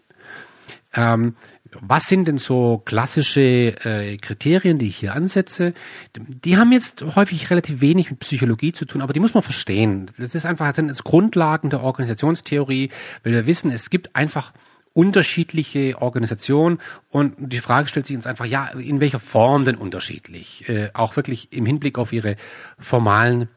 ähm, 0.94 1.36
was 1.80 2.04
sind 2.04 2.26
denn 2.26 2.38
so 2.38 2.78
klassische 2.84 3.40
äh, 3.40 4.16
Kriterien, 4.18 4.78
die 4.78 4.88
ich 4.88 4.96
hier 4.96 5.14
ansetze? 5.14 5.74
Die 6.16 6.56
haben 6.56 6.72
jetzt 6.72 7.02
häufig 7.02 7.50
relativ 7.50 7.80
wenig 7.80 8.10
mit 8.10 8.20
Psychologie 8.20 8.72
zu 8.72 8.84
tun, 8.84 9.02
aber 9.02 9.12
die 9.12 9.20
muss 9.20 9.34
man 9.34 9.42
verstehen. 9.42 10.10
Das 10.18 10.34
ist 10.34 10.46
einfach 10.46 10.66
das 10.68 10.76
sind 10.76 10.88
das 10.88 11.04
Grundlagen 11.04 11.70
der 11.70 11.82
Organisationstheorie, 11.82 12.90
weil 13.22 13.32
wir 13.32 13.46
wissen, 13.46 13.70
es 13.70 13.90
gibt 13.90 14.14
einfach 14.14 14.52
unterschiedliche 14.92 16.00
Organisationen 16.00 16.78
und 17.10 17.34
die 17.38 17.60
Frage 17.60 17.88
stellt 17.88 18.06
sich 18.06 18.16
uns 18.16 18.26
einfach, 18.26 18.46
ja, 18.46 18.68
in 18.68 19.00
welcher 19.00 19.20
Form 19.20 19.64
denn 19.64 19.76
unterschiedlich? 19.76 20.66
Äh, 20.68 20.90
auch 20.94 21.16
wirklich 21.16 21.52
im 21.52 21.66
Hinblick 21.66 21.98
auf 21.98 22.12
ihre 22.12 22.36
formalen 22.78 23.48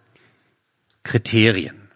Kriterien. 1.04 1.90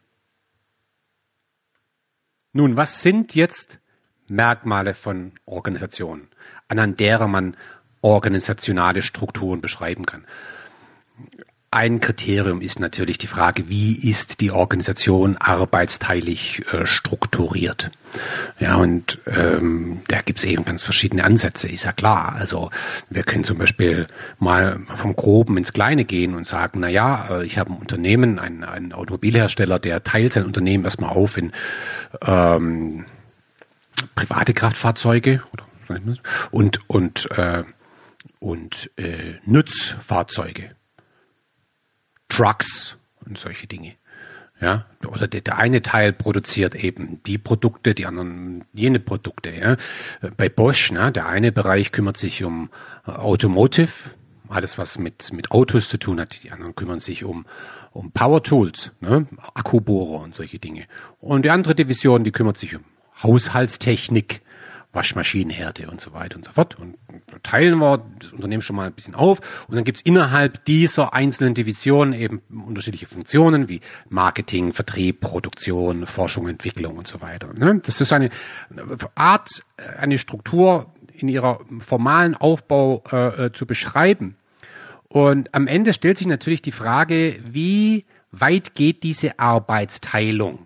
Nun, 2.53 2.77
was 2.77 3.01
sind 3.01 3.35
jetzt 3.35 3.79
Merkmale 4.27 4.93
von 4.93 5.33
Organisationen, 5.45 6.29
anhand 6.67 6.99
derer 6.99 7.27
man 7.27 7.55
organisationale 8.01 9.01
Strukturen 9.01 9.61
beschreiben 9.61 10.05
kann. 10.05 10.25
Ein 11.73 12.01
Kriterium 12.01 12.61
ist 12.61 12.79
natürlich 12.79 13.17
die 13.17 13.25
Frage, 13.25 13.67
wie 13.67 13.95
ist 14.07 14.41
die 14.41 14.51
Organisation 14.51 15.37
arbeitsteilig 15.37 16.61
äh, 16.71 16.85
strukturiert? 16.85 17.89
Ja, 18.59 18.75
und 18.75 19.17
ähm, 19.25 20.01
da 20.07 20.21
gibt 20.21 20.37
es 20.37 20.45
eben 20.45 20.65
ganz 20.65 20.83
verschiedene 20.83 21.23
Ansätze, 21.23 21.67
ist 21.67 21.85
ja 21.85 21.91
klar. 21.91 22.35
Also 22.37 22.69
wir 23.09 23.23
können 23.23 23.43
zum 23.43 23.57
Beispiel 23.57 24.05
mal 24.37 24.81
vom 24.97 25.15
Groben 25.15 25.57
ins 25.57 25.73
Kleine 25.73 26.05
gehen 26.05 26.35
und 26.35 26.45
sagen, 26.45 26.79
na 26.79 26.89
ja, 26.89 27.39
äh, 27.39 27.43
ich 27.43 27.57
habe 27.57 27.73
ein 27.73 27.77
Unternehmen, 27.77 28.37
einen, 28.37 28.63
einen 28.63 28.93
Automobilhersteller, 28.93 29.79
der 29.79 30.03
teilt 30.03 30.33
sein 30.33 30.45
Unternehmen 30.45 30.85
erstmal 30.85 31.09
auf 31.09 31.37
in 31.37 31.53
ähm, 32.23 33.05
private 34.15 34.53
Kraftfahrzeuge 34.53 35.43
und 36.51 36.89
und 36.89 37.31
äh, 37.31 37.63
und 38.39 38.91
äh, 38.97 39.35
Nutzfahrzeuge, 39.45 40.75
Trucks 42.29 42.97
und 43.25 43.37
solche 43.37 43.67
Dinge. 43.67 43.95
Ja, 44.61 44.85
oder 45.05 45.27
der, 45.27 45.41
der 45.41 45.57
eine 45.57 45.81
Teil 45.81 46.13
produziert 46.13 46.75
eben 46.75 47.21
die 47.23 47.37
Produkte, 47.37 47.93
die 47.93 48.05
anderen 48.05 48.63
jene 48.71 48.99
Produkte. 48.99 49.51
Ja. 49.51 49.77
Bei 50.37 50.47
Bosch, 50.47 50.91
ne, 50.91 51.11
der 51.11 51.27
eine 51.27 51.51
Bereich 51.51 51.91
kümmert 51.91 52.17
sich 52.17 52.43
um 52.43 52.69
äh, 53.05 53.11
Automotive, 53.11 53.91
alles 54.47 54.77
was 54.77 54.97
mit 54.97 55.33
mit 55.33 55.51
Autos 55.51 55.89
zu 55.89 55.97
tun 55.97 56.19
hat. 56.19 56.43
Die 56.43 56.51
anderen 56.51 56.75
kümmern 56.75 56.99
sich 56.99 57.23
um 57.23 57.45
um 57.91 58.11
Power 58.11 58.41
Tools, 58.41 58.91
ne, 59.01 59.27
Akkubohrer 59.53 60.21
und 60.21 60.33
solche 60.33 60.59
Dinge. 60.59 60.85
Und 61.19 61.43
die 61.43 61.49
andere 61.49 61.75
Division, 61.75 62.23
die 62.23 62.31
kümmert 62.31 62.57
sich 62.57 62.75
um 62.75 62.83
Haushaltstechnik, 63.23 64.41
Waschmaschinenherde 64.93 65.89
und 65.89 65.99
so 65.99 66.13
weiter 66.13 66.35
und 66.35 66.45
so 66.45 66.51
fort. 66.51 66.77
Und 66.79 66.97
teilen 67.41 67.79
wir 67.79 68.05
das 68.19 68.31
Unternehmen 68.31 68.61
schon 68.61 68.75
mal 68.75 68.87
ein 68.87 68.93
bisschen 68.93 69.15
auf. 69.15 69.39
Und 69.67 69.75
dann 69.75 69.83
gibt 69.83 69.97
es 69.97 70.05
innerhalb 70.05 70.63
dieser 70.65 71.13
einzelnen 71.13 71.55
Divisionen 71.55 72.13
eben 72.13 72.41
unterschiedliche 72.49 73.07
Funktionen 73.07 73.67
wie 73.69 73.81
Marketing, 74.09 74.71
Vertrieb, 74.71 75.19
Produktion, 75.19 76.05
Forschung, 76.05 76.47
Entwicklung 76.47 76.97
und 76.97 77.07
so 77.07 77.21
weiter. 77.21 77.51
Ne? 77.53 77.81
Das 77.83 78.01
ist 78.01 78.13
eine 78.13 78.29
Art, 79.15 79.49
eine 79.97 80.19
Struktur 80.19 80.93
in 81.13 81.27
ihrer 81.27 81.59
formalen 81.79 82.35
Aufbau 82.35 83.03
äh, 83.11 83.45
äh, 83.45 83.51
zu 83.51 83.65
beschreiben. 83.65 84.37
Und 85.07 85.53
am 85.53 85.67
Ende 85.67 85.93
stellt 85.93 86.17
sich 86.17 86.27
natürlich 86.27 86.61
die 86.61 86.71
Frage, 86.71 87.39
wie 87.45 88.05
weit 88.31 88.73
geht 88.75 89.03
diese 89.03 89.39
Arbeitsteilung? 89.39 90.65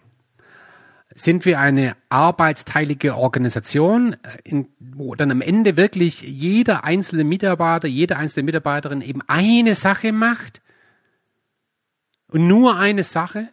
Sind 1.17 1.45
wir 1.45 1.59
eine 1.59 1.95
arbeitsteilige 2.09 3.15
Organisation, 3.15 4.13
äh, 4.13 4.17
in, 4.43 4.67
wo 4.79 5.15
dann 5.15 5.31
am 5.31 5.41
Ende 5.41 5.75
wirklich 5.75 6.21
jeder 6.21 6.83
einzelne 6.83 7.23
Mitarbeiter, 7.23 7.87
jede 7.87 8.17
einzelne 8.17 8.43
Mitarbeiterin 8.43 9.01
eben 9.01 9.21
eine 9.27 9.73
Sache 9.75 10.11
macht 10.11 10.61
und 12.31 12.47
nur 12.47 12.77
eine 12.77 13.03
Sache? 13.03 13.49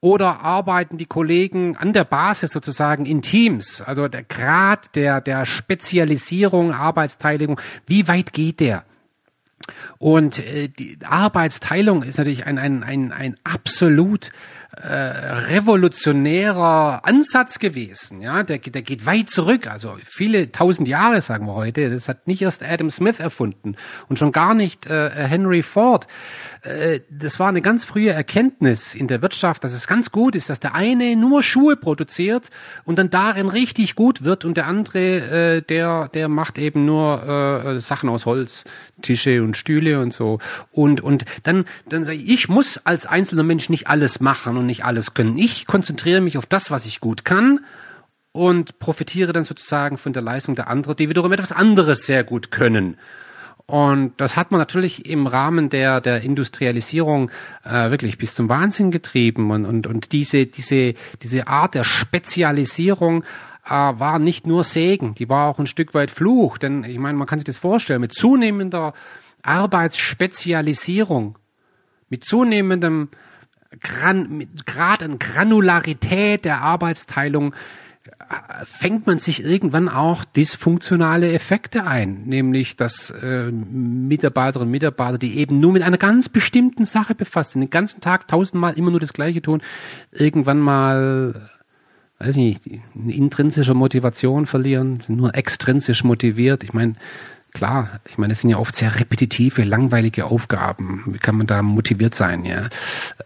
Oder 0.00 0.40
arbeiten 0.40 0.98
die 0.98 1.06
Kollegen 1.06 1.76
an 1.76 1.92
der 1.92 2.02
Basis 2.02 2.50
sozusagen 2.50 3.06
in 3.06 3.22
Teams? 3.22 3.80
Also 3.82 4.08
der 4.08 4.24
Grad 4.24 4.96
der, 4.96 5.20
der 5.20 5.44
Spezialisierung, 5.44 6.72
Arbeitsteilung, 6.72 7.60
wie 7.86 8.08
weit 8.08 8.32
geht 8.32 8.58
der? 8.58 8.84
Und 9.98 10.38
äh, 10.38 10.68
die 10.68 10.98
Arbeitsteilung 11.04 12.02
ist 12.02 12.18
natürlich 12.18 12.46
ein, 12.46 12.58
ein, 12.58 12.82
ein, 12.82 13.12
ein 13.12 13.36
absolut 13.44 14.32
äh, 14.74 14.94
revolutionärer 14.94 17.04
Ansatz 17.04 17.58
gewesen. 17.58 18.22
Ja, 18.22 18.42
der, 18.42 18.58
der 18.58 18.80
geht 18.80 19.04
weit 19.04 19.28
zurück, 19.28 19.66
also 19.66 19.98
viele 20.02 20.50
tausend 20.50 20.88
Jahre, 20.88 21.20
sagen 21.20 21.46
wir 21.46 21.52
heute. 21.52 21.90
Das 21.90 22.08
hat 22.08 22.26
nicht 22.26 22.40
erst 22.40 22.62
Adam 22.62 22.88
Smith 22.88 23.20
erfunden 23.20 23.76
und 24.08 24.18
schon 24.18 24.32
gar 24.32 24.54
nicht 24.54 24.86
äh, 24.86 25.10
Henry 25.10 25.62
Ford. 25.62 26.06
Äh, 26.62 27.00
das 27.10 27.38
war 27.38 27.48
eine 27.48 27.60
ganz 27.60 27.84
frühe 27.84 28.12
Erkenntnis 28.12 28.94
in 28.94 29.08
der 29.08 29.20
Wirtschaft, 29.20 29.62
dass 29.62 29.74
es 29.74 29.86
ganz 29.86 30.10
gut 30.10 30.34
ist, 30.34 30.48
dass 30.48 30.58
der 30.58 30.74
eine 30.74 31.16
nur 31.16 31.42
Schuhe 31.42 31.76
produziert 31.76 32.48
und 32.84 32.98
dann 32.98 33.10
darin 33.10 33.48
richtig 33.48 33.94
gut 33.94 34.24
wird 34.24 34.46
und 34.46 34.56
der 34.56 34.68
andere, 34.68 34.98
äh, 34.98 35.60
der, 35.60 36.08
der 36.14 36.28
macht 36.28 36.56
eben 36.56 36.86
nur 36.86 37.22
äh, 37.22 37.80
Sachen 37.80 38.08
aus 38.08 38.24
Holz, 38.24 38.64
Tische 39.02 39.42
und 39.42 39.56
Stühle 39.56 40.00
und 40.00 40.14
so. 40.14 40.38
Und, 40.70 41.02
und 41.02 41.26
dann, 41.42 41.66
dann 41.90 42.04
sage 42.04 42.16
ich, 42.16 42.30
ich 42.30 42.48
muss 42.48 42.78
als 42.78 43.04
einzelner 43.04 43.42
Mensch 43.42 43.68
nicht 43.68 43.88
alles 43.88 44.20
machen 44.20 44.61
und 44.62 44.66
nicht 44.66 44.84
alles 44.84 45.14
können. 45.14 45.38
Ich 45.38 45.66
konzentriere 45.66 46.20
mich 46.20 46.38
auf 46.38 46.46
das, 46.46 46.70
was 46.70 46.86
ich 46.86 47.00
gut 47.00 47.24
kann 47.24 47.60
und 48.32 48.78
profitiere 48.78 49.32
dann 49.32 49.44
sozusagen 49.44 49.98
von 49.98 50.12
der 50.12 50.22
Leistung 50.22 50.54
der 50.54 50.68
anderen, 50.68 50.96
die 50.96 51.08
wiederum 51.08 51.32
etwas 51.32 51.52
anderes 51.52 52.06
sehr 52.06 52.24
gut 52.24 52.50
können. 52.50 52.96
Und 53.66 54.14
das 54.16 54.36
hat 54.36 54.50
man 54.50 54.58
natürlich 54.58 55.06
im 55.06 55.26
Rahmen 55.26 55.70
der, 55.70 56.00
der 56.00 56.22
Industrialisierung 56.22 57.30
äh, 57.64 57.90
wirklich 57.90 58.18
bis 58.18 58.34
zum 58.34 58.48
Wahnsinn 58.48 58.90
getrieben. 58.90 59.50
Und, 59.50 59.64
und, 59.64 59.86
und 59.86 60.12
diese, 60.12 60.46
diese, 60.46 60.94
diese 61.22 61.46
Art 61.46 61.74
der 61.74 61.84
Spezialisierung 61.84 63.22
äh, 63.64 63.70
war 63.70 64.18
nicht 64.18 64.46
nur 64.46 64.64
Segen, 64.64 65.14
die 65.14 65.28
war 65.28 65.48
auch 65.48 65.58
ein 65.58 65.66
Stück 65.66 65.94
weit 65.94 66.10
Fluch. 66.10 66.58
Denn 66.58 66.84
ich 66.84 66.98
meine, 66.98 67.16
man 67.16 67.26
kann 67.26 67.38
sich 67.38 67.46
das 67.46 67.58
vorstellen, 67.58 68.00
mit 68.00 68.12
zunehmender 68.12 68.94
Arbeitsspezialisierung, 69.42 71.38
mit 72.08 72.24
zunehmendem 72.24 73.08
Gran, 73.80 74.36
mit 74.36 74.66
Grad 74.66 75.02
an 75.02 75.18
Granularität 75.18 76.44
der 76.44 76.60
Arbeitsteilung 76.60 77.54
fängt 78.64 79.06
man 79.06 79.18
sich 79.18 79.44
irgendwann 79.44 79.88
auch 79.88 80.24
dysfunktionale 80.24 81.32
Effekte 81.32 81.86
ein, 81.86 82.24
nämlich 82.24 82.76
dass 82.76 83.10
äh, 83.10 83.52
Mitarbeiterinnen 83.52 84.68
und 84.68 84.72
Mitarbeiter, 84.72 85.18
die 85.18 85.38
eben 85.38 85.60
nur 85.60 85.72
mit 85.72 85.82
einer 85.82 85.98
ganz 85.98 86.28
bestimmten 86.28 86.84
Sache 86.84 87.14
befasst 87.14 87.52
sind, 87.52 87.60
den 87.60 87.70
ganzen 87.70 88.00
Tag 88.00 88.26
tausendmal 88.26 88.74
immer 88.74 88.90
nur 88.90 89.00
das 89.00 89.12
Gleiche 89.12 89.42
tun, 89.42 89.62
irgendwann 90.10 90.58
mal 90.58 91.50
weiß 92.22 92.36
nicht, 92.36 92.62
eine 92.94 93.12
intrinsische 93.12 93.74
Motivation 93.74 94.46
verlieren, 94.46 95.02
nur 95.08 95.34
extrinsisch 95.34 96.04
motiviert. 96.04 96.62
Ich 96.62 96.72
meine, 96.72 96.94
Klar, 97.54 98.00
ich 98.08 98.16
meine, 98.16 98.32
es 98.32 98.40
sind 98.40 98.48
ja 98.48 98.56
oft 98.56 98.74
sehr 98.74 98.98
repetitive, 98.98 99.62
langweilige 99.62 100.24
Aufgaben. 100.24 101.02
Wie 101.06 101.18
kann 101.18 101.36
man 101.36 101.46
da 101.46 101.60
motiviert 101.60 102.14
sein? 102.14 102.46
Ja, 102.46 102.70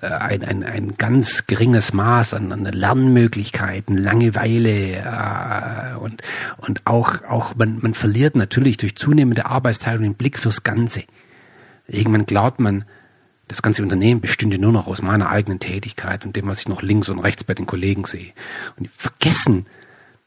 äh, 0.00 0.06
ein, 0.08 0.42
ein, 0.42 0.64
ein 0.64 0.96
ganz 0.98 1.46
geringes 1.46 1.92
Maß 1.92 2.34
an, 2.34 2.50
an 2.50 2.64
Lernmöglichkeiten, 2.64 3.96
Langeweile 3.96 4.96
äh, 4.96 5.96
und 5.98 6.22
und 6.58 6.84
auch 6.86 7.22
auch 7.28 7.54
man 7.54 7.78
man 7.80 7.94
verliert 7.94 8.34
natürlich 8.34 8.78
durch 8.78 8.96
zunehmende 8.96 9.46
Arbeitsteilung 9.46 10.02
den 10.02 10.14
Blick 10.14 10.38
fürs 10.38 10.64
Ganze. 10.64 11.04
Irgendwann 11.86 12.26
glaubt 12.26 12.58
man, 12.58 12.84
das 13.46 13.62
ganze 13.62 13.82
Unternehmen 13.82 14.20
bestünde 14.20 14.58
nur 14.58 14.72
noch 14.72 14.88
aus 14.88 15.02
meiner 15.02 15.28
eigenen 15.28 15.60
Tätigkeit 15.60 16.26
und 16.26 16.34
dem, 16.34 16.48
was 16.48 16.58
ich 16.58 16.68
noch 16.68 16.82
links 16.82 17.08
und 17.08 17.20
rechts 17.20 17.44
bei 17.44 17.54
den 17.54 17.66
Kollegen 17.66 18.04
sehe. 18.04 18.32
Und 18.76 18.86
die 18.86 18.90
vergessen, 18.92 19.66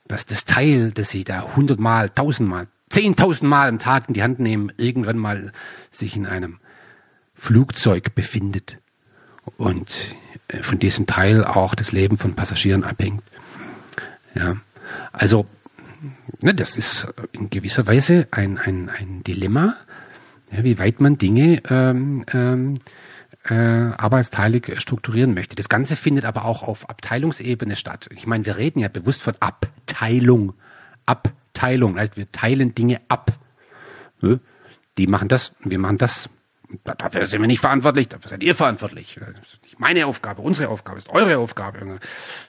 dass 0.07 0.25
das 0.25 0.45
Teil, 0.45 0.91
das 0.91 1.09
sie 1.09 1.25
da 1.25 1.53
hundertmal, 1.55 2.09
tausendmal, 2.09 2.67
zehntausend 2.89 3.49
Mal 3.49 3.69
am 3.69 3.79
Tag 3.79 4.07
in 4.07 4.13
die 4.13 4.23
Hand 4.23 4.39
nehmen, 4.39 4.71
irgendwann 4.77 5.17
mal 5.17 5.51
sich 5.91 6.15
in 6.15 6.25
einem 6.25 6.59
Flugzeug 7.35 8.15
befindet 8.15 8.79
und 9.57 10.15
äh, 10.47 10.61
von 10.61 10.79
diesem 10.79 11.07
Teil 11.07 11.43
auch 11.45 11.75
das 11.75 11.91
Leben 11.91 12.17
von 12.17 12.35
Passagieren 12.35 12.83
abhängt. 12.83 13.23
Ja, 14.35 14.57
also 15.11 15.45
ne, 16.41 16.53
das 16.53 16.75
ist 16.75 17.07
in 17.31 17.49
gewisser 17.49 17.87
Weise 17.87 18.27
ein, 18.31 18.57
ein, 18.57 18.89
ein 18.89 19.23
Dilemma, 19.23 19.75
ja, 20.51 20.63
wie 20.63 20.79
weit 20.79 20.99
man 20.99 21.17
Dinge 21.17 21.61
ähm, 21.69 22.25
ähm, 22.33 22.79
äh, 23.45 23.53
arbeitsteilig 23.53 24.79
strukturieren 24.79 25.33
möchte. 25.33 25.55
Das 25.55 25.69
Ganze 25.69 25.95
findet 25.95 26.25
aber 26.25 26.45
auch 26.45 26.63
auf 26.63 26.89
Abteilungsebene 26.89 27.75
statt. 27.75 28.09
Ich 28.15 28.27
meine, 28.27 28.45
wir 28.45 28.57
reden 28.57 28.79
ja 28.79 28.87
bewusst 28.87 29.21
von 29.21 29.35
Abteilung. 29.39 30.53
Abteilung. 31.09 31.97
Heißt, 31.97 32.17
wir 32.17 32.31
teilen 32.31 32.75
Dinge 32.75 33.01
ab. 33.07 33.31
Die 34.97 35.07
machen 35.07 35.27
das, 35.27 35.53
wir 35.63 35.79
machen 35.79 35.97
das. 35.97 36.29
Dafür 36.83 37.25
sind 37.25 37.41
wir 37.41 37.47
nicht 37.47 37.61
verantwortlich, 37.61 38.09
dafür 38.09 38.29
seid 38.29 38.43
ihr 38.43 38.53
verantwortlich. 38.53 39.17
Das 39.19 39.29
ist 39.29 39.63
nicht 39.63 39.79
meine 39.79 40.05
Aufgabe, 40.05 40.41
unsere 40.41 40.69
Aufgabe, 40.69 40.99
ist 40.99 41.09
eure 41.09 41.39
Aufgabe. 41.39 41.99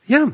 Ja, 0.06 0.26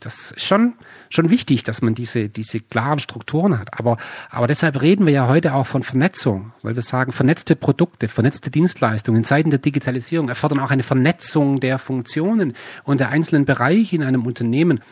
das 0.00 0.32
ist 0.32 0.44
schon, 0.44 0.74
schon 1.10 1.30
wichtig, 1.30 1.62
dass 1.64 1.82
man 1.82 1.94
diese, 1.94 2.28
diese 2.28 2.60
klaren 2.60 2.98
Strukturen 2.98 3.58
hat. 3.58 3.78
Aber, 3.78 3.98
aber 4.30 4.46
deshalb 4.46 4.80
reden 4.80 5.06
wir 5.06 5.12
ja 5.12 5.28
heute 5.28 5.54
auch 5.54 5.66
von 5.66 5.82
Vernetzung, 5.82 6.52
weil 6.62 6.74
wir 6.74 6.82
sagen, 6.82 7.12
vernetzte 7.12 7.56
Produkte, 7.56 8.08
vernetzte 8.08 8.50
Dienstleistungen 8.50 9.18
in 9.18 9.24
Zeiten 9.24 9.50
der 9.50 9.58
Digitalisierung 9.58 10.28
erfordern 10.28 10.60
auch 10.60 10.70
eine 10.70 10.82
Vernetzung 10.82 11.60
der 11.60 11.78
Funktionen 11.78 12.54
und 12.84 13.00
der 13.00 13.10
einzelnen 13.10 13.44
Bereiche 13.44 13.96
in 13.96 14.02
einem 14.02 14.26
Unternehmen. 14.26 14.82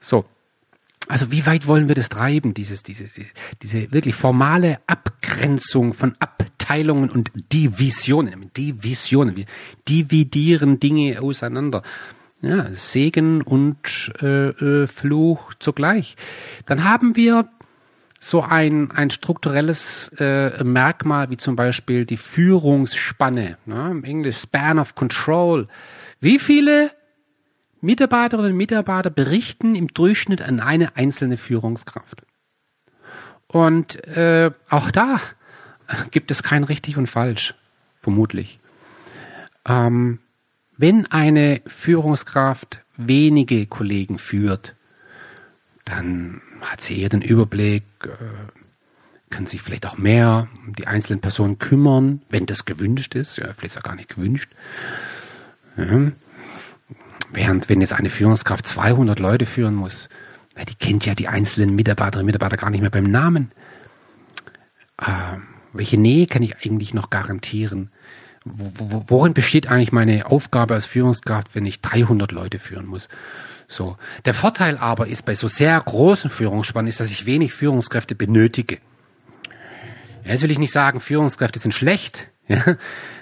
So. 0.00 0.24
Also 1.08 1.30
wie 1.30 1.44
weit 1.44 1.66
wollen 1.66 1.88
wir 1.88 1.94
das 1.94 2.08
treiben, 2.08 2.54
dieses, 2.54 2.82
diese, 2.82 3.04
diese 3.62 3.92
wirklich 3.92 4.14
formale 4.14 4.78
Abgrenzung 4.86 5.92
von 5.92 6.16
Abteilungen 6.18 7.10
und 7.10 7.30
Divisionen, 7.52 8.50
Divisionen, 8.56 9.36
wir 9.36 9.46
dividieren 9.88 10.80
Dinge 10.80 11.20
auseinander. 11.20 11.82
Ja, 12.40 12.70
Segen 12.74 13.40
und 13.40 14.12
äh, 14.20 14.48
äh, 14.48 14.86
Fluch 14.86 15.54
zugleich. 15.60 16.16
Dann 16.66 16.84
haben 16.84 17.16
wir 17.16 17.48
so 18.20 18.42
ein, 18.42 18.90
ein 18.90 19.10
strukturelles 19.10 20.10
äh, 20.18 20.62
Merkmal 20.62 21.30
wie 21.30 21.38
zum 21.38 21.56
Beispiel 21.56 22.04
die 22.04 22.16
Führungsspanne, 22.16 23.58
ne, 23.64 23.90
im 23.90 24.04
Englisch 24.04 24.38
Span 24.38 24.78
of 24.78 24.94
Control. 24.94 25.68
Wie 26.20 26.38
viele 26.38 26.90
Mitarbeiterinnen 27.84 28.52
und 28.52 28.56
Mitarbeiter 28.56 29.10
berichten 29.10 29.74
im 29.74 29.88
Durchschnitt 29.88 30.42
an 30.42 30.60
eine 30.60 30.96
einzelne 30.96 31.36
Führungskraft. 31.36 32.22
Und 33.46 34.04
äh, 34.06 34.50
auch 34.68 34.90
da 34.90 35.20
gibt 36.10 36.30
es 36.30 36.42
kein 36.42 36.64
richtig 36.64 36.96
und 36.96 37.06
falsch, 37.06 37.54
vermutlich. 38.00 38.58
Ähm, 39.66 40.18
wenn 40.76 41.06
eine 41.06 41.60
Führungskraft 41.66 42.80
wenige 42.96 43.66
Kollegen 43.66 44.18
führt, 44.18 44.74
dann 45.84 46.40
hat 46.60 46.80
sie 46.80 47.00
eher 47.00 47.10
den 47.10 47.22
Überblick, 47.22 47.84
äh, 48.04 48.08
kann 49.30 49.46
sich 49.46 49.62
vielleicht 49.62 49.86
auch 49.86 49.98
mehr 49.98 50.48
um 50.66 50.74
die 50.74 50.86
einzelnen 50.86 51.20
Personen 51.20 51.58
kümmern, 51.58 52.22
wenn 52.30 52.46
das 52.46 52.64
gewünscht 52.64 53.14
ist, 53.14 53.36
ja, 53.36 53.52
vielleicht 53.52 53.78
auch 53.78 53.82
gar 53.82 53.96
nicht 53.96 54.14
gewünscht. 54.14 54.50
Ja. 55.76 56.12
Während 57.32 57.68
wenn 57.68 57.80
jetzt 57.80 57.92
eine 57.92 58.10
Führungskraft 58.10 58.66
200 58.66 59.18
Leute 59.18 59.46
führen 59.46 59.74
muss, 59.74 60.08
die 60.68 60.74
kennt 60.74 61.04
ja 61.06 61.14
die 61.14 61.28
einzelnen 61.28 61.74
Mitarbeiterinnen 61.74 62.24
und 62.24 62.26
Mitarbeiter 62.26 62.56
gar 62.56 62.70
nicht 62.70 62.80
mehr 62.80 62.90
beim 62.90 63.10
Namen. 63.10 63.50
Äh, 65.00 65.38
welche 65.72 65.98
Nähe 65.98 66.26
kann 66.26 66.42
ich 66.42 66.64
eigentlich 66.64 66.94
noch 66.94 67.10
garantieren? 67.10 67.90
worin 68.44 69.32
besteht 69.32 69.68
eigentlich 69.68 69.92
meine 69.92 70.26
Aufgabe 70.26 70.74
als 70.74 70.84
Führungskraft, 70.84 71.54
wenn 71.54 71.64
ich 71.64 71.80
300 71.80 72.30
Leute 72.30 72.58
führen 72.58 72.86
muss? 72.86 73.08
So. 73.68 73.96
Der 74.26 74.34
Vorteil 74.34 74.76
aber 74.76 75.06
ist 75.08 75.24
bei 75.24 75.34
so 75.34 75.48
sehr 75.48 75.80
großen 75.80 76.30
Führungsspannen 76.30 76.88
ist, 76.88 77.00
dass 77.00 77.10
ich 77.10 77.26
wenig 77.26 77.54
Führungskräfte 77.54 78.14
benötige. 78.14 78.78
Jetzt 80.24 80.42
will 80.42 80.50
ich 80.50 80.58
nicht 80.58 80.72
sagen, 80.72 81.00
Führungskräfte 81.00 81.58
sind 81.58 81.72
schlecht. 81.72 82.28
Ja, 82.48 82.62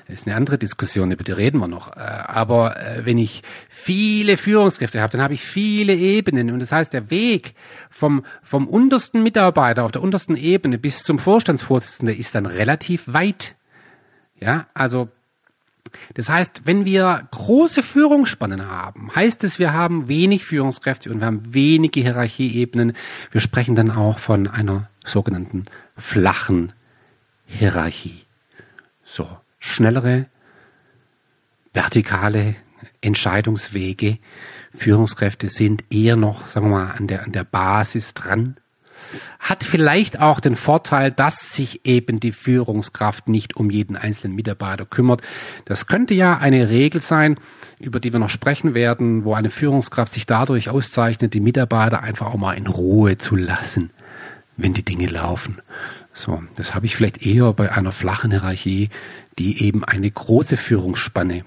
das 0.09 0.21
ist 0.21 0.27
eine 0.27 0.35
andere 0.35 0.59
Diskussion, 0.59 1.13
über 1.13 1.23
die 1.23 1.31
reden 1.31 1.59
wir 1.59 1.69
noch. 1.69 1.97
Äh, 1.97 2.01
aber 2.01 2.77
äh, 2.77 3.07
wenn 3.07 3.19
ich 3.19 3.43
viele 3.69 4.37
Führungskräfte 4.37 5.01
habe, 5.01 5.13
dann 5.13 5.23
habe 5.23 5.35
ich 5.35 5.43
viele 5.43 5.95
Ebenen. 5.95 6.51
Und 6.51 6.59
das 6.59 6.73
heißt, 6.73 6.93
der 6.93 7.09
Weg 7.11 7.55
vom, 7.89 8.25
vom 8.43 8.67
untersten 8.67 9.23
Mitarbeiter 9.23 9.85
auf 9.85 9.93
der 9.93 10.03
untersten 10.03 10.37
Ebene 10.37 10.77
bis 10.77 11.05
zum 11.05 11.21
Vorstandsvorsitzenden 11.21 12.19
ist 12.19 12.35
dann 12.35 12.47
relativ 12.47 13.05
weit. 13.07 13.55
Ja, 14.41 14.67
also 14.75 15.09
das 16.15 16.29
heißt, 16.29 16.63
wenn 16.65 16.85
wir 16.85 17.29
große 17.31 17.83
Führungsspannen 17.83 18.67
haben, 18.67 19.15
heißt 19.15 19.45
es, 19.45 19.59
wir 19.59 19.73
haben 19.73 20.09
wenig 20.09 20.45
Führungskräfte 20.45 21.11
und 21.11 21.21
wir 21.21 21.27
haben 21.27 21.55
wenige 21.55 22.01
Hierarchieebenen. 22.01 22.95
Wir 23.31 23.41
sprechen 23.41 23.75
dann 23.75 23.91
auch 23.91 24.19
von 24.19 24.49
einer 24.49 24.89
sogenannten 25.05 25.67
flachen 25.97 26.73
Hierarchie. 27.47 28.25
So, 29.15 29.29
schnellere, 29.59 30.25
vertikale 31.75 32.57
Entscheidungswege. 33.03 34.17
Führungskräfte 34.75 35.51
sind 35.51 35.85
eher 35.91 36.17
noch, 36.17 36.47
sagen 36.47 36.71
wir 36.71 36.79
mal, 36.79 36.93
an 36.93 37.09
der, 37.09 37.23
an 37.23 37.33
der 37.33 37.45
Basis 37.45 38.15
dran. 38.15 38.57
Hat 39.39 39.65
vielleicht 39.65 40.19
auch 40.19 40.41
den 40.41 40.57
Vorteil, 40.57 41.11
dass 41.11 41.53
sich 41.53 41.85
eben 41.85 42.21
die 42.21 42.33
Führungskraft 42.33 43.29
nicht 43.29 43.55
um 43.55 43.69
jeden 43.69 43.97
einzelnen 43.97 44.35
Mitarbeiter 44.35 44.87
kümmert. 44.87 45.21
Das 45.67 45.87
könnte 45.87 46.15
ja 46.15 46.39
eine 46.39 46.71
Regel 46.71 47.03
sein, 47.03 47.37
über 47.79 48.01
die 48.01 48.15
wir 48.15 48.19
noch 48.19 48.31
sprechen 48.31 48.73
werden, 48.73 49.27
wo 49.27 49.35
eine 49.35 49.51
Führungskraft 49.51 50.15
sich 50.15 50.25
dadurch 50.25 50.71
auszeichnet, 50.71 51.35
die 51.35 51.41
Mitarbeiter 51.41 52.03
einfach 52.03 52.29
auch 52.29 52.39
mal 52.39 52.55
in 52.55 52.67
Ruhe 52.67 53.19
zu 53.19 53.37
lassen, 53.37 53.91
wenn 54.57 54.73
die 54.73 54.87
Dinge 54.87 55.09
laufen. 55.09 55.61
So, 56.15 56.43
das 56.57 56.75
habe 56.75 56.87
ich 56.87 56.97
vielleicht 56.97 57.25
eher 57.25 57.53
bei 57.53 57.73
einer 57.73 57.93
flachen 57.93 58.31
Hierarchie, 58.31 58.91
die 59.39 59.65
eben 59.65 59.85
eine 59.85 60.11
große 60.11 60.57
Führungsspanne 60.57 61.45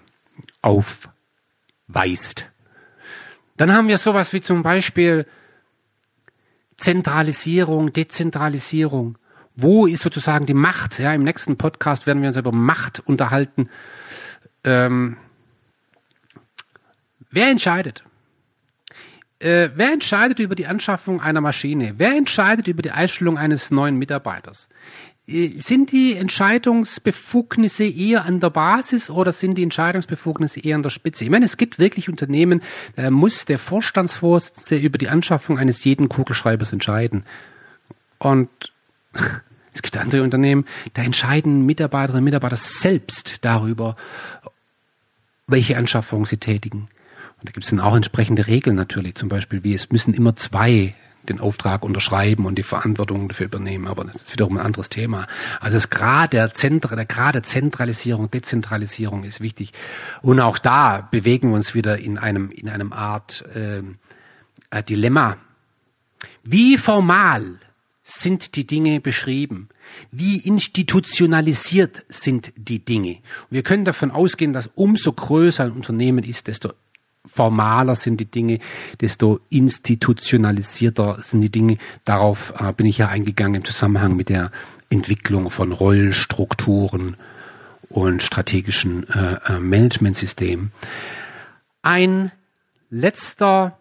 aufweist. 0.61 2.47
Dann 3.57 3.73
haben 3.73 3.87
wir 3.87 3.97
sowas 3.97 4.33
wie 4.33 4.41
zum 4.41 4.63
Beispiel 4.63 5.27
Zentralisierung, 6.77 7.93
Dezentralisierung. 7.93 9.17
Wo 9.55 9.85
ist 9.85 10.03
sozusagen 10.03 10.45
die 10.45 10.53
Macht? 10.53 10.99
Ja, 10.99 11.13
im 11.13 11.23
nächsten 11.23 11.57
Podcast 11.57 12.07
werden 12.07 12.21
wir 12.21 12.27
uns 12.27 12.37
über 12.37 12.51
Macht 12.51 12.99
unterhalten. 12.99 13.69
Ähm, 14.63 15.17
wer 17.31 17.47
entscheidet? 17.49 18.04
Äh, 19.39 19.69
wer 19.75 19.91
entscheidet 19.91 20.39
über 20.39 20.55
die 20.55 20.67
Anschaffung 20.67 21.19
einer 21.21 21.41
Maschine? 21.41 21.95
Wer 21.97 22.15
entscheidet 22.15 22.67
über 22.67 22.81
die 22.81 22.91
Einstellung 22.91 23.37
eines 23.37 23.69
neuen 23.69 23.97
Mitarbeiters? 23.97 24.69
Äh, 25.27 25.59
sind 25.59 25.91
die 25.91 26.15
Entscheidungsbefugnisse 26.15 27.85
eher 27.85 28.23
an 28.25 28.39
der 28.39 28.49
Basis 28.49 29.09
oder 29.09 29.33
sind 29.33 29.57
die 29.57 29.63
Entscheidungsbefugnisse 29.63 30.61
eher 30.61 30.75
an 30.75 30.83
der 30.83 30.89
Spitze? 30.89 31.25
Ich 31.25 31.29
meine, 31.29 31.45
es 31.45 31.57
gibt 31.57 31.79
wirklich 31.79 32.07
Unternehmen, 32.07 32.61
da 32.95 33.11
muss 33.11 33.45
der 33.45 33.59
Vorstandsvorsitzende 33.59 34.83
über 34.83 34.97
die 34.97 35.09
Anschaffung 35.09 35.57
eines 35.57 35.83
jeden 35.83 36.07
Kugelschreibers 36.07 36.71
entscheiden. 36.71 37.25
Und 38.19 38.49
es 39.73 39.81
gibt 39.81 39.97
andere 39.97 40.23
Unternehmen, 40.23 40.65
da 40.93 41.01
entscheiden 41.01 41.65
Mitarbeiterinnen 41.65 42.21
und 42.21 42.25
Mitarbeiter 42.25 42.55
selbst 42.55 43.43
darüber, 43.43 43.97
welche 45.47 45.77
Anschaffung 45.77 46.25
sie 46.25 46.37
tätigen. 46.37 46.87
Und 47.45 47.49
da 47.49 47.53
gibt 47.53 47.65
es 47.65 47.69
dann 47.69 47.79
auch 47.79 47.95
entsprechende 47.95 48.47
Regeln 48.47 48.75
natürlich, 48.75 49.13
zum 49.13 49.29
Beispiel 49.29 49.63
wie 49.63 49.75
es 49.75 49.91
müssen 49.91 50.15
immer 50.15 50.35
zwei 50.35 50.95
den 51.29 51.39
Auftrag 51.39 51.83
unterschreiben 51.83 52.47
und 52.47 52.55
die 52.55 52.63
Verantwortung 52.63 53.27
dafür 53.29 53.45
übernehmen. 53.45 53.85
Aber 53.87 54.03
das 54.03 54.15
ist 54.15 54.33
wiederum 54.33 54.57
ein 54.57 54.65
anderes 54.65 54.89
Thema. 54.89 55.27
Also 55.59 55.77
das 55.77 55.91
Grad 55.91 56.33
der, 56.33 56.55
Zentra, 56.55 56.95
der 56.95 57.05
Grad 57.05 57.45
Zentralisierung, 57.45 58.31
Dezentralisierung 58.31 59.25
ist 59.25 59.41
wichtig. 59.41 59.73
Und 60.23 60.39
auch 60.39 60.57
da 60.57 61.07
bewegen 61.11 61.49
wir 61.49 61.55
uns 61.57 61.75
wieder 61.75 61.99
in 61.99 62.17
einem, 62.17 62.49
in 62.49 62.67
einem 62.67 62.91
Art 62.91 63.43
äh, 63.53 63.83
Dilemma. 64.81 65.37
Wie 66.43 66.79
formal 66.79 67.59
sind 68.01 68.55
die 68.55 68.65
Dinge 68.65 69.01
beschrieben? 69.01 69.69
Wie 70.11 70.37
institutionalisiert 70.37 72.05
sind 72.09 72.53
die 72.55 72.83
Dinge? 72.83 73.19
Wir 73.51 73.61
können 73.61 73.85
davon 73.85 74.09
ausgehen, 74.09 74.51
dass 74.51 74.67
umso 74.73 75.13
größer 75.13 75.65
ein 75.65 75.73
Unternehmen 75.73 76.23
ist, 76.23 76.47
desto 76.47 76.73
formaler 77.25 77.95
sind 77.95 78.19
die 78.19 78.29
Dinge, 78.29 78.59
desto 79.01 79.39
institutionalisierter 79.49 81.17
sind 81.21 81.41
die 81.41 81.51
Dinge. 81.51 81.77
Darauf 82.03 82.53
äh, 82.57 82.71
bin 82.73 82.85
ich 82.85 82.97
ja 82.97 83.07
eingegangen 83.07 83.55
im 83.55 83.65
Zusammenhang 83.65 84.15
mit 84.15 84.29
der 84.29 84.51
Entwicklung 84.89 85.49
von 85.49 85.71
Rollenstrukturen 85.71 87.17
und 87.89 88.23
strategischen 88.23 89.09
äh, 89.09 89.37
äh 89.45 89.59
Managementsystemen. 89.59 90.71
Ein 91.81 92.31
letzter 92.89 93.77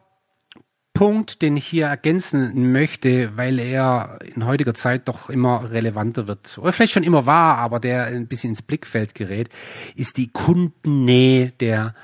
Punkt, 0.95 1.42
den 1.42 1.57
ich 1.57 1.66
hier 1.66 1.86
ergänzen 1.86 2.70
möchte, 2.70 3.36
weil 3.36 3.59
er 3.59 4.20
in 4.22 4.47
heutiger 4.47 4.74
Zeit 4.74 5.09
doch 5.09 5.28
immer 5.28 5.72
relevanter 5.72 6.28
wird, 6.28 6.57
oder 6.57 6.72
vielleicht 6.72 6.92
schon 6.92 7.03
immer 7.03 7.26
war, 7.26 7.59
aber 7.59 7.80
der 7.80 8.05
ein 8.05 8.28
bisschen 8.28 8.51
ins 8.51 8.62
Blickfeld 8.62 9.14
gerät, 9.14 9.49
ist 9.97 10.16
die 10.16 10.30
Kundennähe 10.30 11.51
der 11.59 11.97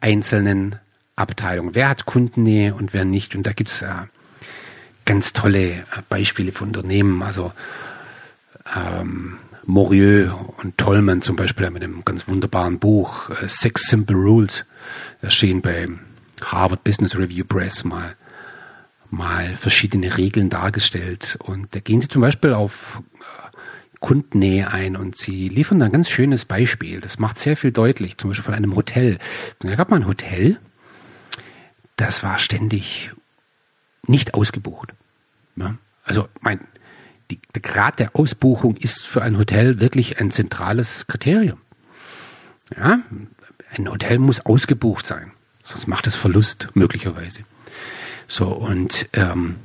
einzelnen 0.00 0.76
Abteilungen. 1.16 1.74
Wer 1.74 1.88
hat 1.88 2.06
Kundennähe 2.06 2.74
und 2.74 2.92
wer 2.92 3.04
nicht? 3.04 3.34
Und 3.34 3.44
da 3.44 3.52
gibt's 3.52 3.82
äh, 3.82 3.88
ganz 5.04 5.32
tolle 5.32 5.70
äh, 5.70 5.84
Beispiele 6.08 6.52
von 6.52 6.68
Unternehmen. 6.68 7.22
Also 7.22 7.52
ähm, 8.74 9.38
Morieux 9.64 10.32
und 10.58 10.76
Tollman 10.78 11.22
zum 11.22 11.36
Beispiel 11.36 11.70
mit 11.70 11.82
einem 11.82 12.04
ganz 12.04 12.28
wunderbaren 12.28 12.78
Buch 12.78 13.30
äh, 13.30 13.48
Six 13.48 13.88
Simple 13.88 14.16
Rules 14.16 14.64
erschienen 15.22 15.62
bei 15.62 15.88
Harvard 16.42 16.84
Business 16.84 17.16
Review 17.16 17.44
Press 17.44 17.84
mal 17.84 18.14
mal 19.10 19.56
verschiedene 19.56 20.16
Regeln 20.16 20.50
dargestellt. 20.50 21.38
Und 21.40 21.74
da 21.74 21.80
gehen 21.80 22.00
sie 22.00 22.08
zum 22.08 22.22
Beispiel 22.22 22.52
auf 22.52 23.00
Kundennähe 24.00 24.70
ein 24.70 24.96
und 24.96 25.16
sie 25.16 25.48
liefern 25.48 25.82
ein 25.82 25.92
ganz 25.92 26.08
schönes 26.10 26.44
Beispiel. 26.44 27.00
Das 27.00 27.18
macht 27.18 27.38
sehr 27.38 27.56
viel 27.56 27.72
deutlich, 27.72 28.18
zum 28.18 28.30
Beispiel 28.30 28.44
von 28.44 28.54
einem 28.54 28.76
Hotel. 28.76 29.18
Da 29.60 29.74
gab 29.74 29.90
man 29.90 30.02
ein 30.02 30.08
Hotel, 30.08 30.58
das 31.96 32.22
war 32.22 32.38
ständig 32.38 33.10
nicht 34.06 34.34
ausgebucht. 34.34 34.92
Ja? 35.56 35.76
Also 36.04 36.28
mein, 36.40 36.60
die, 37.30 37.40
der 37.54 37.62
Grad 37.62 37.98
der 37.98 38.14
Ausbuchung 38.14 38.76
ist 38.76 39.06
für 39.06 39.22
ein 39.22 39.38
Hotel 39.38 39.80
wirklich 39.80 40.20
ein 40.20 40.30
zentrales 40.30 41.06
Kriterium. 41.06 41.58
Ja? 42.76 43.00
Ein 43.70 43.90
Hotel 43.90 44.18
muss 44.18 44.44
ausgebucht 44.44 45.06
sein, 45.06 45.32
sonst 45.64 45.86
macht 45.86 46.06
es 46.06 46.14
Verlust 46.14 46.68
möglicherweise. 46.74 47.40
So, 48.28 48.48
und 48.48 49.08
ähm, 49.12 49.56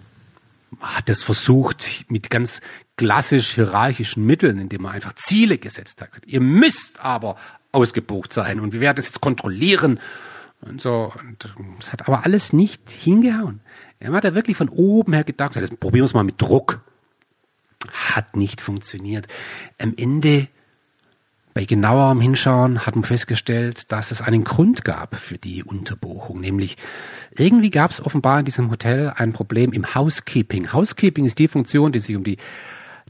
hat 0.81 1.09
es 1.09 1.23
versucht 1.23 2.05
mit 2.09 2.29
ganz 2.29 2.59
klassisch 2.97 3.55
hierarchischen 3.55 4.25
Mitteln, 4.25 4.59
indem 4.59 4.83
man 4.83 4.93
einfach 4.93 5.13
Ziele 5.13 5.57
gesetzt 5.57 6.01
hat. 6.01 6.09
Ihr 6.25 6.41
müsst 6.41 6.99
aber 6.99 7.37
ausgebucht 7.71 8.33
sein 8.33 8.59
und 8.59 8.73
wir 8.73 8.79
werden 8.79 8.99
es 8.99 9.05
jetzt 9.05 9.21
kontrollieren 9.21 9.99
und 10.61 10.81
so. 10.81 11.13
Und 11.23 11.47
es 11.79 11.93
hat 11.93 12.07
aber 12.07 12.25
alles 12.25 12.53
nicht 12.53 12.89
hingehauen. 12.89 13.61
Er 13.99 14.11
hat 14.11 14.23
da 14.23 14.33
wirklich 14.33 14.57
von 14.57 14.69
oben 14.69 15.13
her 15.13 15.23
gedacht, 15.23 15.55
das 15.55 15.69
probieren 15.69 16.03
wir 16.03 16.05
es 16.05 16.13
mal 16.13 16.23
mit 16.23 16.41
Druck. 16.41 16.81
Hat 17.91 18.35
nicht 18.35 18.61
funktioniert. 18.61 19.27
Am 19.79 19.93
Ende 19.95 20.47
bei 21.53 21.65
genauerem 21.65 22.21
Hinschauen 22.21 22.85
hat 22.85 22.95
man 22.95 23.03
festgestellt, 23.03 23.91
dass 23.91 24.11
es 24.11 24.21
einen 24.21 24.43
Grund 24.43 24.85
gab 24.85 25.15
für 25.15 25.37
die 25.37 25.63
Unterbuchung, 25.63 26.39
nämlich 26.39 26.77
irgendwie 27.35 27.69
gab 27.69 27.91
es 27.91 28.03
offenbar 28.03 28.39
in 28.39 28.45
diesem 28.45 28.71
Hotel 28.71 29.11
ein 29.15 29.33
Problem 29.33 29.73
im 29.73 29.93
Housekeeping. 29.93 30.71
Housekeeping 30.71 31.25
ist 31.25 31.39
die 31.39 31.47
Funktion, 31.47 31.91
die 31.91 31.99
sich 31.99 32.15
um 32.15 32.23
die, 32.23 32.37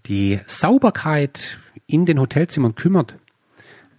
die 0.07 0.39
Sauberkeit 0.47 1.57
in 1.85 2.05
den 2.05 2.19
Hotelzimmern 2.19 2.75
kümmert. 2.75 3.15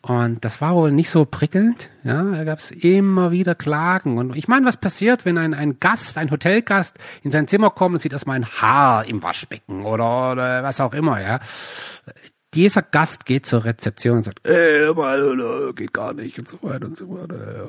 Und 0.05 0.45
das 0.45 0.61
war 0.61 0.75
wohl 0.75 0.91
nicht 0.91 1.11
so 1.11 1.25
prickelnd. 1.25 1.89
Ja, 2.03 2.25
da 2.25 2.43
gab 2.43 2.59
es 2.59 2.73
immer 2.73 3.31
wieder 3.31 3.55
Klagen. 3.55 4.19
Und 4.19 4.35
ich 4.35 4.49
meine, 4.49 4.67
was 4.67 4.77
passiert, 4.77 5.25
wenn 5.25 5.39
ein, 5.39 5.55
ein 5.55 5.79
Gast, 5.79 6.19
ein 6.19 6.33
Hotelgast 6.33 6.99
in 7.23 7.31
sein 7.31 7.47
Zimmer 7.47 7.71
kommt 7.71 7.95
und 7.95 8.01
sieht 8.01 8.13
erstmal 8.13 8.35
ein 8.35 8.47
Haar 8.47 9.05
im 9.05 9.23
Waschbecken 9.23 9.85
oder, 9.85 10.33
oder 10.33 10.65
was 10.65 10.81
auch 10.81 10.93
immer, 10.93 11.21
ja 11.21 11.39
dieser 12.55 12.83
Gast 12.83 13.25
geht 13.25 13.47
zur 13.47 13.65
Rezeption 13.65 14.19
und 14.19 14.23
sagt, 14.25 14.47
äh, 14.47 14.93
mal, 14.93 15.73
geht 15.75 15.93
gar 15.93 16.13
nicht 16.13 16.39
und 16.39 16.49
so 16.49 16.59
weiter 16.63 16.87
und 16.87 16.97
so 16.97 17.09
weiter. 17.09 17.69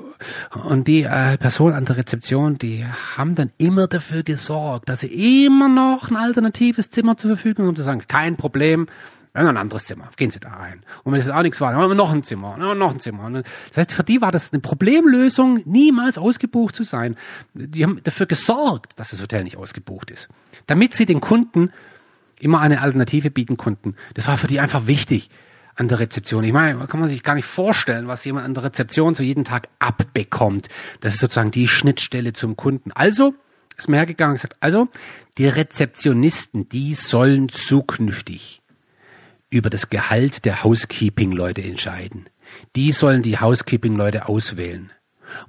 Und 0.65 0.87
die 0.87 1.03
äh, 1.03 1.37
Person 1.37 1.73
an 1.73 1.85
der 1.85 1.97
Rezeption, 1.97 2.57
die 2.57 2.85
haben 3.17 3.35
dann 3.35 3.51
immer 3.57 3.87
dafür 3.87 4.23
gesorgt, 4.23 4.89
dass 4.89 5.01
sie 5.01 5.45
immer 5.45 5.69
noch 5.69 6.09
ein 6.09 6.17
alternatives 6.17 6.89
Zimmer 6.89 7.15
zur 7.17 7.29
Verfügung 7.29 7.67
haben, 7.67 7.75
zu 7.75 7.83
sagen, 7.83 8.03
kein 8.07 8.35
Problem, 8.35 8.87
wir 9.33 9.41
haben 9.41 9.47
ein 9.47 9.57
anderes 9.57 9.85
Zimmer, 9.85 10.09
gehen 10.15 10.29
Sie 10.29 10.39
da 10.39 10.49
rein. 10.49 10.83
Und 11.03 11.13
wenn 11.13 11.19
es 11.19 11.27
auch 11.27 11.41
nichts 11.41 11.59
war, 11.59 11.71
dann 11.71 11.81
haben 11.81 11.89
wir 11.89 11.95
noch 11.95 12.11
ein 12.11 12.21
Zimmer, 12.21 12.55
noch 12.75 12.91
ein 12.91 12.99
Zimmer. 12.99 13.31
Das 13.31 13.77
heißt, 13.77 13.93
für 13.93 14.03
die 14.03 14.21
war 14.21 14.31
das 14.31 14.53
eine 14.53 14.61
Problemlösung, 14.61 15.61
niemals 15.65 16.19
ausgebucht 16.19 16.75
zu 16.75 16.83
sein. 16.83 17.15
Die 17.55 17.83
haben 17.83 17.99
dafür 18.03 18.27
gesorgt, 18.27 18.99
dass 18.99 19.09
das 19.09 19.21
Hotel 19.21 19.43
nicht 19.43 19.57
ausgebucht 19.57 20.11
ist. 20.11 20.29
Damit 20.67 20.93
sie 20.93 21.07
den 21.07 21.19
Kunden 21.19 21.71
immer 22.43 22.59
eine 22.61 22.81
Alternative 22.81 23.31
bieten 23.31 23.57
konnten. 23.57 23.95
Das 24.13 24.27
war 24.27 24.37
für 24.37 24.47
die 24.47 24.59
einfach 24.59 24.87
wichtig 24.87 25.29
an 25.75 25.87
der 25.87 25.99
Rezeption. 25.99 26.43
Ich 26.43 26.53
meine, 26.53 26.85
kann 26.87 26.99
man 26.99 27.09
sich 27.09 27.23
gar 27.23 27.35
nicht 27.35 27.45
vorstellen, 27.45 28.07
was 28.07 28.23
jemand 28.25 28.45
an 28.45 28.53
der 28.53 28.63
Rezeption 28.63 29.13
so 29.13 29.23
jeden 29.23 29.43
Tag 29.43 29.69
abbekommt. 29.79 30.67
Das 31.01 31.15
ist 31.15 31.19
sozusagen 31.19 31.51
die 31.51 31.67
Schnittstelle 31.67 32.33
zum 32.33 32.55
Kunden. 32.55 32.91
Also 32.91 33.33
ist 33.77 33.89
mir 33.89 33.97
hergegangen 33.97 34.31
und 34.33 34.35
gesagt, 34.35 34.55
also 34.59 34.87
die 35.37 35.47
Rezeptionisten, 35.47 36.69
die 36.69 36.93
sollen 36.93 37.49
zukünftig 37.49 38.61
über 39.49 39.69
das 39.69 39.89
Gehalt 39.89 40.45
der 40.45 40.63
Housekeeping-Leute 40.63 41.63
entscheiden. 41.63 42.29
Die 42.75 42.91
sollen 42.91 43.21
die 43.21 43.39
Housekeeping-Leute 43.39 44.27
auswählen. 44.27 44.91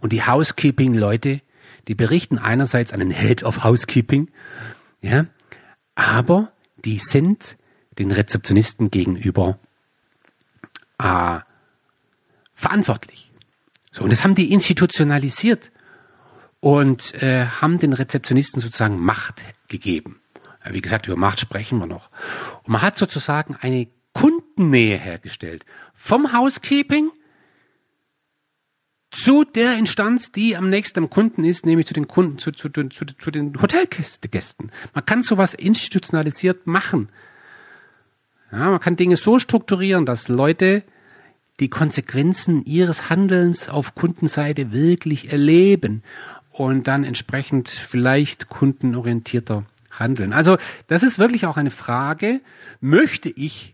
Und 0.01 0.13
die 0.13 0.25
Housekeeping-Leute, 0.25 1.43
die 1.89 1.95
berichten 1.95 2.39
einerseits 2.39 2.93
an 2.93 3.01
den 3.01 3.11
Head 3.11 3.43
of 3.43 3.65
Housekeeping, 3.65 4.31
ja, 5.03 5.27
aber 5.95 6.53
die 6.85 6.99
sind 6.99 7.57
den 7.99 8.11
Rezeptionisten 8.11 8.91
gegenüber 8.91 9.59
äh, 10.99 11.41
verantwortlich. 12.55 13.31
So, 13.93 14.05
und 14.05 14.11
das 14.11 14.25
haben 14.25 14.35
die 14.35 14.53
institutionalisiert 14.53 15.71
und 16.61 17.15
äh, 17.23 17.47
haben 17.47 17.79
den 17.79 17.93
Rezeptionisten 17.93 18.61
sozusagen 18.61 18.99
Macht 18.99 19.43
gegeben. 19.69 20.21
Wie 20.69 20.81
gesagt, 20.81 21.07
über 21.07 21.17
Macht 21.17 21.41
sprechen 21.41 21.79
wir 21.79 21.87
noch. 21.87 22.09
Und 22.63 22.69
man 22.69 22.83
hat 22.83 22.97
sozusagen 22.97 23.55
eine 23.61 23.87
Kundennähe 24.15 24.97
hergestellt. 24.97 25.67
Vom 25.95 26.33
Housekeeping 26.33 27.11
zu 29.17 29.45
der 29.45 29.77
Instanz, 29.79 30.33
die 30.33 30.57
am 30.57 30.69
nächsten 30.69 31.01
am 31.01 31.11
Kunden 31.11 31.45
ist, 31.45 31.67
nämlich 31.67 31.87
zu 31.87 31.95
den 31.95 32.09
Kunden, 32.09 32.39
zu, 32.39 32.53
zu, 32.53 32.69
zu, 32.69 32.89
zu 32.89 33.31
den 33.31 33.61
Hotelgästen. 33.61 34.71
Man 34.93 35.07
kann 35.07 35.23
sowas 35.23 35.55
institutionalisiert 35.55 36.67
machen. 36.67 37.09
Ja, 38.53 38.71
man 38.71 38.81
kann 38.81 38.97
Dinge 38.97 39.17
so 39.17 39.39
strukturieren, 39.39 40.07
dass 40.07 40.29
Leute 40.29 40.85
die 41.61 41.69
Konsequenzen 41.69 42.65
ihres 42.65 43.11
Handelns 43.11 43.69
auf 43.69 43.95
Kundenseite 43.95 44.73
wirklich 44.73 45.31
erleben 45.31 46.03
und 46.51 46.87
dann 46.87 47.05
entsprechend 47.05 47.69
vielleicht 47.69 48.49
kundenorientierter 48.49 49.65
handeln. 49.91 50.33
Also 50.33 50.57
das 50.89 51.03
ist 51.03 51.19
wirklich 51.19 51.47
auch 51.47 51.57
eine 51.57 51.71
Frage, 51.71 52.41
möchte 52.81 53.29
ich 53.29 53.74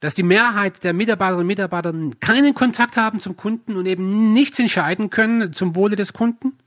dass 0.00 0.14
die 0.14 0.22
Mehrheit 0.22 0.84
der 0.84 0.92
Mitarbeiterinnen 0.92 1.42
und 1.42 1.46
Mitarbeiter 1.46 1.92
keinen 2.20 2.54
Kontakt 2.54 2.96
haben 2.96 3.20
zum 3.20 3.36
Kunden 3.36 3.76
und 3.76 3.86
eben 3.86 4.32
nichts 4.32 4.58
entscheiden 4.58 5.10
können 5.10 5.52
zum 5.52 5.74
Wohle 5.74 5.96
des 5.96 6.12
Kunden? 6.12 6.58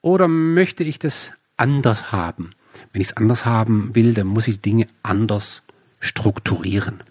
Oder 0.00 0.28
möchte 0.28 0.84
ich 0.84 0.98
das 0.98 1.32
anders 1.56 2.12
haben? 2.12 2.54
Wenn 2.92 3.02
ich 3.02 3.08
es 3.08 3.16
anders 3.16 3.44
haben 3.44 3.94
will, 3.94 4.14
dann 4.14 4.28
muss 4.28 4.48
ich 4.48 4.60
Dinge 4.60 4.88
anders 5.02 5.62
strukturieren. 5.98 7.02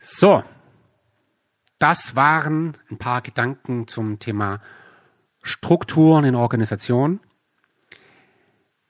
So, 0.00 0.42
das 1.78 2.14
waren 2.14 2.76
ein 2.90 2.98
paar 2.98 3.20
Gedanken 3.20 3.88
zum 3.88 4.18
Thema 4.18 4.60
Strukturen 5.42 6.24
in 6.24 6.34
Organisationen. 6.34 7.20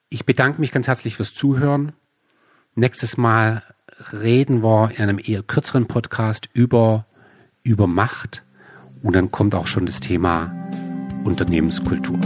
Ich 0.09 0.25
bedanke 0.25 0.61
mich 0.61 0.71
ganz 0.71 0.87
herzlich 0.87 1.17
fürs 1.17 1.35
Zuhören. 1.35 1.95
Nächstes 2.77 3.17
Mal 3.17 3.74
reden 4.13 4.63
wir 4.63 4.91
in 4.91 5.03
einem 5.03 5.21
eher 5.23 5.43
kürzeren 5.43 5.87
Podcast 5.87 6.49
über, 6.53 7.07
über 7.63 7.87
Macht 7.87 8.43
und 9.03 9.15
dann 9.15 9.31
kommt 9.31 9.55
auch 9.55 9.67
schon 9.67 9.87
das 9.87 10.01
Thema 10.01 10.53
Unternehmenskultur. 11.25 12.19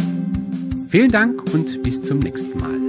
Vielen 0.91 1.11
Dank 1.11 1.43
und 1.53 1.83
bis 1.83 2.03
zum 2.03 2.19
nächsten 2.19 2.59
Mal. 2.59 2.88